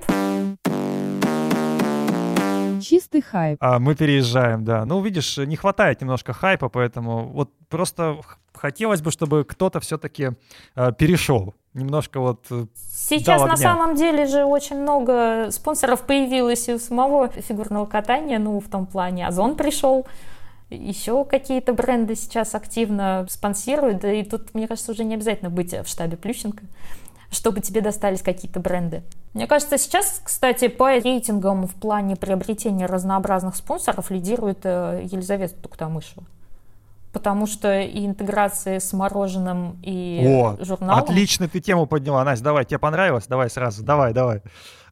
Чистый 2.82 3.22
хайп. 3.22 3.58
А, 3.60 3.80
мы 3.80 3.96
переезжаем, 3.96 4.64
да. 4.64 4.86
Ну, 4.86 5.02
видишь, 5.02 5.38
не 5.38 5.56
хватает 5.56 6.02
немножко 6.02 6.34
хайпа, 6.34 6.70
поэтому 6.70 7.28
вот 7.28 7.52
просто 7.68 8.18
хотелось 8.60 9.02
бы, 9.02 9.12
чтобы 9.12 9.44
кто-то 9.44 9.80
все-таки 9.80 10.32
э, 10.76 10.92
перешел. 10.98 11.54
Немножко 11.74 12.20
вот 12.20 12.46
э, 12.52 12.66
Сейчас 12.76 13.42
на 13.42 13.58
самом 13.58 13.96
деле 13.96 14.26
же 14.26 14.44
очень 14.44 14.78
много 14.82 15.50
спонсоров 15.52 16.02
появилось 16.02 16.68
и 16.68 16.74
у 16.74 16.80
самого 16.80 17.30
фигурного 17.30 17.86
катания, 17.86 18.40
ну, 18.40 18.60
в 18.60 18.68
том 18.68 18.86
плане 18.86 19.28
Озон 19.28 19.56
пришел, 19.56 20.06
еще 20.70 21.26
какие-то 21.26 21.74
бренды 21.74 22.16
сейчас 22.16 22.54
активно 22.54 23.26
спонсируют, 23.30 24.00
да 24.02 24.12
и 24.12 24.24
тут, 24.24 24.54
мне 24.54 24.68
кажется, 24.68 24.92
уже 24.92 25.04
не 25.04 25.16
обязательно 25.16 25.50
быть 25.50 25.74
в 25.74 25.88
штабе 25.88 26.18
Плющенко, 26.18 26.64
чтобы 27.32 27.62
тебе 27.62 27.82
достались 27.82 28.22
какие-то 28.22 28.60
бренды. 28.60 29.04
Мне 29.34 29.48
кажется, 29.48 29.78
сейчас, 29.78 30.22
кстати, 30.24 30.68
по 30.68 30.92
рейтингам 30.92 31.68
в 31.68 31.76
плане 31.76 32.16
приобретения 32.16 32.88
разнообразных 32.88 33.56
спонсоров 33.56 34.12
лидирует 34.12 34.60
э, 34.64 35.02
Елизавета 35.12 35.56
Туктамышева 35.56 36.24
потому 37.12 37.48
что 37.48 37.82
и 37.82 38.06
интеграции 38.06 38.78
с 38.80 38.94
мороженым 38.94 39.80
и 39.84 40.24
О, 40.26 40.58
журналом. 40.64 41.04
Отлично 41.04 41.48
ты 41.48 41.60
тему 41.60 41.86
подняла, 41.86 42.24
Настя, 42.24 42.46
давай, 42.46 42.66
тебе 42.66 42.80
понравилось? 42.80 43.28
Давай 43.28 43.50
сразу, 43.50 43.84
давай, 43.84 44.14
давай. 44.14 44.42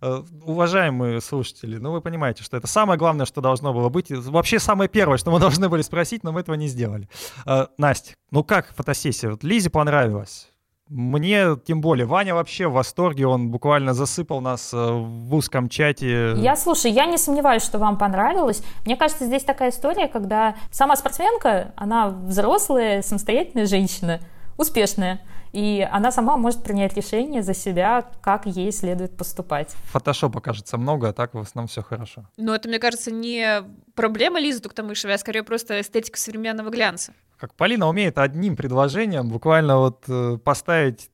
Э, 0.01 0.23
уважаемые 0.43 1.21
слушатели, 1.21 1.77
ну 1.77 1.91
вы 1.91 2.01
понимаете, 2.01 2.43
что 2.43 2.57
это 2.57 2.67
самое 2.67 2.97
главное, 2.97 3.25
что 3.25 3.41
должно 3.41 3.73
было 3.73 3.89
быть. 3.89 4.11
Вообще 4.11 4.59
самое 4.59 4.89
первое, 4.89 5.17
что 5.17 5.31
мы 5.31 5.39
должны 5.41 5.69
были 5.69 5.81
спросить, 5.81 6.23
но 6.23 6.31
мы 6.31 6.41
этого 6.41 6.55
не 6.55 6.67
сделали. 6.67 7.07
Э, 7.45 7.67
Настя, 7.77 8.13
ну 8.31 8.43
как 8.43 8.73
фотосессия? 8.75 9.29
Вот 9.29 9.43
Лизе 9.43 9.69
понравилось? 9.69 10.51
Мне, 10.89 11.57
тем 11.65 11.81
более, 11.81 12.05
Ваня 12.05 12.33
вообще 12.33 12.67
в 12.67 12.73
восторге, 12.73 13.27
он 13.27 13.49
буквально 13.49 13.93
засыпал 13.93 14.39
нас 14.39 14.73
э, 14.73 14.77
в 14.77 15.35
узком 15.35 15.67
чате. 15.67 16.33
Я, 16.37 16.55
слушай, 16.55 16.91
я 16.91 17.05
не 17.05 17.17
сомневаюсь, 17.17 17.61
что 17.61 17.77
вам 17.77 17.97
понравилось. 17.97 18.63
Мне 18.85 18.95
кажется, 18.95 19.25
здесь 19.25 19.43
такая 19.43 19.71
история, 19.71 20.07
когда 20.07 20.55
сама 20.71 20.95
спортсменка, 20.95 21.73
она 21.75 22.07
взрослая, 22.07 23.01
самостоятельная 23.01 23.65
женщина, 23.65 24.21
успешная, 24.57 25.21
и 25.53 25.87
она 25.91 26.11
сама 26.11 26.37
может 26.37 26.63
принять 26.63 26.95
решение 26.95 27.41
за 27.41 27.53
себя, 27.53 28.05
как 28.21 28.45
ей 28.45 28.71
следует 28.71 29.15
поступать. 29.15 29.75
Фотошопа, 29.91 30.41
кажется, 30.41 30.77
много, 30.77 31.09
а 31.09 31.13
так 31.13 31.33
в 31.33 31.39
основном 31.39 31.67
все 31.67 31.81
хорошо. 31.81 32.27
Но 32.37 32.53
это, 32.53 32.67
мне 32.67 32.79
кажется, 32.79 33.11
не 33.11 33.63
проблема 33.95 34.39
Лизы 34.39 34.59
Туктамышевой, 34.59 35.15
а 35.15 35.17
скорее 35.17 35.43
просто 35.43 35.79
эстетика 35.81 36.17
современного 36.17 36.69
глянца 36.69 37.13
как 37.37 37.53
Полина 37.53 37.87
умеет 37.87 38.17
одним 38.17 38.55
предложением 38.55 39.29
буквально 39.29 39.77
вот 39.77 40.03
э, 40.07 40.37
поставить 40.43 41.09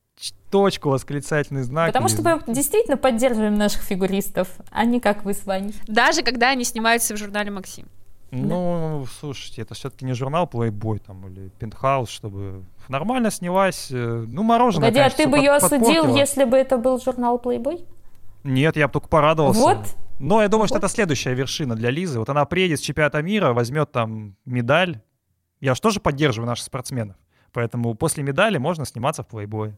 точку, 0.49 0.89
восклицательный 0.89 1.63
знак. 1.63 1.87
Потому 1.87 2.07
что 2.07 2.21
мы 2.21 2.41
действительно 2.47 2.95
поддерживаем 2.95 3.55
наших 3.55 3.81
фигуристов, 3.81 4.47
а 4.71 4.85
не 4.85 4.99
как 4.99 5.25
вы 5.25 5.33
с 5.33 5.45
вами. 5.45 5.73
Даже 5.87 6.21
когда 6.21 6.49
они 6.49 6.63
снимаются 6.63 7.15
в 7.15 7.17
журнале 7.17 7.51
«Максим». 7.51 7.87
Ну, 8.35 9.01
да. 9.05 9.11
слушайте, 9.19 9.61
это 9.61 9.75
все-таки 9.75 10.05
не 10.05 10.13
журнал 10.13 10.49
Playboy 10.51 10.99
там 10.99 11.27
или 11.27 11.51
Penthouse, 11.59 12.07
чтобы 12.07 12.63
нормально 12.87 13.29
снялась. 13.29 13.89
Э, 13.91 14.25
ну, 14.27 14.41
мороженое, 14.41 14.89
Погоди, 14.89 14.99
конечно, 14.99 15.15
а 15.15 15.25
ты 15.25 15.29
бы 15.29 15.37
под, 15.37 15.41
ее 15.41 15.51
осудил, 15.51 16.15
если 16.15 16.43
бы 16.43 16.57
это 16.57 16.77
был 16.77 16.99
журнал 16.99 17.39
Playboy? 17.43 17.85
Нет, 18.43 18.75
я 18.75 18.87
бы 18.87 18.93
только 18.93 19.07
порадовался. 19.07 19.59
Вот. 19.59 19.85
Но 20.17 20.41
я 20.41 20.47
думаю, 20.47 20.63
вот. 20.63 20.69
что 20.69 20.79
это 20.79 20.87
следующая 20.87 21.35
вершина 21.35 21.75
для 21.75 21.91
Лизы. 21.91 22.17
Вот 22.17 22.29
она 22.29 22.45
приедет 22.45 22.79
с 22.79 22.81
чемпионата 22.81 23.21
мира, 23.21 23.53
возьмет 23.53 23.91
там 23.91 24.35
медаль, 24.45 24.99
я 25.61 25.75
же 25.75 25.81
тоже 25.81 25.99
поддерживаю 25.99 26.47
наших 26.47 26.65
спортсменов. 26.65 27.15
Поэтому 27.53 27.93
после 27.93 28.23
медали 28.23 28.57
можно 28.57 28.85
сниматься 28.85 29.23
в 29.23 29.27
плейбое. 29.27 29.77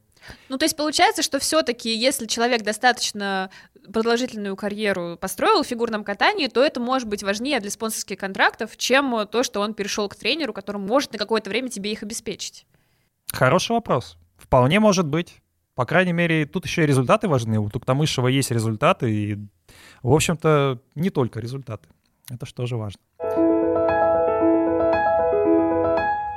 Ну, 0.50 0.58
то 0.58 0.66
есть 0.66 0.78
получается, 0.78 1.22
что 1.22 1.40
все-таки, 1.40 1.94
если 1.94 2.26
человек 2.26 2.64
достаточно 2.64 3.50
продолжительную 3.92 4.56
карьеру 4.56 5.18
построил 5.20 5.62
в 5.62 5.68
фигурном 5.68 6.04
катании, 6.04 6.48
то 6.48 6.64
это 6.64 6.80
может 6.80 7.08
быть 7.08 7.22
важнее 7.22 7.60
для 7.60 7.70
спонсорских 7.70 8.18
контрактов, 8.18 8.78
чем 8.78 9.28
то, 9.28 9.44
что 9.44 9.60
он 9.60 9.74
перешел 9.74 10.08
к 10.08 10.16
тренеру, 10.16 10.54
который 10.54 10.78
может 10.78 11.12
на 11.12 11.20
какое-то 11.20 11.50
время 11.50 11.70
тебе 11.70 11.92
их 11.92 12.02
обеспечить. 12.02 12.66
Хороший 13.32 13.74
вопрос. 13.74 14.18
Вполне 14.38 14.80
может 14.80 15.06
быть. 15.06 15.42
По 15.76 15.86
крайней 15.86 16.14
мере, 16.14 16.46
тут 16.46 16.66
еще 16.66 16.84
и 16.84 16.88
результаты 16.88 17.28
важны. 17.28 17.60
У 17.60 17.70
Туктамышева 17.70 18.30
есть 18.30 18.50
результаты, 18.52 19.12
и, 19.12 19.38
в 20.02 20.14
общем-то, 20.14 20.80
не 20.96 21.10
только 21.10 21.42
результаты. 21.42 21.90
Это 22.32 22.46
что 22.46 22.66
же 22.66 22.78
важно. 22.78 23.00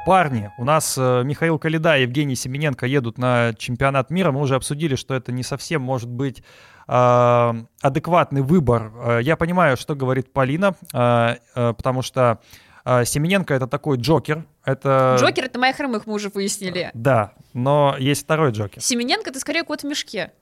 Парни, 0.09 0.51
у 0.57 0.65
нас 0.65 0.97
э, 0.97 1.23
Михаил 1.23 1.59
Калида 1.59 1.99
и 1.99 2.03
Евгений 2.03 2.35
Семененко 2.35 2.87
едут 2.87 3.19
на 3.19 3.53
чемпионат 3.59 4.09
мира. 4.09 4.33
Мы 4.33 4.41
уже 4.41 4.55
обсудили, 4.55 4.95
что 4.95 5.13
это 5.13 5.33
не 5.33 5.43
совсем 5.43 5.83
может 5.83 6.09
быть 6.09 6.43
э, 6.89 7.53
адекватный 7.83 8.41
выбор. 8.41 8.91
Э, 9.05 9.19
я 9.21 9.37
понимаю, 9.37 9.77
что 9.77 9.95
говорит 9.95 10.33
Полина, 10.33 10.75
э, 10.95 11.37
потому 11.55 12.01
что 12.01 12.41
Семененко 12.87 13.53
это 13.53 13.67
такой 13.67 13.99
Джокер. 13.99 14.47
Это... 14.65 15.19
Джокер 15.21 15.45
это 15.45 15.59
моих 15.59 15.77
хромых, 15.77 16.07
мы 16.07 16.15
уже 16.15 16.31
выяснили. 16.31 16.91
Да, 16.95 17.35
но 17.53 17.95
есть 17.99 18.23
второй 18.23 18.53
Джокер. 18.53 18.81
Семененко 18.81 19.29
это 19.29 19.41
скорее 19.41 19.63
кот 19.63 19.83
в 19.83 19.85
мешке. 19.85 20.33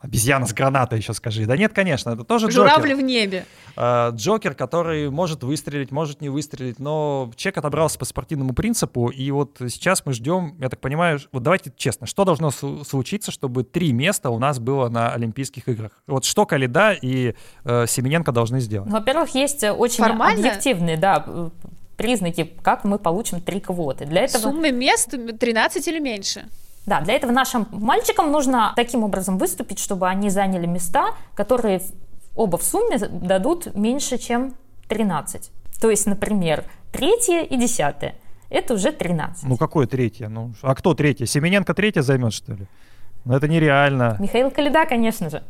Обезьяна 0.00 0.46
с 0.46 0.54
гранатой 0.54 0.98
еще 0.98 1.12
скажи. 1.12 1.44
Да 1.44 1.58
нет, 1.58 1.74
конечно, 1.74 2.10
это 2.10 2.24
тоже 2.24 2.50
Журавли 2.50 2.92
Джокер. 2.92 2.96
в 2.96 3.02
небе. 3.02 3.46
А, 3.76 4.10
Джокер, 4.10 4.54
который 4.54 5.10
может 5.10 5.42
выстрелить, 5.42 5.90
может 5.90 6.22
не 6.22 6.30
выстрелить, 6.30 6.78
но 6.78 7.30
человек 7.36 7.58
отобрался 7.58 7.98
по 7.98 8.06
спортивному 8.06 8.54
принципу, 8.54 9.08
и 9.08 9.30
вот 9.30 9.58
сейчас 9.68 10.06
мы 10.06 10.14
ждем, 10.14 10.56
я 10.58 10.70
так 10.70 10.80
понимаю, 10.80 11.20
вот 11.32 11.42
давайте 11.42 11.70
честно, 11.76 12.06
что 12.06 12.24
должно 12.24 12.50
случиться, 12.50 13.30
чтобы 13.30 13.62
три 13.62 13.92
места 13.92 14.30
у 14.30 14.38
нас 14.38 14.58
было 14.58 14.88
на 14.88 15.12
Олимпийских 15.12 15.68
играх? 15.68 15.92
Вот 16.06 16.24
что 16.24 16.46
Калида 16.46 16.92
и 16.92 17.34
э, 17.64 17.84
Семененко 17.86 18.32
должны 18.32 18.60
сделать? 18.60 18.88
Ну, 18.88 18.96
Во-первых, 18.96 19.34
есть 19.34 19.62
очень 19.64 20.02
Формально? 20.02 20.48
объективные, 20.48 20.96
да, 20.96 21.22
э, 21.26 21.50
признаки, 21.98 22.50
как 22.62 22.84
мы 22.84 22.98
получим 22.98 23.42
три 23.42 23.60
квоты. 23.60 24.06
Для 24.06 24.22
этого... 24.22 24.40
Сумма 24.40 24.70
мест 24.70 25.10
13 25.10 25.86
или 25.88 25.98
меньше. 25.98 26.48
Да, 26.86 27.00
для 27.00 27.14
этого 27.14 27.30
нашим 27.30 27.66
мальчикам 27.70 28.32
нужно 28.32 28.72
таким 28.74 29.04
образом 29.04 29.38
выступить, 29.38 29.78
чтобы 29.78 30.08
они 30.08 30.30
заняли 30.30 30.66
места, 30.66 31.14
которые 31.34 31.82
оба 32.34 32.56
в 32.56 32.62
сумме 32.62 32.98
дадут 32.98 33.74
меньше, 33.74 34.18
чем 34.18 34.54
13. 34.88 35.50
То 35.80 35.90
есть, 35.90 36.06
например, 36.06 36.64
третье 36.92 37.42
и 37.42 37.56
десятое. 37.56 38.14
Это 38.48 38.74
уже 38.74 38.92
13. 38.92 39.44
Ну 39.44 39.56
какое 39.56 39.86
третье? 39.86 40.28
Ну, 40.28 40.52
а 40.62 40.74
кто 40.74 40.94
третье? 40.94 41.26
Семененко 41.26 41.74
третье 41.74 42.02
займет, 42.02 42.32
что 42.32 42.54
ли? 42.54 42.66
Ну 43.24 43.34
это 43.34 43.46
нереально. 43.46 44.16
Михаил 44.18 44.50
Калида, 44.50 44.86
конечно 44.86 45.30
же. 45.30 45.42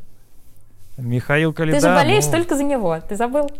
Михаил 0.98 1.52
Калида. 1.52 1.78
Ты 1.78 1.86
же 1.86 1.94
болеешь 1.94 2.26
ну, 2.26 2.32
только 2.32 2.56
за 2.56 2.64
него, 2.64 3.00
ты 3.00 3.16
забыл? 3.16 3.50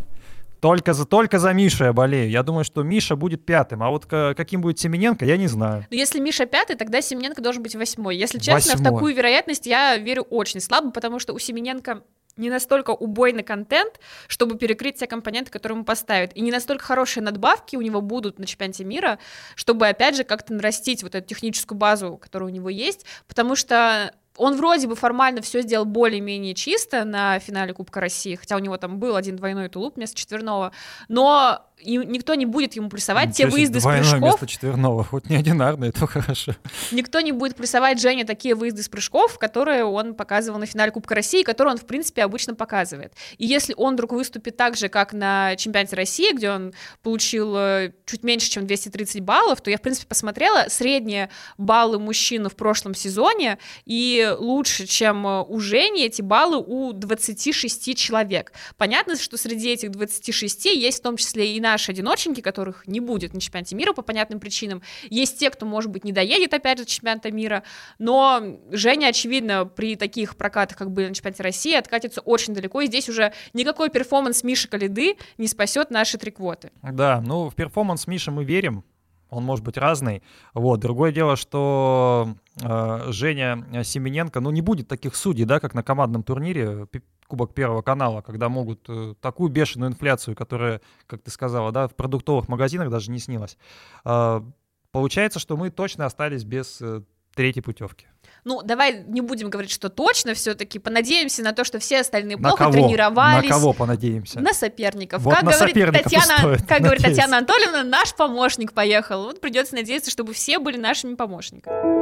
Только 0.61 0.93
за, 0.93 1.05
только 1.07 1.39
за 1.39 1.53
Мишу 1.53 1.85
я 1.85 1.93
болею. 1.93 2.31
Я 2.31 2.43
думаю, 2.43 2.65
что 2.65 2.83
Миша 2.83 3.17
будет 3.17 3.45
пятым, 3.47 3.83
а 3.83 3.91
вот 3.91 4.07
ка- 4.07 4.35
каким 4.37 4.61
будет 4.61 4.79
Семененко, 4.79 5.25
я 5.25 5.37
не 5.37 5.47
знаю. 5.47 5.87
Но 5.91 5.97
если 5.97 6.21
Миша 6.21 6.47
пятый, 6.47 6.77
тогда 6.77 7.01
Семененко 7.01 7.41
должен 7.43 7.63
быть 7.63 7.75
восьмой. 7.75 8.17
Если 8.17 8.39
честно, 8.39 8.73
в 8.75 8.79
Восьмой. 8.79 8.93
такую 8.93 9.15
вероятность 9.15 9.67
я 9.67 9.97
верю 9.97 10.23
очень 10.23 10.61
слабо, 10.61 10.91
потому 10.91 11.19
что 11.19 11.33
у 11.33 11.39
Семененко 11.39 12.03
не 12.37 12.49
настолько 12.49 12.91
убойный 12.91 13.43
контент, 13.43 14.01
чтобы 14.29 14.57
перекрыть 14.57 14.97
те 14.97 15.07
компоненты, 15.07 15.51
которые 15.51 15.77
ему 15.77 15.85
поставят. 15.85 16.35
И 16.37 16.41
не 16.41 16.51
настолько 16.51 16.85
хорошие 16.85 17.23
надбавки 17.23 17.77
у 17.77 17.83
него 17.83 18.01
будут 18.01 18.39
на 18.39 18.47
чемпионате 18.47 18.85
мира, 18.85 19.19
чтобы, 19.57 19.89
опять 19.89 20.17
же, 20.17 20.25
как-то 20.25 20.55
нарастить 20.55 21.03
вот 21.03 21.15
эту 21.15 21.27
техническую 21.27 21.77
базу, 21.77 22.17
которая 22.17 22.49
у 22.49 22.53
него 22.53 22.69
есть, 22.71 23.05
потому 23.29 23.57
что 23.57 24.15
он 24.41 24.57
вроде 24.57 24.87
бы 24.87 24.97
формально 24.97 25.43
все 25.43 25.61
сделал 25.61 25.85
более-менее 25.85 26.55
чисто 26.55 27.05
на 27.05 27.39
финале 27.39 27.75
Кубка 27.75 28.01
России, 28.01 28.37
хотя 28.37 28.57
у 28.57 28.59
него 28.59 28.79
там 28.79 28.99
был 28.99 29.17
один 29.17 29.37
двойной 29.37 29.69
тулуп 29.69 29.97
вместо 29.97 30.17
четверного, 30.17 30.73
но 31.09 31.67
и 31.83 31.97
никто 31.97 32.35
не 32.35 32.47
будет 32.47 32.75
ему 32.75 32.89
плюсовать 32.89 33.35
те 33.35 33.45
Ничего 33.45 33.51
себе, 33.51 33.59
выезды 33.59 33.81
с 33.81 33.85
прыжков, 33.85 34.21
вместо 34.21 34.47
четверного, 34.47 35.05
хоть 35.05 35.29
не 35.29 35.37
одинарный, 35.37 35.89
это 35.89 36.07
хорошо. 36.07 36.55
Никто 36.93 37.21
не 37.21 37.33
будет 37.33 37.57
плюсовать 37.57 38.01
Жене 38.01 38.25
такие 38.25 38.55
выезды 38.55 38.83
с 38.83 38.89
прыжков, 38.89 39.39
которые 39.39 39.85
он 39.85 40.15
показывал 40.15 40.59
на 40.59 40.67
финале 40.67 40.93
Кубка 40.93 41.15
России, 41.15 41.43
которые 41.43 41.73
он, 41.73 41.79
в 41.79 41.87
принципе, 41.87 42.23
обычно 42.23 42.55
показывает. 42.55 43.13
И 43.39 43.47
если 43.47 43.75
он 43.77 43.95
вдруг 43.95 44.13
выступит 44.13 44.57
так 44.57 44.77
же, 44.77 44.89
как 44.89 45.13
на 45.13 45.57
чемпионате 45.57 45.97
России, 45.97 46.35
где 46.35 46.51
он 46.51 46.73
получил 47.03 47.57
э, 47.57 47.93
чуть 48.07 48.23
меньше, 48.23 48.51
чем 48.51 48.67
230 48.67 49.21
баллов, 49.21 49.61
то 49.61 49.71
я, 49.71 49.79
в 49.79 49.83
принципе, 49.83 50.07
посмотрела 50.07 50.67
средние 50.69 51.31
баллы 51.59 51.99
мужчин 51.99 52.49
в 52.49 52.57
прошлом 52.57 52.95
сезоне, 52.95 53.59
и 53.85 54.35
лучше, 54.39 54.87
чем 54.87 55.27
э, 55.27 55.43
у 55.43 55.61
Жени, 55.61 56.07
эти 56.07 56.23
баллы 56.23 56.59
у 56.59 56.93
26 56.93 57.97
человек. 57.97 58.53
Понятно, 58.77 59.17
что 59.17 59.37
среди 59.37 59.71
этих 59.71 59.91
26 59.91 60.67
есть 60.67 60.99
в 60.99 61.03
том 61.03 61.17
числе 61.17 61.55
и 61.55 61.61
наши 61.73 61.93
одиноченьки, 61.93 62.41
которых 62.41 62.87
не 62.87 63.01
будет 63.01 63.35
на 63.35 63.41
чемпионате 63.41 63.77
мира 63.77 63.93
по 63.93 64.03
понятным 64.03 64.41
причинам. 64.41 64.83
Есть 65.09 65.39
те, 65.39 65.51
кто, 65.51 65.67
может 65.67 65.91
быть, 65.91 66.05
не 66.05 66.13
доедет 66.13 66.55
опять 66.55 66.79
до 66.79 66.85
чемпионата 66.85 67.31
мира, 67.31 67.63
но 67.99 68.43
Женя, 68.71 69.09
очевидно, 69.09 69.65
при 69.65 69.97
таких 69.97 70.37
прокатах, 70.37 70.77
как 70.77 70.91
были 70.91 71.09
на 71.09 71.15
чемпионате 71.15 71.43
России, 71.43 71.75
откатится 71.75 72.21
очень 72.21 72.55
далеко, 72.55 72.81
и 72.81 72.87
здесь 72.87 73.09
уже 73.09 73.33
никакой 73.53 73.91
перформанс 73.91 74.43
Миши 74.43 74.69
Калиды 74.69 75.17
не 75.39 75.47
спасет 75.47 75.91
наши 75.91 76.19
три 76.19 76.31
квоты. 76.31 76.71
Да, 76.83 77.21
ну 77.21 77.49
в 77.49 77.55
перформанс 77.55 78.07
Миши 78.07 78.31
мы 78.31 78.45
верим, 78.45 78.85
он 79.31 79.45
может 79.45 79.65
быть 79.65 79.77
разный. 79.77 80.23
Вот. 80.55 80.81
Другое 80.81 81.13
дело, 81.13 81.37
что 81.37 82.35
э, 82.63 83.13
Женя 83.13 83.83
Семененко, 83.85 84.41
ну 84.41 84.51
не 84.51 84.61
будет 84.61 84.89
таких 84.89 85.15
судей, 85.17 85.45
да, 85.45 85.61
как 85.61 85.75
на 85.75 85.83
командном 85.83 86.23
турнире 86.23 86.87
пи- 86.87 87.03
Кубок 87.27 87.55
Первого 87.55 87.83
канала, 87.83 88.23
когда 88.23 88.49
могут 88.49 88.85
э, 88.89 89.15
такую 89.21 89.51
бешеную 89.51 89.91
инфляцию, 89.91 90.35
которая, 90.35 90.81
как 91.07 91.23
ты 91.23 91.31
сказала, 91.31 91.71
да, 91.71 91.87
в 91.87 91.95
продуктовых 91.95 92.49
магазинах 92.49 92.91
даже 92.91 93.11
не 93.11 93.21
снилась. 93.21 93.57
Э, 94.05 94.43
получается, 94.91 95.39
что 95.39 95.57
мы 95.57 95.71
точно 95.71 96.07
остались 96.07 96.45
без 96.45 96.81
э, 96.83 97.03
третьей 97.35 97.63
путевки. 97.63 98.07
Ну, 98.45 98.63
давай 98.63 99.05
не 99.07 99.21
будем 99.21 99.51
говорить, 99.51 99.71
что 99.71 99.89
точно, 99.89 100.35
все-таки 100.35 100.79
понадеемся 100.79 101.43
на 101.43 101.53
то, 101.53 101.65
что 101.65 101.79
все 101.79 102.01
остальные 102.01 102.37
На 102.37 102.49
плохо 102.49 102.65
кого? 102.65 102.73
тренировались. 102.73 103.49
На 103.49 103.55
кого 103.55 103.73
понадеемся? 103.73 104.41
На 104.41 104.53
соперников. 104.53 105.23
Вот 105.23 105.35
как 105.35 105.43
на 105.43 105.53
говорит 105.53 105.75
соперников 105.75 106.03
Татьяна, 106.05 106.39
стоит 106.39 106.67
как 106.67 106.83
говорит. 106.83 107.03
Татьяна 107.03 107.39
Анатольевна, 107.39 107.85
наш 107.85 108.15
помощник 108.15 108.73
поехал. 108.73 109.25
Вот 109.25 109.41
придется 109.41 109.75
надеяться, 109.75 110.11
чтобы 110.11 110.33
все 110.33 110.59
были 110.59 110.77
нашими 110.77 111.15
помощниками. 111.15 112.01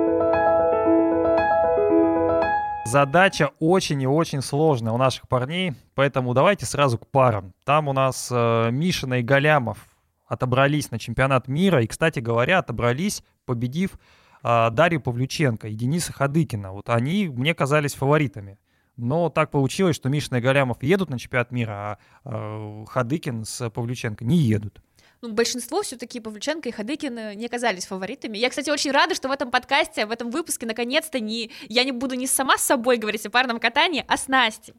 Задача 2.84 3.50
очень 3.58 4.00
и 4.00 4.06
очень 4.06 4.40
сложная 4.40 4.92
у 4.92 4.96
наших 4.96 5.28
парней, 5.28 5.74
поэтому 5.94 6.32
давайте 6.32 6.64
сразу 6.64 6.96
к 6.96 7.06
парам. 7.06 7.52
Там 7.64 7.86
у 7.88 7.92
нас 7.92 8.28
э, 8.30 8.70
Мишина 8.70 9.18
и 9.18 9.22
Галямов 9.22 9.76
отобрались 10.26 10.90
на 10.90 10.98
чемпионат 10.98 11.48
мира, 11.48 11.82
и, 11.82 11.86
кстати 11.86 12.20
говоря, 12.20 12.58
отобрались, 12.60 13.22
победив 13.44 13.98
Дарью 14.42 15.00
Павлюченко 15.00 15.68
и 15.68 15.74
Дениса 15.74 16.12
Хадыкина. 16.12 16.72
Вот 16.72 16.88
они 16.88 17.28
мне 17.28 17.54
казались 17.54 17.94
фаворитами. 17.94 18.58
Но 18.96 19.28
так 19.30 19.50
получилось, 19.50 19.94
что 19.94 20.08
Мишина 20.08 20.38
и 20.38 20.40
Галямов 20.40 20.82
едут 20.82 21.08
на 21.08 21.18
чемпионат 21.18 21.52
мира, 21.52 21.98
а 22.24 22.82
э, 22.82 22.84
Хадыкин 22.88 23.44
с 23.44 23.70
Павлюченко 23.70 24.24
не 24.24 24.36
едут. 24.36 24.82
Ну, 25.20 25.32
большинство 25.32 25.82
все-таки 25.82 26.20
Павлюченко 26.20 26.68
и 26.68 26.72
Хадыкин 26.72 27.18
э, 27.18 27.34
не 27.34 27.46
оказались 27.46 27.86
фаворитами. 27.86 28.38
Я, 28.38 28.50
кстати, 28.50 28.70
очень 28.70 28.90
рада, 28.90 29.14
что 29.14 29.28
в 29.28 29.32
этом 29.32 29.50
подкасте, 29.50 30.04
в 30.06 30.10
этом 30.10 30.30
выпуске, 30.30 30.66
наконец-то, 30.66 31.20
не, 31.20 31.50
я 31.68 31.84
не 31.84 31.92
буду 31.92 32.16
не 32.16 32.26
сама 32.26 32.56
с 32.56 32.62
собой 32.62 32.96
говорить 32.98 33.24
о 33.26 33.30
парном 33.30 33.60
катании, 33.60 34.04
а 34.08 34.16
с 34.16 34.26
Настей. 34.28 34.74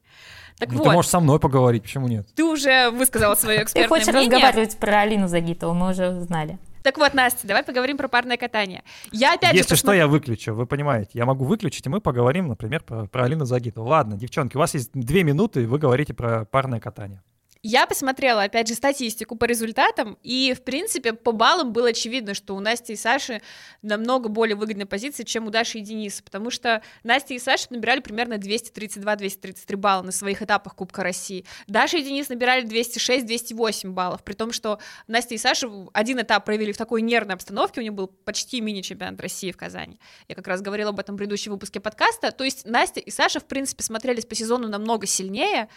Так 0.58 0.70
Ну, 0.72 0.80
вот, 0.80 0.84
ты 0.86 0.92
можешь 0.92 1.12
со 1.12 1.20
мной 1.22 1.40
поговорить, 1.40 1.84
почему 1.84 2.08
нет? 2.10 2.28
ты 2.36 2.44
уже 2.44 2.90
высказала 2.90 3.36
свое 3.36 3.60
Ты 3.60 3.64
экспертное 3.64 3.90
хочешь 3.90 4.14
мнение. 4.14 4.32
разговаривать 4.32 4.78
про 4.78 5.02
Алину 5.02 5.28
Загитову, 5.30 5.74
мы 5.74 5.92
уже 5.92 6.20
знали. 6.22 6.58
Так 6.84 6.98
вот, 6.98 7.14
Настя, 7.14 7.48
давай 7.48 7.64
поговорим 7.64 7.98
про 7.98 8.08
парное 8.08 8.38
катание. 8.38 8.84
Я 9.12 9.34
опять 9.34 9.54
Если 9.54 9.76
же 9.76 9.78
что, 9.78 9.88
посмотр- 9.88 9.98
я 9.98 10.08
выключу, 10.08 10.54
вы 10.54 10.66
понимаете. 10.66 11.12
Я 11.14 11.26
могу 11.26 11.46
выключить, 11.46 11.86
и 11.86 11.90
мы 11.90 12.00
поговорим, 12.02 12.48
например, 12.48 12.84
про, 12.84 13.06
про 13.08 13.26
Алину 13.26 13.46
Загитову. 13.46 13.88
Ладно, 13.88 14.16
девчонки, 14.18 14.56
у 14.56 14.60
вас 14.60 14.74
есть 14.74 14.92
две 14.94 15.24
минуты, 15.24 15.64
и 15.64 15.66
вы 15.66 15.78
говорите 15.80 16.14
про 16.14 16.46
парное 16.46 16.80
катание. 16.80 17.22
Я 17.62 17.88
посмотрела, 17.88 18.44
опять 18.44 18.70
же, 18.70 18.74
статистику 18.74 19.36
по 19.36 19.44
результатам, 19.44 20.18
и, 20.24 20.54
в 20.54 20.64
принципе, 20.64 21.12
по 21.12 21.34
баллам 21.34 21.74
было 21.74 21.90
очевидно, 21.90 22.34
что 22.34 22.56
у 22.56 22.62
Насти 22.62 22.94
и 22.94 22.96
Саши 22.96 23.42
намного 23.82 24.30
более 24.30 24.56
выгодная 24.56 24.86
позиция, 24.86 25.26
чем 25.26 25.46
у 25.46 25.50
Даши 25.50 25.80
и 25.80 25.82
Дениса, 25.82 26.24
потому 26.24 26.52
что 26.52 26.82
Настя 27.04 27.34
и 27.34 27.40
Саша 27.40 27.68
набирали 27.70 28.00
примерно 28.00 28.36
232-233 28.36 29.76
балла 29.76 30.04
на 30.04 30.14
своих 30.14 30.42
этапах 30.42 30.74
Кубка 30.74 31.04
России. 31.04 31.46
Даша 31.68 31.98
и 31.98 32.02
Денис 32.02 32.30
набирали 32.30 32.66
206-208 32.66 33.90
баллов, 33.90 34.24
при 34.24 34.36
том, 34.36 34.54
что 34.54 34.80
Настя 35.08 35.36
и 35.36 35.38
Саша 35.38 35.70
один 35.92 36.22
этап 36.22 36.46
провели 36.46 36.72
в 36.72 36.78
такой 36.78 37.02
нервной 37.02 37.34
обстановке, 37.36 37.82
у 37.82 37.84
них 37.84 37.94
был 37.94 38.08
почти 38.08 38.62
мини-чемпионат 38.62 39.20
России 39.20 39.52
в 39.52 39.58
Казани. 39.58 40.00
Я 40.30 40.36
как 40.36 40.48
раз 40.48 40.62
говорила 40.62 40.92
об 40.92 41.00
этом 41.02 41.16
в 41.16 41.18
предыдущем 41.18 41.52
выпуске 41.52 41.82
подкаста. 41.82 42.32
То 42.32 42.46
есть 42.46 42.66
Настя 42.66 43.02
и 43.02 43.12
Саша, 43.12 43.42
в 43.42 43.46
принципе, 43.46 43.84
смотрелись 43.84 44.26
по 44.26 44.34
сезону 44.34 44.70
намного 44.70 45.08
сильнее, 45.08 45.68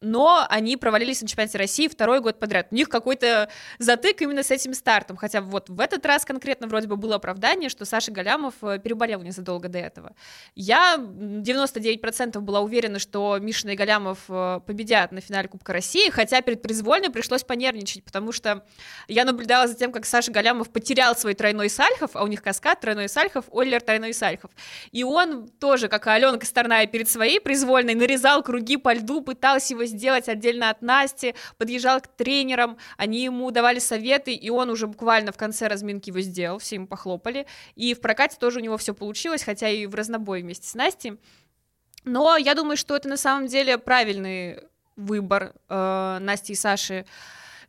но 0.00 0.46
они 0.48 0.76
провалились 0.76 1.20
на 1.22 1.28
чемпионате 1.28 1.58
России 1.58 1.88
второй 1.88 2.20
год 2.20 2.38
подряд. 2.38 2.68
У 2.70 2.74
них 2.74 2.88
какой-то 2.88 3.48
затык 3.78 4.22
именно 4.22 4.42
с 4.42 4.50
этим 4.50 4.74
стартом, 4.74 5.16
хотя 5.16 5.40
вот 5.40 5.68
в 5.68 5.80
этот 5.80 6.06
раз 6.06 6.24
конкретно 6.24 6.68
вроде 6.68 6.86
бы 6.86 6.96
было 6.96 7.16
оправдание, 7.16 7.68
что 7.68 7.84
Саша 7.84 8.12
Галямов 8.12 8.54
э, 8.62 8.78
переболел 8.78 9.22
незадолго 9.22 9.68
до 9.68 9.78
этого. 9.78 10.14
Я 10.54 10.94
м, 10.94 11.42
99% 11.42 12.38
была 12.40 12.60
уверена, 12.60 13.00
что 13.00 13.38
Мишина 13.40 13.72
и 13.72 13.76
Галямов 13.76 14.20
э, 14.28 14.60
победят 14.64 15.10
на 15.10 15.20
финале 15.20 15.48
Кубка 15.48 15.72
России, 15.72 16.10
хотя 16.10 16.42
перед 16.42 16.62
произвольной 16.62 17.10
пришлось 17.10 17.42
понервничать, 17.42 18.04
потому 18.04 18.30
что 18.30 18.64
я 19.08 19.24
наблюдала 19.24 19.66
за 19.66 19.74
тем, 19.74 19.90
как 19.90 20.06
Саша 20.06 20.30
Галямов 20.30 20.70
потерял 20.70 21.16
свой 21.16 21.34
тройной 21.34 21.70
сальхов, 21.70 22.12
а 22.14 22.22
у 22.22 22.28
них 22.28 22.42
каскад, 22.42 22.80
тройной 22.80 23.08
сальхов, 23.08 23.46
Оллер, 23.50 23.80
тройной 23.80 24.14
сальхов. 24.14 24.52
И 24.92 25.02
он 25.02 25.48
тоже, 25.48 25.88
как 25.88 26.06
и 26.06 26.10
Алена 26.10 26.38
Косторная 26.38 26.86
перед 26.86 27.08
своей 27.08 27.40
произвольной, 27.40 27.94
нарезал 27.94 28.44
круги 28.44 28.76
по 28.76 28.94
льду, 28.94 29.22
пытался 29.22 29.74
его 29.74 29.87
сделать 29.88 30.28
отдельно 30.28 30.70
от 30.70 30.82
Насти, 30.82 31.34
подъезжал 31.56 32.00
к 32.00 32.06
тренерам, 32.06 32.78
они 32.96 33.24
ему 33.24 33.50
давали 33.50 33.78
советы, 33.78 34.32
и 34.34 34.50
он 34.50 34.70
уже 34.70 34.86
буквально 34.86 35.32
в 35.32 35.36
конце 35.36 35.66
разминки 35.66 36.10
его 36.10 36.20
сделал, 36.20 36.58
все 36.58 36.76
ему 36.76 36.86
похлопали. 36.86 37.46
И 37.74 37.94
в 37.94 38.00
прокате 38.00 38.36
тоже 38.38 38.60
у 38.60 38.62
него 38.62 38.76
все 38.76 38.94
получилось, 38.94 39.42
хотя 39.42 39.68
и 39.68 39.86
в 39.86 39.94
разнобой 39.94 40.42
вместе 40.42 40.68
с 40.68 40.74
Настей. 40.74 41.18
Но 42.04 42.36
я 42.36 42.54
думаю, 42.54 42.76
что 42.76 42.96
это 42.96 43.08
на 43.08 43.16
самом 43.16 43.48
деле 43.48 43.78
правильный 43.78 44.62
выбор 44.96 45.54
э, 45.68 46.18
Насти 46.20 46.52
и 46.52 46.56
Саши 46.56 47.06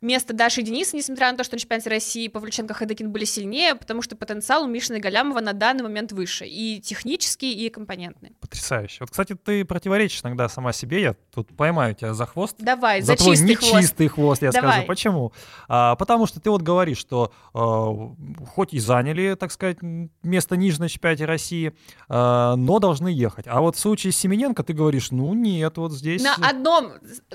место 0.02 0.34
Даши 0.34 0.62
и 0.62 0.64
Дениса, 0.64 0.96
несмотря 0.96 1.32
на 1.32 1.38
то, 1.38 1.44
что 1.44 1.56
на 1.56 1.60
чемпионате 1.60 1.90
России 1.90 2.28
Павлюченко 2.28 2.74
и 2.74 2.78
Ходыкин 2.78 3.12
были 3.12 3.26
сильнее, 3.26 3.76
потому 3.76 4.02
что 4.02 4.16
потенциал 4.16 4.64
у 4.64 4.68
Мишины 4.68 4.98
и 4.98 5.00
Галямова 5.00 5.40
на 5.42 5.54
данный 5.54 5.84
момент 5.84 6.12
выше, 6.12 6.46
и 6.46 6.80
технический, 6.82 7.54
и 7.54 7.70
компонентный. 7.70 8.32
Потрясающе. 8.40 8.98
Вот, 9.02 9.12
кстати, 9.12 9.36
ты 9.36 9.66
противоречишь 9.66 10.22
иногда 10.24 10.50
сама 10.50 10.74
себе, 10.74 11.02
я 11.02 11.16
тут 11.34 11.56
поймаю 11.56 11.96
тебя 11.96 12.14
за 12.14 12.26
хвост. 12.26 12.56
Давай, 12.60 13.02
за, 13.02 13.14
за 13.14 13.16
твой 13.18 13.36
чистый 13.36 13.56
хвост. 13.56 13.74
нечистый 13.74 14.08
хвост, 14.08 14.42
я 14.42 14.52
Давай. 14.52 14.72
скажу. 14.72 14.88
Почему? 14.88 15.34
А, 15.68 15.96
потому 15.96 16.26
что 16.26 16.40
ты 16.40 16.50
вот 16.50 16.62
говоришь, 16.62 16.98
что 16.98 17.34
а, 17.54 18.16
хоть 18.54 18.74
и 18.74 18.80
заняли, 18.80 19.36
так 19.36 19.52
сказать, 19.52 19.78
место 20.24 20.56
ниже 20.56 20.80
на 20.80 20.90
чемпионате 20.90 21.26
России, 21.26 21.74
а, 22.08 22.56
но 22.56 22.80
должны 22.80 23.10
ехать. 23.10 23.46
А 23.48 23.62
вот 23.62 23.76
в 23.76 23.80
случае 23.80 24.14
с 24.14 24.18
Семененко 24.18 24.64
ты 24.64 24.74
говоришь, 24.74 25.12
ну 25.12 25.34
нет, 25.34 25.78
вот 25.78 25.92
здесь... 25.92 26.22
На 26.22 26.36
одном, 26.36 26.94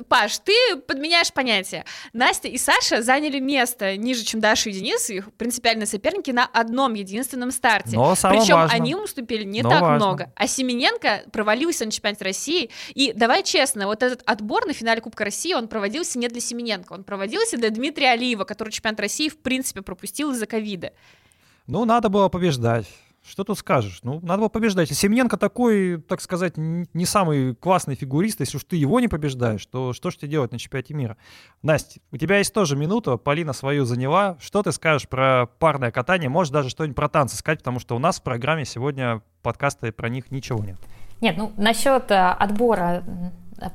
Паш, 0.08 0.38
ты 0.38 0.76
подменяешь 0.86 1.32
понятие. 1.32 1.84
Настя 2.12 2.53
и 2.54 2.58
Саша 2.58 3.02
заняли 3.02 3.40
место 3.40 3.96
ниже, 3.96 4.22
чем 4.22 4.38
Даша 4.38 4.70
и 4.70 4.72
Денис, 4.72 5.10
их 5.10 5.32
принципиальные 5.32 5.88
соперники, 5.88 6.30
на 6.30 6.46
одном 6.46 6.94
единственном 6.94 7.50
старте. 7.50 7.96
Но 7.96 8.14
Причем 8.14 8.54
важно. 8.54 8.72
они 8.72 8.94
уступили 8.94 9.42
не 9.42 9.62
Но 9.62 9.70
так 9.70 9.80
важно. 9.80 9.96
много. 9.96 10.32
А 10.36 10.46
Семененко 10.46 11.24
провалился 11.32 11.84
на 11.84 11.90
чемпионате 11.90 12.24
России. 12.24 12.70
И 12.94 13.12
давай 13.12 13.42
честно, 13.42 13.88
вот 13.88 14.04
этот 14.04 14.22
отбор 14.24 14.66
на 14.66 14.72
финале 14.72 15.00
Кубка 15.00 15.24
России, 15.24 15.52
он 15.52 15.66
проводился 15.66 16.16
не 16.16 16.28
для 16.28 16.40
Семененко, 16.40 16.92
он 16.92 17.02
проводился 17.02 17.56
для 17.56 17.70
Дмитрия 17.70 18.12
Алиева, 18.12 18.44
который 18.44 18.70
чемпионат 18.70 19.00
России 19.00 19.28
в 19.28 19.38
принципе 19.38 19.82
пропустил 19.82 20.30
из-за 20.30 20.46
ковида. 20.46 20.92
Ну, 21.66 21.84
надо 21.84 22.08
было 22.08 22.28
побеждать. 22.28 22.86
Что 23.26 23.42
тут 23.42 23.58
скажешь? 23.58 24.00
Ну, 24.02 24.20
надо 24.22 24.40
было 24.40 24.48
побеждать. 24.48 24.90
Семененко 24.90 25.38
такой, 25.38 25.98
так 25.98 26.20
сказать, 26.20 26.54
не 26.56 27.06
самый 27.06 27.54
классный 27.54 27.94
фигурист, 27.94 28.40
если 28.40 28.58
уж 28.58 28.64
ты 28.64 28.76
его 28.76 29.00
не 29.00 29.08
побеждаешь, 29.08 29.64
то 29.64 29.94
что 29.94 30.10
ж 30.10 30.16
тебе 30.16 30.32
делать 30.32 30.52
на 30.52 30.58
чемпионате 30.58 30.92
мира? 30.92 31.16
Настя, 31.62 32.00
у 32.12 32.18
тебя 32.18 32.38
есть 32.38 32.52
тоже 32.52 32.76
минута, 32.76 33.16
Полина 33.16 33.54
свою 33.54 33.86
заняла. 33.86 34.36
Что 34.40 34.62
ты 34.62 34.72
скажешь 34.72 35.08
про 35.08 35.46
парное 35.58 35.90
катание? 35.90 36.28
Можешь 36.28 36.52
даже 36.52 36.68
что-нибудь 36.68 36.96
про 36.96 37.08
танцы 37.08 37.36
сказать, 37.36 37.60
потому 37.60 37.80
что 37.80 37.96
у 37.96 37.98
нас 37.98 38.20
в 38.20 38.22
программе 38.22 38.66
сегодня 38.66 39.22
подкаста 39.42 39.90
про 39.90 40.10
них 40.10 40.30
ничего 40.30 40.62
нет. 40.62 40.76
Нет, 41.22 41.38
ну 41.38 41.52
насчет 41.56 42.10
э, 42.10 42.14
отбора 42.14 43.02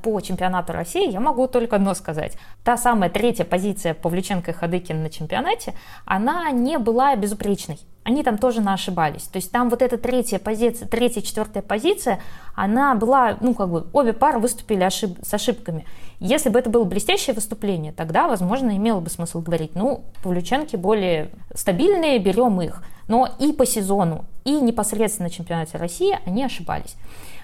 по 0.02 0.20
чемпионату 0.20 0.72
России 0.72 1.10
я 1.10 1.18
могу 1.18 1.48
только 1.48 1.76
одно 1.76 1.94
сказать. 1.94 2.36
Та 2.62 2.76
самая 2.76 3.10
третья 3.10 3.44
позиция 3.44 3.94
Павлюченко 3.94 4.52
и 4.52 4.54
Ходыкин 4.54 5.02
на 5.02 5.10
чемпионате, 5.10 5.74
она 6.04 6.50
не 6.52 6.78
была 6.78 7.16
безупречной. 7.16 7.78
Они 8.02 8.22
там 8.22 8.38
тоже 8.38 8.60
ошибались. 8.62 9.24
То 9.24 9.36
есть 9.36 9.52
там 9.52 9.68
вот 9.68 9.82
эта 9.82 9.98
третья 9.98 10.38
позиция, 10.38 10.88
третья, 10.88 11.20
четвертая 11.20 11.62
позиция, 11.62 12.20
она 12.54 12.94
была, 12.94 13.36
ну 13.40 13.54
как 13.54 13.68
бы, 13.68 13.86
обе 13.92 14.12
пары 14.12 14.38
выступили 14.38 14.82
ошиб- 14.82 15.18
с 15.22 15.34
ошибками. 15.34 15.84
Если 16.18 16.48
бы 16.48 16.58
это 16.58 16.70
было 16.70 16.84
блестящее 16.84 17.34
выступление, 17.34 17.92
тогда, 17.92 18.26
возможно, 18.26 18.76
имело 18.76 19.00
бы 19.00 19.10
смысл 19.10 19.40
говорить, 19.40 19.74
ну, 19.74 20.02
Павлюченки 20.22 20.76
более 20.76 21.30
стабильные, 21.54 22.18
берем 22.18 22.60
их. 22.62 22.82
Но 23.08 23.28
и 23.38 23.52
по 23.52 23.66
сезону, 23.66 24.24
и 24.44 24.52
непосредственно 24.52 25.28
на 25.28 25.34
чемпионате 25.34 25.76
России 25.78 26.18
они 26.24 26.44
ошибались. 26.44 26.94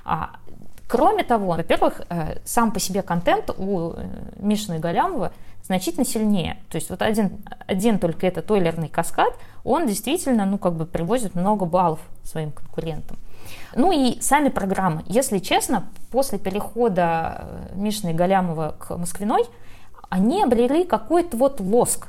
А, 0.04 0.36
Кроме 0.88 1.24
того, 1.24 1.48
во-первых, 1.48 2.02
э, 2.08 2.38
сам 2.44 2.70
по 2.70 2.78
себе 2.78 3.02
контент 3.02 3.50
у 3.56 3.90
э, 3.90 4.06
Мишины 4.38 4.78
Галямова 4.78 5.32
значительно 5.66 6.04
сильнее. 6.04 6.56
То 6.70 6.76
есть 6.76 6.90
вот 6.90 7.02
один, 7.02 7.38
один 7.66 7.98
только 7.98 8.26
этот 8.26 8.50
ойлерный 8.50 8.88
каскад, 8.88 9.34
он 9.64 9.86
действительно, 9.86 10.46
ну, 10.46 10.58
как 10.58 10.74
бы 10.74 10.86
привозит 10.86 11.34
много 11.34 11.64
баллов 11.64 12.00
своим 12.22 12.52
конкурентам. 12.52 13.16
Ну 13.74 13.92
и 13.92 14.20
сами 14.20 14.48
программы. 14.48 15.02
Если 15.06 15.38
честно, 15.38 15.88
после 16.10 16.38
перехода 16.38 17.46
э, 17.72 17.76
Мишины 17.76 18.12
Галямова 18.14 18.74
к 18.78 18.96
Москвиной, 18.96 19.44
они 20.08 20.42
обрели 20.42 20.84
какой-то 20.84 21.36
вот 21.36 21.60
лоск. 21.60 22.08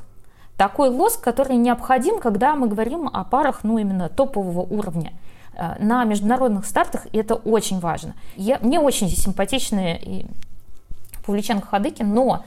Такой 0.56 0.88
лоск, 0.88 1.20
который 1.20 1.56
необходим, 1.56 2.20
когда 2.20 2.54
мы 2.54 2.68
говорим 2.68 3.08
о 3.12 3.24
парах, 3.24 3.60
ну, 3.64 3.78
именно 3.78 4.08
топового 4.08 4.60
уровня 4.60 5.12
э, 5.54 5.82
на 5.82 6.04
международных 6.04 6.64
стартах, 6.64 7.06
это 7.12 7.34
очень 7.34 7.80
важно. 7.80 8.14
Я, 8.36 8.58
мне 8.60 8.78
очень 8.78 9.08
симпатичны 9.08 9.98
и 10.00 10.26
Павличенко 11.26 11.66
Ходыкин, 11.66 12.12
но 12.12 12.44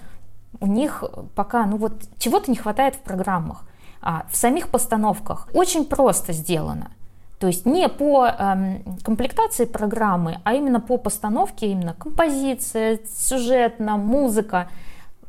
у 0.59 0.67
них 0.67 1.03
пока, 1.35 1.65
ну 1.65 1.77
вот, 1.77 1.93
чего-то 2.17 2.51
не 2.51 2.57
хватает 2.57 2.95
в 2.95 2.99
программах, 2.99 3.63
а, 4.01 4.25
в 4.29 4.35
самих 4.35 4.69
постановках. 4.69 5.47
Очень 5.53 5.85
просто 5.85 6.33
сделано. 6.33 6.91
То 7.39 7.47
есть 7.47 7.65
не 7.65 7.89
по 7.89 8.27
эм, 8.27 8.83
комплектации 9.01 9.65
программы, 9.65 10.39
а 10.43 10.53
именно 10.53 10.79
по 10.79 10.97
постановке, 10.97 11.71
именно 11.71 11.95
композиция, 11.95 12.99
сюжетно, 13.11 13.97
музыка, 13.97 14.69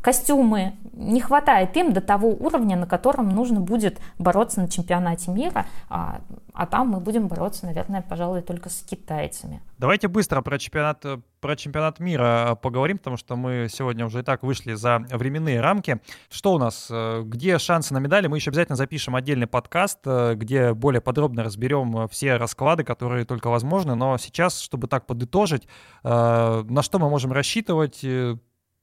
костюмы. 0.03 0.75
Не 0.93 1.21
хватает 1.21 1.77
им 1.77 1.93
до 1.93 2.01
того 2.01 2.29
уровня, 2.29 2.77
на 2.77 2.87
котором 2.87 3.31
нужно 3.31 3.61
будет 3.61 3.99
бороться 4.19 4.61
на 4.61 4.69
чемпионате 4.69 5.31
мира, 5.31 5.67
а, 5.89 6.21
а 6.53 6.67
там 6.67 6.89
мы 6.89 7.01
будем 7.01 7.29
бороться, 7.29 7.65
наверное, 7.65 8.03
пожалуй, 8.03 8.43
только 8.43 8.69
с 8.69 8.83
китайцами. 8.83 9.63
Давайте 9.79 10.09
быстро 10.09 10.43
про 10.43 10.59
чемпионат, 10.59 11.05
э, 11.05 11.19
про 11.41 11.57
чемпионат 11.57 11.99
мира 11.99 12.59
поговорим, 12.61 12.99
потому 12.99 13.17
что 13.17 13.37
мы 13.37 13.69
сегодня 13.71 14.05
уже 14.05 14.21
и 14.21 14.23
так 14.23 14.43
вышли 14.43 14.75
за 14.75 14.99
временные 15.11 15.61
рамки. 15.61 16.01
Что 16.31 16.53
у 16.53 16.59
нас? 16.59 16.89
э, 16.91 17.23
Где 17.25 17.59
шансы 17.59 17.95
на 17.95 17.99
медали? 17.99 18.27
Мы 18.27 18.37
еще 18.37 18.51
обязательно 18.51 18.77
запишем 18.77 19.17
отдельный 19.17 19.47
подкаст, 19.47 20.01
э, 20.05 20.35
где 20.35 20.75
более 20.75 21.01
подробно 21.01 21.43
разберем 21.43 21.97
э, 21.97 22.09
все 22.09 22.37
расклады, 22.37 22.85
которые 22.85 23.25
только 23.25 23.49
возможны. 23.49 23.95
Но 23.95 24.19
сейчас, 24.19 24.61
чтобы 24.61 24.89
так 24.89 25.07
подытожить, 25.07 25.67
э, 26.05 26.65
на 26.69 26.83
что 26.83 26.99
мы 26.99 27.09
можем 27.09 27.33
рассчитывать? 27.33 28.05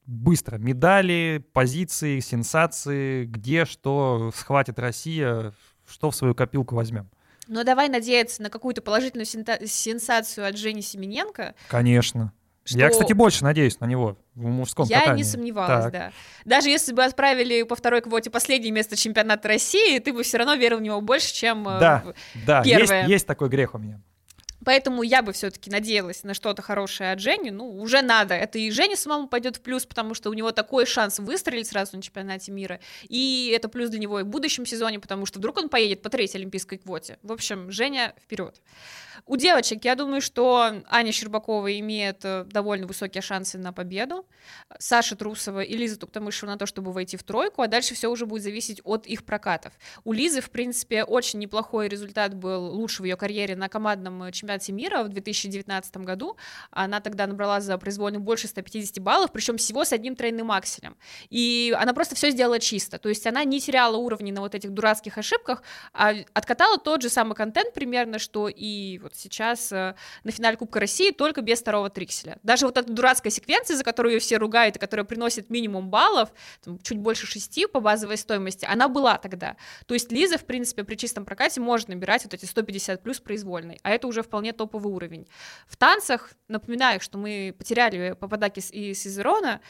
Быстро. 0.10 0.58
Медали, 0.58 1.46
позиции, 1.54 2.20
сенсации, 2.20 3.26
где 3.26 3.66
что 3.66 4.32
схватит 4.36 4.80
Россия, 4.80 5.54
что 5.88 6.10
в 6.10 6.16
свою 6.16 6.34
копилку 6.34 6.74
возьмем. 6.76 7.12
Но 7.48 7.64
давай 7.64 7.90
надеяться 7.90 8.42
на 8.42 8.50
какую-то 8.50 8.82
положительную 8.82 9.26
сенсацию 9.28 10.48
от 10.48 10.58
Жени 10.58 10.82
Семененко. 10.82 11.54
Конечно. 11.68 12.34
Я, 12.66 12.88
что- 12.90 12.94
кстати, 13.00 13.14
больше 13.14 13.44
надеюсь 13.44 13.80
на 13.80 13.86
него 13.86 14.18
в 14.34 14.48
мужском 14.48 14.88
Я 14.88 15.00
катании. 15.02 15.20
не 15.20 15.24
сомневалась, 15.30 15.86
Так. 15.86 15.92
да. 15.94 16.12
Даже 16.44 16.70
если 16.70 16.92
бы 16.94 17.04
отправили 17.04 17.62
по 17.64 17.76
второй 17.76 18.02
квоте 18.02 18.32
последнее 18.32 18.72
место 18.72 18.96
чемпионата 18.96 19.48
России, 19.48 20.00
ты 20.00 20.12
бы 20.12 20.24
все 20.24 20.38
равно 20.38 20.56
верил 20.56 20.78
в 20.78 20.82
него 20.82 21.02
больше, 21.02 21.34
чем 21.34 21.68
э, 21.68 21.80
Да, 21.80 22.04
в- 22.06 22.46
да, 22.48 22.62
есть, 22.64 22.80
Первое. 22.90 23.08
есть 23.08 23.28
такой 23.28 23.50
грех 23.50 23.76
у 23.76 23.78
меня. 23.78 24.02
Поэтому 24.70 25.02
я 25.02 25.24
бы 25.24 25.34
все-таки 25.34 25.72
надеялась 25.72 26.24
на 26.24 26.36
что-то 26.36 26.62
хорошее 26.62 27.14
от 27.14 27.20
Жени. 27.20 27.50
Ну, 27.50 27.68
уже 27.82 28.04
надо. 28.04 28.36
Это 28.36 28.60
и 28.60 28.70
Жене 28.70 28.96
самому 28.96 29.28
пойдет 29.28 29.56
в 29.58 29.62
плюс, 29.62 29.88
потому 29.88 30.14
что 30.14 30.30
у 30.30 30.34
него 30.34 30.52
такой 30.52 30.86
шанс 30.86 31.18
выстрелить 31.18 31.66
сразу 31.66 31.96
на 31.96 32.04
чемпионате 32.04 32.52
мира. 32.52 32.80
И 33.08 33.52
это 33.56 33.68
плюс 33.68 33.90
для 33.90 33.98
него 33.98 34.20
и 34.20 34.24
в 34.24 34.28
будущем 34.28 34.68
сезоне, 34.68 35.00
потому 35.00 35.26
что 35.26 35.40
вдруг 35.40 35.58
он 35.58 35.70
поедет 35.70 36.04
по 36.04 36.10
третьей 36.10 36.42
олимпийской 36.42 36.78
квоте. 36.78 37.18
В 37.24 37.32
общем, 37.32 37.72
Женя 37.72 38.14
вперед. 38.22 38.62
У 39.26 39.36
девочек, 39.36 39.86
я 39.86 39.96
думаю, 39.96 40.22
что 40.22 40.82
Аня 40.90 41.12
Щербакова 41.12 41.78
имеет 41.80 42.24
э, 42.24 42.46
довольно 42.46 42.88
высокие 42.88 43.22
шансы 43.22 43.58
на 43.58 43.74
победу. 43.74 44.26
Саша 44.80 45.16
Трусова 45.16 45.62
и 45.62 45.76
Лиза 45.76 46.00
Туктамышева 46.00 46.50
на 46.50 46.58
то, 46.58 46.66
чтобы 46.66 46.92
войти 46.92 47.18
в 47.18 47.24
тройку, 47.24 47.62
а 47.62 47.68
дальше 47.68 47.96
все 47.96 48.10
уже 48.10 48.26
будет 48.26 48.44
зависеть 48.44 48.82
от 48.84 49.06
их 49.08 49.26
прокатов. 49.26 49.74
У 50.04 50.14
Лизы, 50.14 50.42
в 50.42 50.50
принципе, 50.50 51.04
очень 51.04 51.40
неплохой 51.40 51.88
результат 51.88 52.34
был 52.34 52.74
лучший 52.74 53.02
в 53.02 53.06
ее 53.06 53.18
карьере 53.18 53.56
на 53.56 53.70
командном 53.70 54.24
э, 54.24 54.32
чемпионате 54.32 54.72
мира 54.72 55.04
в 55.04 55.10
2019 55.10 55.98
году. 55.98 56.38
Она 56.72 57.00
тогда 57.00 57.28
набрала 57.28 57.62
за 57.62 57.78
произвольную 57.78 58.22
больше 58.22 58.48
150 58.48 59.00
баллов, 59.00 59.32
причем 59.32 59.58
всего 59.58 59.86
с 59.86 59.94
одним 59.94 60.16
тройным 60.16 60.52
акселем. 60.52 60.98
И 61.30 61.76
она 61.78 61.94
просто 61.94 62.16
все 62.16 62.32
сделала 62.32 62.60
чисто. 62.60 62.98
То 63.00 63.10
есть 63.10 63.26
она 63.28 63.44
не 63.44 63.60
теряла 63.60 63.98
уровни 63.98 64.32
на 64.32 64.42
вот 64.42 64.56
этих 64.56 64.72
дурацких 64.72 65.18
ошибках, 65.18 65.64
а 65.94 66.14
откатала 66.34 66.78
тот 66.78 67.02
же 67.02 67.10
самый 67.10 67.36
контент 67.36 67.74
примерно, 67.74 68.20
что 68.20 68.48
и 68.50 69.00
вот 69.10 69.18
сейчас 69.18 69.72
э, 69.72 69.96
на 70.24 70.32
финале 70.32 70.58
Кубка 70.58 70.80
России, 70.80 71.12
только 71.12 71.42
без 71.42 71.60
второго 71.60 71.90
трикселя. 71.90 72.38
Даже 72.44 72.66
вот 72.66 72.78
эта 72.78 72.92
дурацкая 72.92 73.32
секвенция, 73.32 73.76
за 73.76 73.84
которую 73.84 74.14
ее 74.14 74.20
все 74.20 74.38
ругают, 74.38 74.76
и 74.76 74.80
которая 74.80 75.04
приносит 75.04 75.50
минимум 75.50 75.90
баллов, 75.90 76.30
там, 76.64 76.80
чуть 76.80 77.00
больше 77.00 77.28
шести 77.28 77.66
по 77.66 77.80
базовой 77.80 78.18
стоимости, 78.18 78.66
она 78.70 78.88
была 78.88 79.18
тогда. 79.18 79.58
То 79.86 79.94
есть 79.94 80.12
Лиза, 80.12 80.38
в 80.38 80.46
принципе, 80.46 80.84
при 80.84 80.96
чистом 80.96 81.26
прокате 81.26 81.60
может 81.60 81.88
набирать 81.90 82.24
вот 82.24 82.34
эти 82.34 82.46
150 82.46 83.02
плюс 83.02 83.20
произвольной, 83.20 83.80
а 83.84 83.92
это 83.92 84.08
уже 84.08 84.22
вполне 84.22 84.54
топовый 84.54 84.94
уровень. 84.94 85.28
В 85.68 85.76
танцах, 85.78 86.32
напоминаю, 86.48 87.02
что 87.02 87.18
мы 87.18 87.56
потеряли 87.58 88.16
Пападаки 88.20 88.62
и 88.72 88.94
Сизерона, 88.94 89.62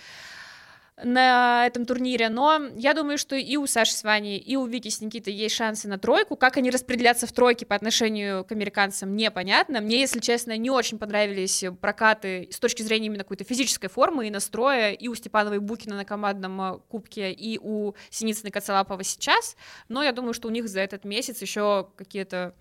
на 1.04 1.66
этом 1.66 1.86
турнире, 1.86 2.30
но 2.30 2.62
я 2.76 2.94
думаю, 2.94 3.18
что 3.18 3.36
и 3.36 3.58
у 3.58 3.68
Саши 3.68 3.94
с 3.94 4.04
Ваней, 4.04 4.38
и 4.38 4.56
у 4.56 4.66
Вики 4.66 4.90
с 4.90 5.02
Никитой 5.02 5.34
есть 5.34 5.56
шансы 5.56 5.88
на 5.88 5.98
тройку. 5.98 6.36
Как 6.36 6.58
они 6.58 6.70
распределятся 6.70 7.28
в 7.28 7.32
тройке 7.32 7.66
по 7.66 7.76
отношению 7.76 8.44
к 8.44 8.52
американцам, 8.52 9.16
непонятно. 9.16 9.82
Мне, 9.82 10.02
если 10.02 10.20
честно, 10.20 10.58
не 10.58 10.70
очень 10.70 10.98
понравились 10.98 11.64
прокаты 11.82 12.50
с 12.52 12.60
точки 12.60 12.82
зрения 12.82 13.08
именно 13.08 13.24
какой-то 13.24 13.44
физической 13.44 13.88
формы 13.88 14.28
и 14.28 14.32
настроя 14.32 14.92
и 14.92 15.08
у 15.08 15.16
Степановой 15.16 15.58
и 15.58 15.62
Букина 15.62 15.96
на 15.96 16.06
командном 16.06 16.62
э, 16.62 16.80
кубке, 16.90 17.32
и 17.32 17.60
у 17.62 17.94
Синицыной 18.10 18.50
и 18.50 18.54
Коцелапова 18.54 19.04
сейчас, 19.04 19.56
но 19.88 20.04
я 20.04 20.12
думаю, 20.12 20.34
что 20.34 20.48
у 20.48 20.52
них 20.52 20.68
за 20.68 20.80
этот 20.82 21.06
месяц 21.06 21.42
еще 21.42 21.90
какие-то 21.96 22.56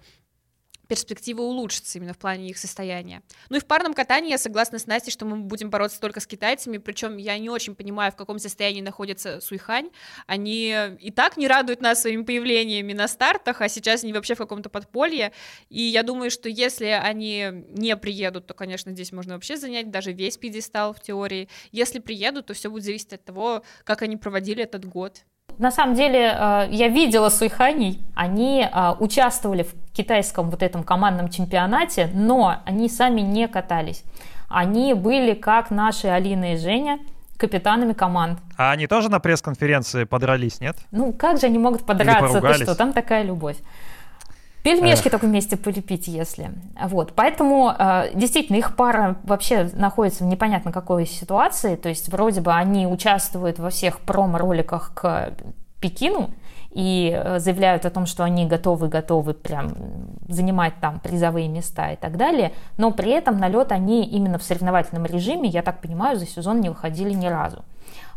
перспективы 0.89 1.43
улучшатся 1.43 1.99
именно 1.99 2.15
в 2.15 2.19
плане 2.19 2.49
их 2.49 2.59
состояния. 2.59 3.23
Ну 3.51 3.59
и 3.59 3.61
в 3.61 3.67
парном 3.67 3.95
катании 3.95 4.31
я 4.31 4.39
согласна 4.39 4.79
с 4.79 4.87
Настей, 4.87 5.13
что 5.13 5.27
мы 5.27 5.37
будем 5.37 5.71
бороться 5.71 6.01
только 6.01 6.21
с 6.21 6.27
китайцами, 6.27 6.79
причем 6.79 7.19
я 7.19 7.39
не 7.39 7.51
очень 7.51 7.75
понимаю, 7.75 8.11
в 8.11 8.17
каком 8.17 8.39
состоянии 8.39 8.81
находится 8.81 9.41
Суйхань. 9.41 9.91
Они 10.27 10.75
и 10.99 11.11
так 11.11 11.37
не 11.37 11.47
радуют 11.47 11.83
нас 11.83 12.03
своими 12.03 12.23
появлениями 12.23 12.95
на 12.95 13.07
стартах, 13.07 13.61
а 13.61 13.69
сейчас 13.69 14.03
они 14.03 14.13
вообще 14.13 14.35
в 14.35 14.39
каком-то 14.39 14.71
подполье. 14.71 15.33
И 15.69 15.83
я 15.83 16.03
думаю, 16.03 16.31
что 16.31 16.49
если 16.49 16.87
они 16.87 17.49
не 17.69 17.97
приедут, 17.97 18.47
то, 18.47 18.55
конечно, 18.55 18.93
здесь 18.93 19.13
можно 19.13 19.35
вообще 19.35 19.57
занять 19.57 19.91
даже 19.91 20.13
весь 20.13 20.39
пьедестал 20.39 20.95
в 20.95 21.01
теории. 21.01 21.49
Если 21.71 21.99
приедут, 21.99 22.47
то 22.47 22.55
все 22.55 22.71
будет 22.71 22.85
зависеть 22.85 23.13
от 23.13 23.25
того, 23.25 23.63
как 23.85 24.01
они 24.03 24.17
проводили 24.17 24.63
этот 24.63 24.87
год. 24.87 25.25
На 25.59 25.73
самом 25.73 25.95
деле, 25.95 26.21
э, 26.21 26.69
я 26.71 26.89
видела 26.89 27.29
Суйханей, 27.31 28.01
они 28.15 28.63
э, 28.63 28.95
участвовали 29.01 29.65
в 29.65 29.75
китайском 29.93 30.51
вот 30.51 30.63
этом 30.63 30.85
командном 30.85 31.29
чемпионате, 31.29 32.09
но 32.15 32.63
они 32.65 32.89
сами 32.89 33.23
не 33.23 33.49
катались. 33.49 34.05
Они 34.49 34.95
были, 34.95 35.35
как 35.35 35.71
наши 35.71 36.07
Алина 36.07 36.55
и 36.55 36.57
Женя, 36.57 37.01
капитанами 37.37 37.93
команд. 37.93 38.39
А 38.57 38.71
они 38.71 38.87
тоже 38.87 39.09
на 39.09 39.19
пресс-конференции 39.19 40.05
подрались, 40.05 40.61
нет? 40.61 40.77
Ну, 40.91 41.13
как 41.13 41.41
же 41.41 41.47
они 41.47 41.59
могут 41.59 41.85
подраться? 41.85 42.41
Ты 42.41 42.55
что, 42.55 42.75
там 42.75 42.93
такая 42.93 43.25
любовь. 43.25 43.57
Пельмешки 44.63 45.07
Эх. 45.07 45.13
только 45.13 45.27
вместе 45.27 45.57
полепить, 45.57 46.09
если. 46.09 46.51
Вот. 46.83 47.13
Поэтому 47.15 47.73
э, 47.77 48.11
действительно 48.15 48.57
их 48.57 48.77
пара 48.77 49.17
вообще 49.23 49.71
находится 49.75 50.25
в 50.25 50.27
непонятно 50.27 50.73
какой 50.73 51.07
ситуации. 51.07 51.77
То 51.77 51.89
есть 51.89 52.09
вроде 52.09 52.41
бы 52.41 52.53
они 52.53 52.87
участвуют 52.87 53.59
во 53.59 53.71
всех 53.71 54.01
промо-роликах 54.01 54.93
к 54.95 55.33
Пекину 55.81 56.31
и 56.71 57.13
э, 57.15 57.39
заявляют 57.39 57.87
о 57.87 57.91
том, 57.91 58.07
что 58.07 58.25
они 58.25 58.47
готовы, 58.47 58.89
готовы 58.89 59.35
прям 59.35 59.75
занимать 60.29 60.75
там 60.81 61.01
призовые 61.01 61.49
места 61.49 61.93
и 61.93 61.97
так 61.97 62.17
далее, 62.17 62.53
но 62.77 62.91
при 62.91 63.13
этом 63.13 63.39
на 63.39 63.49
лед 63.49 63.73
они 63.73 64.05
именно 64.05 64.39
в 64.39 64.43
соревновательном 64.43 65.07
режиме, 65.07 65.49
я 65.49 65.63
так 65.63 65.81
понимаю, 65.81 66.19
за 66.19 66.27
сезон 66.27 66.61
не 66.61 66.69
выходили 66.69 67.15
ни 67.15 67.27
разу. 67.27 67.65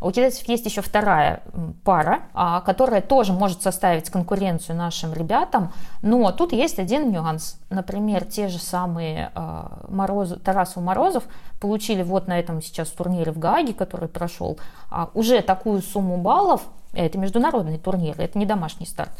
У 0.02 0.10
китайцев 0.10 0.50
есть 0.50 0.66
еще 0.66 0.82
вторая 0.82 1.44
пара, 1.84 2.24
а, 2.34 2.62
которая 2.62 3.02
тоже 3.02 3.34
может 3.34 3.62
составить 3.62 4.10
конкуренцию 4.10 4.76
нашим 4.76 5.14
ребятам, 5.14 5.72
но 6.02 6.32
тут 6.32 6.54
есть 6.54 6.80
один 6.80 7.12
нюанс. 7.12 7.60
Например, 7.70 8.26
те 8.26 8.48
же 8.48 8.58
самые 8.58 9.32
а, 9.36 9.86
Морозов, 9.90 10.42
Тарасов 10.42 10.82
Морозов 10.82 11.24
получили 11.60 12.02
вот 12.02 12.28
на 12.28 12.40
этом 12.40 12.64
сейчас 12.64 12.90
турнире 12.90 13.32
в 13.32 13.38
Гааге, 13.38 13.76
который 13.76 14.10
прошел, 14.10 14.58
а, 14.90 15.12
уже 15.14 15.40
такую 15.44 15.84
сумму 15.84 16.18
баллов, 16.18 16.64
это 16.94 17.20
международный 17.20 17.78
турнир, 17.78 18.20
это 18.20 18.40
не 18.40 18.48
домашний 18.48 18.88
старт, 18.88 19.12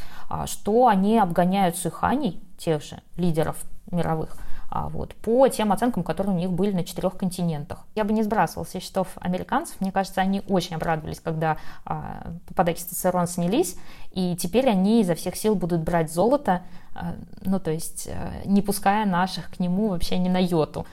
что 0.46 0.88
они 0.88 1.20
обгоняют 1.20 1.78
Суханей, 1.78 2.42
тех 2.58 2.84
же 2.84 3.02
лидеров 3.16 3.56
мировых, 3.92 4.36
вот, 4.72 5.16
по 5.16 5.48
тем 5.50 5.74
оценкам, 5.74 6.04
которые 6.04 6.34
у 6.34 6.38
них 6.38 6.52
были 6.52 6.72
на 6.72 6.86
четырех 6.86 7.18
континентах. 7.18 7.86
Я 7.94 8.06
бы 8.06 8.14
не 8.14 8.24
сбрасывала 8.24 8.66
со 8.66 8.80
счетов 8.80 9.10
американцев. 9.16 9.82
Мне 9.82 9.92
кажется, 9.92 10.22
они 10.22 10.42
очень 10.48 10.78
обрадовались, 10.78 11.20
когда 11.20 11.58
а, 11.86 12.34
тестостерон 12.56 13.28
снялись, 13.28 13.76
и 14.14 14.36
теперь 14.38 14.70
они 14.70 15.02
изо 15.02 15.14
всех 15.16 15.36
сил 15.36 15.56
будут 15.56 15.82
брать 15.82 16.12
золото, 16.12 16.62
а, 16.96 17.16
ну, 17.42 17.60
то 17.60 17.70
есть 17.70 18.08
а, 18.10 18.32
не 18.46 18.62
пуская 18.62 19.06
наших 19.06 19.52
к 19.52 19.60
нему 19.60 19.90
вообще 19.90 20.18
ни 20.18 20.30
на 20.30 20.42
йоту. 20.42 20.86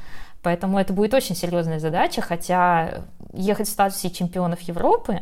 Поэтому 0.43 0.79
это 0.79 0.93
будет 0.93 1.15
очень 1.15 1.37
серьезная 1.37 1.79
задача, 1.79 2.21
хотя 2.21 3.05
ехать 3.33 3.69
в 3.69 3.73
статусе 3.73 4.11
чемпионов 4.11 4.61
Европы, 4.63 5.21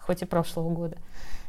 хоть 0.00 0.22
и 0.22 0.24
прошлого 0.24 0.70
года, 0.70 0.96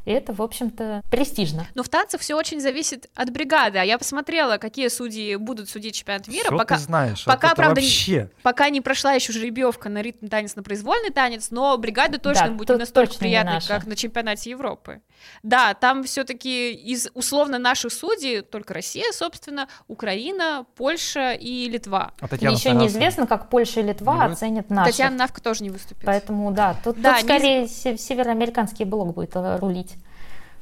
и 0.05 0.11
это, 0.11 0.33
в 0.33 0.41
общем-то, 0.41 1.03
престижно. 1.09 1.67
Но 1.75 1.83
в 1.83 1.89
танцах 1.89 2.21
все 2.21 2.35
очень 2.35 2.59
зависит 2.59 3.09
от 3.15 3.31
бригады. 3.31 3.79
А 3.79 3.83
я 3.83 3.97
посмотрела, 3.97 4.57
какие 4.57 4.87
судьи 4.87 5.35
будут 5.35 5.69
судить 5.69 5.95
чемпионат 5.95 6.27
мира. 6.27 6.47
Всё 6.47 6.57
пока, 6.57 6.75
ты 6.75 6.81
знаешь, 6.81 7.25
пока, 7.25 7.47
это 7.47 7.55
правда, 7.55 7.81
вообще... 7.81 8.29
пока 8.43 8.69
не 8.69 8.81
прошла 8.81 9.13
еще 9.13 9.33
жеребьевка 9.33 9.89
на 9.89 10.01
ритм 10.01 10.27
танец, 10.27 10.55
на 10.55 10.63
произвольный 10.63 11.11
танец, 11.11 11.51
но 11.51 11.77
бригада 11.77 12.19
точно 12.19 12.49
да, 12.49 12.53
будет 12.53 12.79
настолько 12.79 13.11
точно 13.11 13.19
приятной, 13.19 13.59
как 13.67 13.85
на 13.85 13.95
чемпионате 13.95 14.49
Европы. 14.51 15.01
Да, 15.43 15.73
там 15.73 16.03
все-таки 16.03 16.73
из 16.73 17.09
условно 17.13 17.59
наших 17.59 17.91
судей 17.91 18.41
только 18.41 18.73
Россия, 18.73 19.11
собственно, 19.11 19.67
Украина, 19.87 20.65
Польша 20.75 21.33
и 21.33 21.69
Литва. 21.69 22.13
А 22.19 22.27
Татьяна 22.27 22.55
Еще 22.55 22.71
неизвестно, 22.71 23.27
как 23.27 23.49
Польша 23.49 23.81
и 23.81 23.83
Литва 23.83 24.27
Не 24.27 24.33
оценят 24.33 24.69
наших. 24.69 24.93
Татьяна 24.93 25.17
Навка 25.17 25.41
тоже 25.41 25.63
не 25.63 25.69
выступит. 25.69 26.05
Поэтому, 26.05 26.51
да, 26.51 26.75
тут, 26.83 27.01
Да, 27.01 27.15
тут 27.15 27.23
скорее 27.23 27.67
се- 27.67 27.97
североамериканский 27.97 28.85
блок 28.85 29.13
будет 29.13 29.35
э, 29.35 29.57
рулить. 29.57 29.95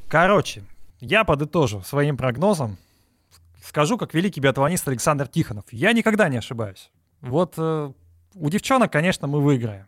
Короче, 0.10 0.64
я 1.02 1.26
подытожу 1.26 1.82
своим 1.82 2.16
прогнозом. 2.16 2.78
Скажу, 3.62 3.98
как 3.98 4.14
великий 4.14 4.40
биатлонист 4.40 4.88
Александр 4.88 5.28
Тихонов. 5.28 5.66
Я 5.72 5.92
никогда 5.92 6.30
не 6.30 6.38
ошибаюсь. 6.38 6.92
Вот 7.20 7.56
э, 7.58 7.92
у 8.36 8.50
девчонок, 8.50 8.92
конечно, 8.92 9.28
мы 9.28 9.42
выиграем. 9.42 9.86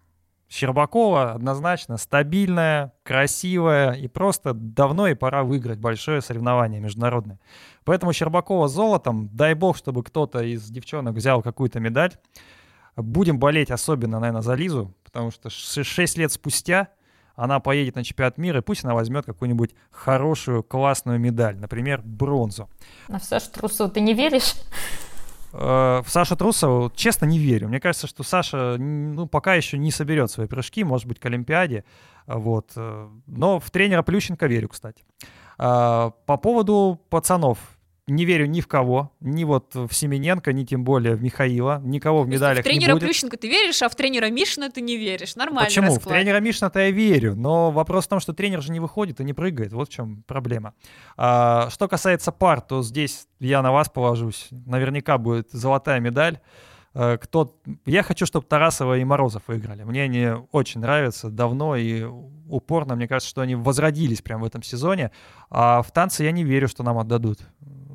Щербакова 0.49 1.33
однозначно 1.33 1.95
стабильная, 1.95 2.91
красивая 3.03 3.93
и 3.93 4.09
просто 4.09 4.53
давно 4.53 5.07
и 5.07 5.13
пора 5.13 5.43
выиграть 5.43 5.79
большое 5.79 6.21
соревнование 6.21 6.81
международное. 6.81 7.39
Поэтому 7.85 8.11
Щербакова 8.11 8.67
золотом, 8.67 9.29
дай 9.31 9.53
бог, 9.53 9.77
чтобы 9.77 10.03
кто-то 10.03 10.41
из 10.43 10.69
девчонок 10.69 11.15
взял 11.15 11.41
какую-то 11.41 11.79
медаль. 11.79 12.11
Будем 12.97 13.39
болеть 13.39 13.71
особенно, 13.71 14.19
наверное, 14.19 14.41
за 14.41 14.55
Лизу, 14.55 14.93
потому 15.05 15.31
что 15.31 15.49
6 15.49 16.17
лет 16.17 16.31
спустя 16.33 16.89
она 17.43 17.59
поедет 17.59 17.95
на 17.95 18.03
чемпионат 18.03 18.37
мира, 18.37 18.59
и 18.59 18.61
пусть 18.61 18.83
она 18.83 18.93
возьмет 18.93 19.25
какую-нибудь 19.25 19.71
хорошую, 19.91 20.61
классную 20.63 21.19
медаль, 21.19 21.57
например, 21.57 22.01
бронзу. 22.03 22.69
А 23.07 23.17
в 23.19 23.23
Сашу 23.23 23.49
Трусову 23.51 23.89
ты 23.89 24.01
не 24.01 24.13
веришь? 24.13 24.55
Э, 25.53 26.01
В 26.05 26.09
Сашу 26.09 26.35
Трусову, 26.35 26.91
честно, 26.95 27.25
не 27.25 27.39
верю. 27.39 27.69
Мне 27.69 27.79
кажется, 27.79 28.07
что 28.07 28.23
Саша 28.23 28.75
ну, 28.77 29.25
пока 29.27 29.55
еще 29.55 29.77
не 29.77 29.91
соберет 29.91 30.29
свои 30.31 30.47
прыжки, 30.47 30.83
может 30.83 31.07
быть, 31.07 31.19
к 31.19 31.25
Олимпиаде. 31.25 31.83
Вот. 32.27 32.71
э, 32.75 33.07
Но 33.27 33.59
в 33.59 33.71
тренера 33.71 34.03
Плющенко 34.03 34.45
верю, 34.47 34.69
кстати. 34.69 35.03
А, 35.57 36.11
По 36.25 36.37
поводу 36.37 36.99
пацанов. 37.09 37.57
Не 38.09 38.25
верю 38.25 38.47
ни 38.47 38.61
в 38.61 38.67
кого, 38.67 39.11
ни 39.19 39.43
вот 39.43 39.75
в 39.75 39.91
Семененко, 39.91 40.51
ни 40.53 40.63
тем 40.63 40.83
более 40.83 41.15
в 41.15 41.21
Михаила. 41.21 41.81
Никого 41.83 42.23
в 42.23 42.27
медалях 42.27 42.61
в 42.61 42.63
тренера 42.63 42.87
не 42.87 42.93
будет. 42.93 43.03
Плющенко 43.03 43.37
ты 43.37 43.47
веришь, 43.47 43.81
а 43.81 43.89
в 43.89 43.95
тренера 43.95 44.29
Мишина 44.29 44.69
ты 44.69 44.81
не 44.81 44.97
веришь. 44.97 45.35
Нормальный 45.35 45.67
Почему? 45.67 45.87
расклад. 45.87 46.05
В 46.05 46.07
тренера 46.09 46.39
Мишина-то 46.39 46.79
я 46.79 46.91
верю, 46.91 47.35
но 47.35 47.71
вопрос 47.71 48.05
в 48.05 48.09
том, 48.09 48.19
что 48.19 48.33
тренер 48.33 48.61
же 48.61 48.71
не 48.71 48.79
выходит 48.79 49.21
и 49.21 49.23
не 49.23 49.33
прыгает. 49.33 49.73
Вот 49.73 49.89
в 49.89 49.91
чем 49.91 50.23
проблема. 50.23 50.73
А, 51.17 51.69
что 51.69 51.87
касается 51.87 52.31
пар, 52.31 52.61
то 52.61 52.81
здесь 52.81 53.27
я 53.39 53.61
на 53.61 53.71
вас 53.71 53.89
положусь. 53.89 54.47
Наверняка 54.51 55.17
будет 55.17 55.51
золотая 55.51 55.99
медаль. 55.99 56.39
А, 56.93 57.17
Кто... 57.17 57.55
Я 57.85 58.03
хочу, 58.03 58.25
чтобы 58.25 58.45
Тарасова 58.45 58.97
и 58.97 59.03
Морозов 59.03 59.43
выиграли. 59.47 59.83
Мне 59.83 60.03
они 60.03 60.27
очень 60.51 60.81
нравятся 60.81 61.29
давно 61.29 61.75
и 61.75 62.03
упорно. 62.03 62.95
Мне 62.95 63.07
кажется, 63.07 63.29
что 63.29 63.41
они 63.41 63.55
возродились 63.55 64.21
прямо 64.21 64.43
в 64.43 64.47
этом 64.47 64.63
сезоне. 64.63 65.11
А 65.49 65.81
в 65.81 65.91
танце 65.91 66.23
я 66.23 66.31
не 66.31 66.43
верю, 66.43 66.67
что 66.67 66.83
нам 66.83 66.97
отдадут 66.97 67.39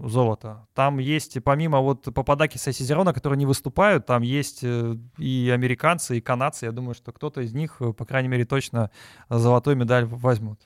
золото. 0.08 0.66
Там 0.74 0.98
есть, 0.98 1.42
помимо 1.42 1.80
вот 1.80 2.04
Пападаки 2.14 2.56
и 2.56 2.72
Сизерона, 2.72 3.12
которые 3.12 3.38
не 3.38 3.46
выступают, 3.46 4.06
там 4.06 4.22
есть 4.22 4.60
э, 4.62 4.96
и 5.18 5.50
американцы, 5.52 6.18
и 6.18 6.20
канадцы. 6.20 6.66
Я 6.66 6.72
думаю, 6.72 6.94
что 6.94 7.12
кто-то 7.12 7.40
из 7.40 7.54
них, 7.54 7.76
э, 7.80 7.92
по 7.92 8.04
крайней 8.04 8.28
мере, 8.28 8.44
точно 8.44 8.90
золотую 9.30 9.76
медаль 9.76 10.04
возьмут. 10.04 10.60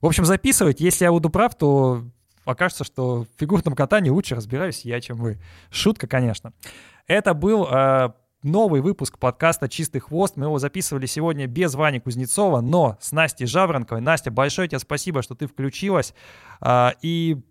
В 0.00 0.06
общем, 0.06 0.24
записывайте. 0.24 0.84
Если 0.84 1.04
я 1.04 1.10
буду 1.10 1.30
прав, 1.30 1.54
то 1.56 2.04
окажется, 2.44 2.84
что 2.84 3.24
в 3.24 3.40
фигурном 3.40 3.74
катании 3.74 4.10
лучше 4.10 4.34
разбираюсь 4.34 4.84
я, 4.84 5.00
чем 5.00 5.16
вы. 5.16 5.38
Шутка, 5.70 6.06
конечно. 6.06 6.52
Это 7.10 7.34
был 7.34 7.66
э, 7.66 8.10
новый 8.44 8.80
выпуск 8.80 9.18
подкаста 9.18 9.68
«Чистый 9.68 9.98
хвост». 9.98 10.36
Мы 10.36 10.46
его 10.46 10.60
записывали 10.60 11.06
сегодня 11.06 11.48
без 11.48 11.74
Вани 11.74 11.98
Кузнецова, 11.98 12.60
но 12.60 12.98
с 13.00 13.10
Настей 13.10 13.46
Жаворонковой. 13.46 14.00
Настя, 14.00 14.30
большое 14.30 14.68
тебе 14.68 14.78
спасибо, 14.78 15.20
что 15.20 15.34
ты 15.34 15.48
включилась. 15.48 16.14
А, 16.60 16.94
и 17.02 17.42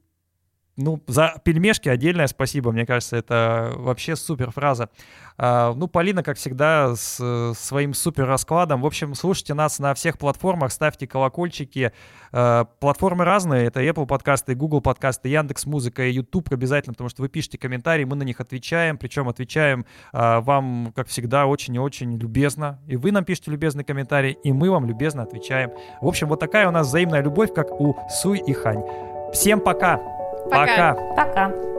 ну, 0.79 1.01
за 1.07 1.35
пельмешки 1.43 1.89
отдельное 1.89 2.27
спасибо. 2.27 2.71
Мне 2.71 2.85
кажется, 2.85 3.17
это 3.17 3.73
вообще 3.75 4.15
супер 4.15 4.51
фраза. 4.51 4.89
А, 5.37 5.73
ну, 5.73 5.87
Полина, 5.87 6.23
как 6.23 6.37
всегда, 6.37 6.95
с 6.95 7.53
своим 7.53 7.93
супер 7.93 8.25
раскладом. 8.25 8.81
В 8.81 8.85
общем, 8.85 9.13
слушайте 9.13 9.53
нас 9.53 9.79
на 9.79 9.93
всех 9.93 10.17
платформах, 10.17 10.71
ставьте 10.71 11.05
колокольчики. 11.05 11.91
А, 12.31 12.65
платформы 12.79 13.25
разные. 13.25 13.67
Это 13.67 13.81
Apple 13.81 14.05
подкасты, 14.05 14.55
Google 14.55 14.81
подкасты, 14.81 15.29
Яндекс 15.29 15.65
Музыка 15.65 16.03
и 16.03 16.13
YouTube 16.13 16.51
обязательно, 16.51 16.93
потому 16.93 17.09
что 17.09 17.21
вы 17.21 17.29
пишете 17.29 17.57
комментарии, 17.57 18.05
мы 18.05 18.15
на 18.15 18.23
них 18.23 18.39
отвечаем. 18.39 18.97
Причем 18.97 19.27
отвечаем 19.27 19.85
а, 20.13 20.39
вам, 20.39 20.93
как 20.95 21.07
всегда, 21.07 21.45
очень 21.45 21.75
и 21.75 21.79
очень 21.79 22.17
любезно. 22.17 22.79
И 22.87 22.95
вы 22.95 23.11
нам 23.11 23.25
пишете 23.25 23.51
любезный 23.51 23.83
комментарий, 23.83 24.37
и 24.43 24.53
мы 24.53 24.71
вам 24.71 24.85
любезно 24.85 25.23
отвечаем. 25.23 25.71
В 26.01 26.07
общем, 26.07 26.29
вот 26.29 26.39
такая 26.39 26.67
у 26.69 26.71
нас 26.71 26.87
взаимная 26.87 27.21
любовь, 27.21 27.53
как 27.53 27.71
у 27.79 27.97
Суй 28.09 28.39
и 28.39 28.53
Хань. 28.53 28.83
Всем 29.33 29.59
пока! 29.59 30.18
Пока. 30.45 30.93
пока. 30.93 30.95
Пока. 31.15 31.78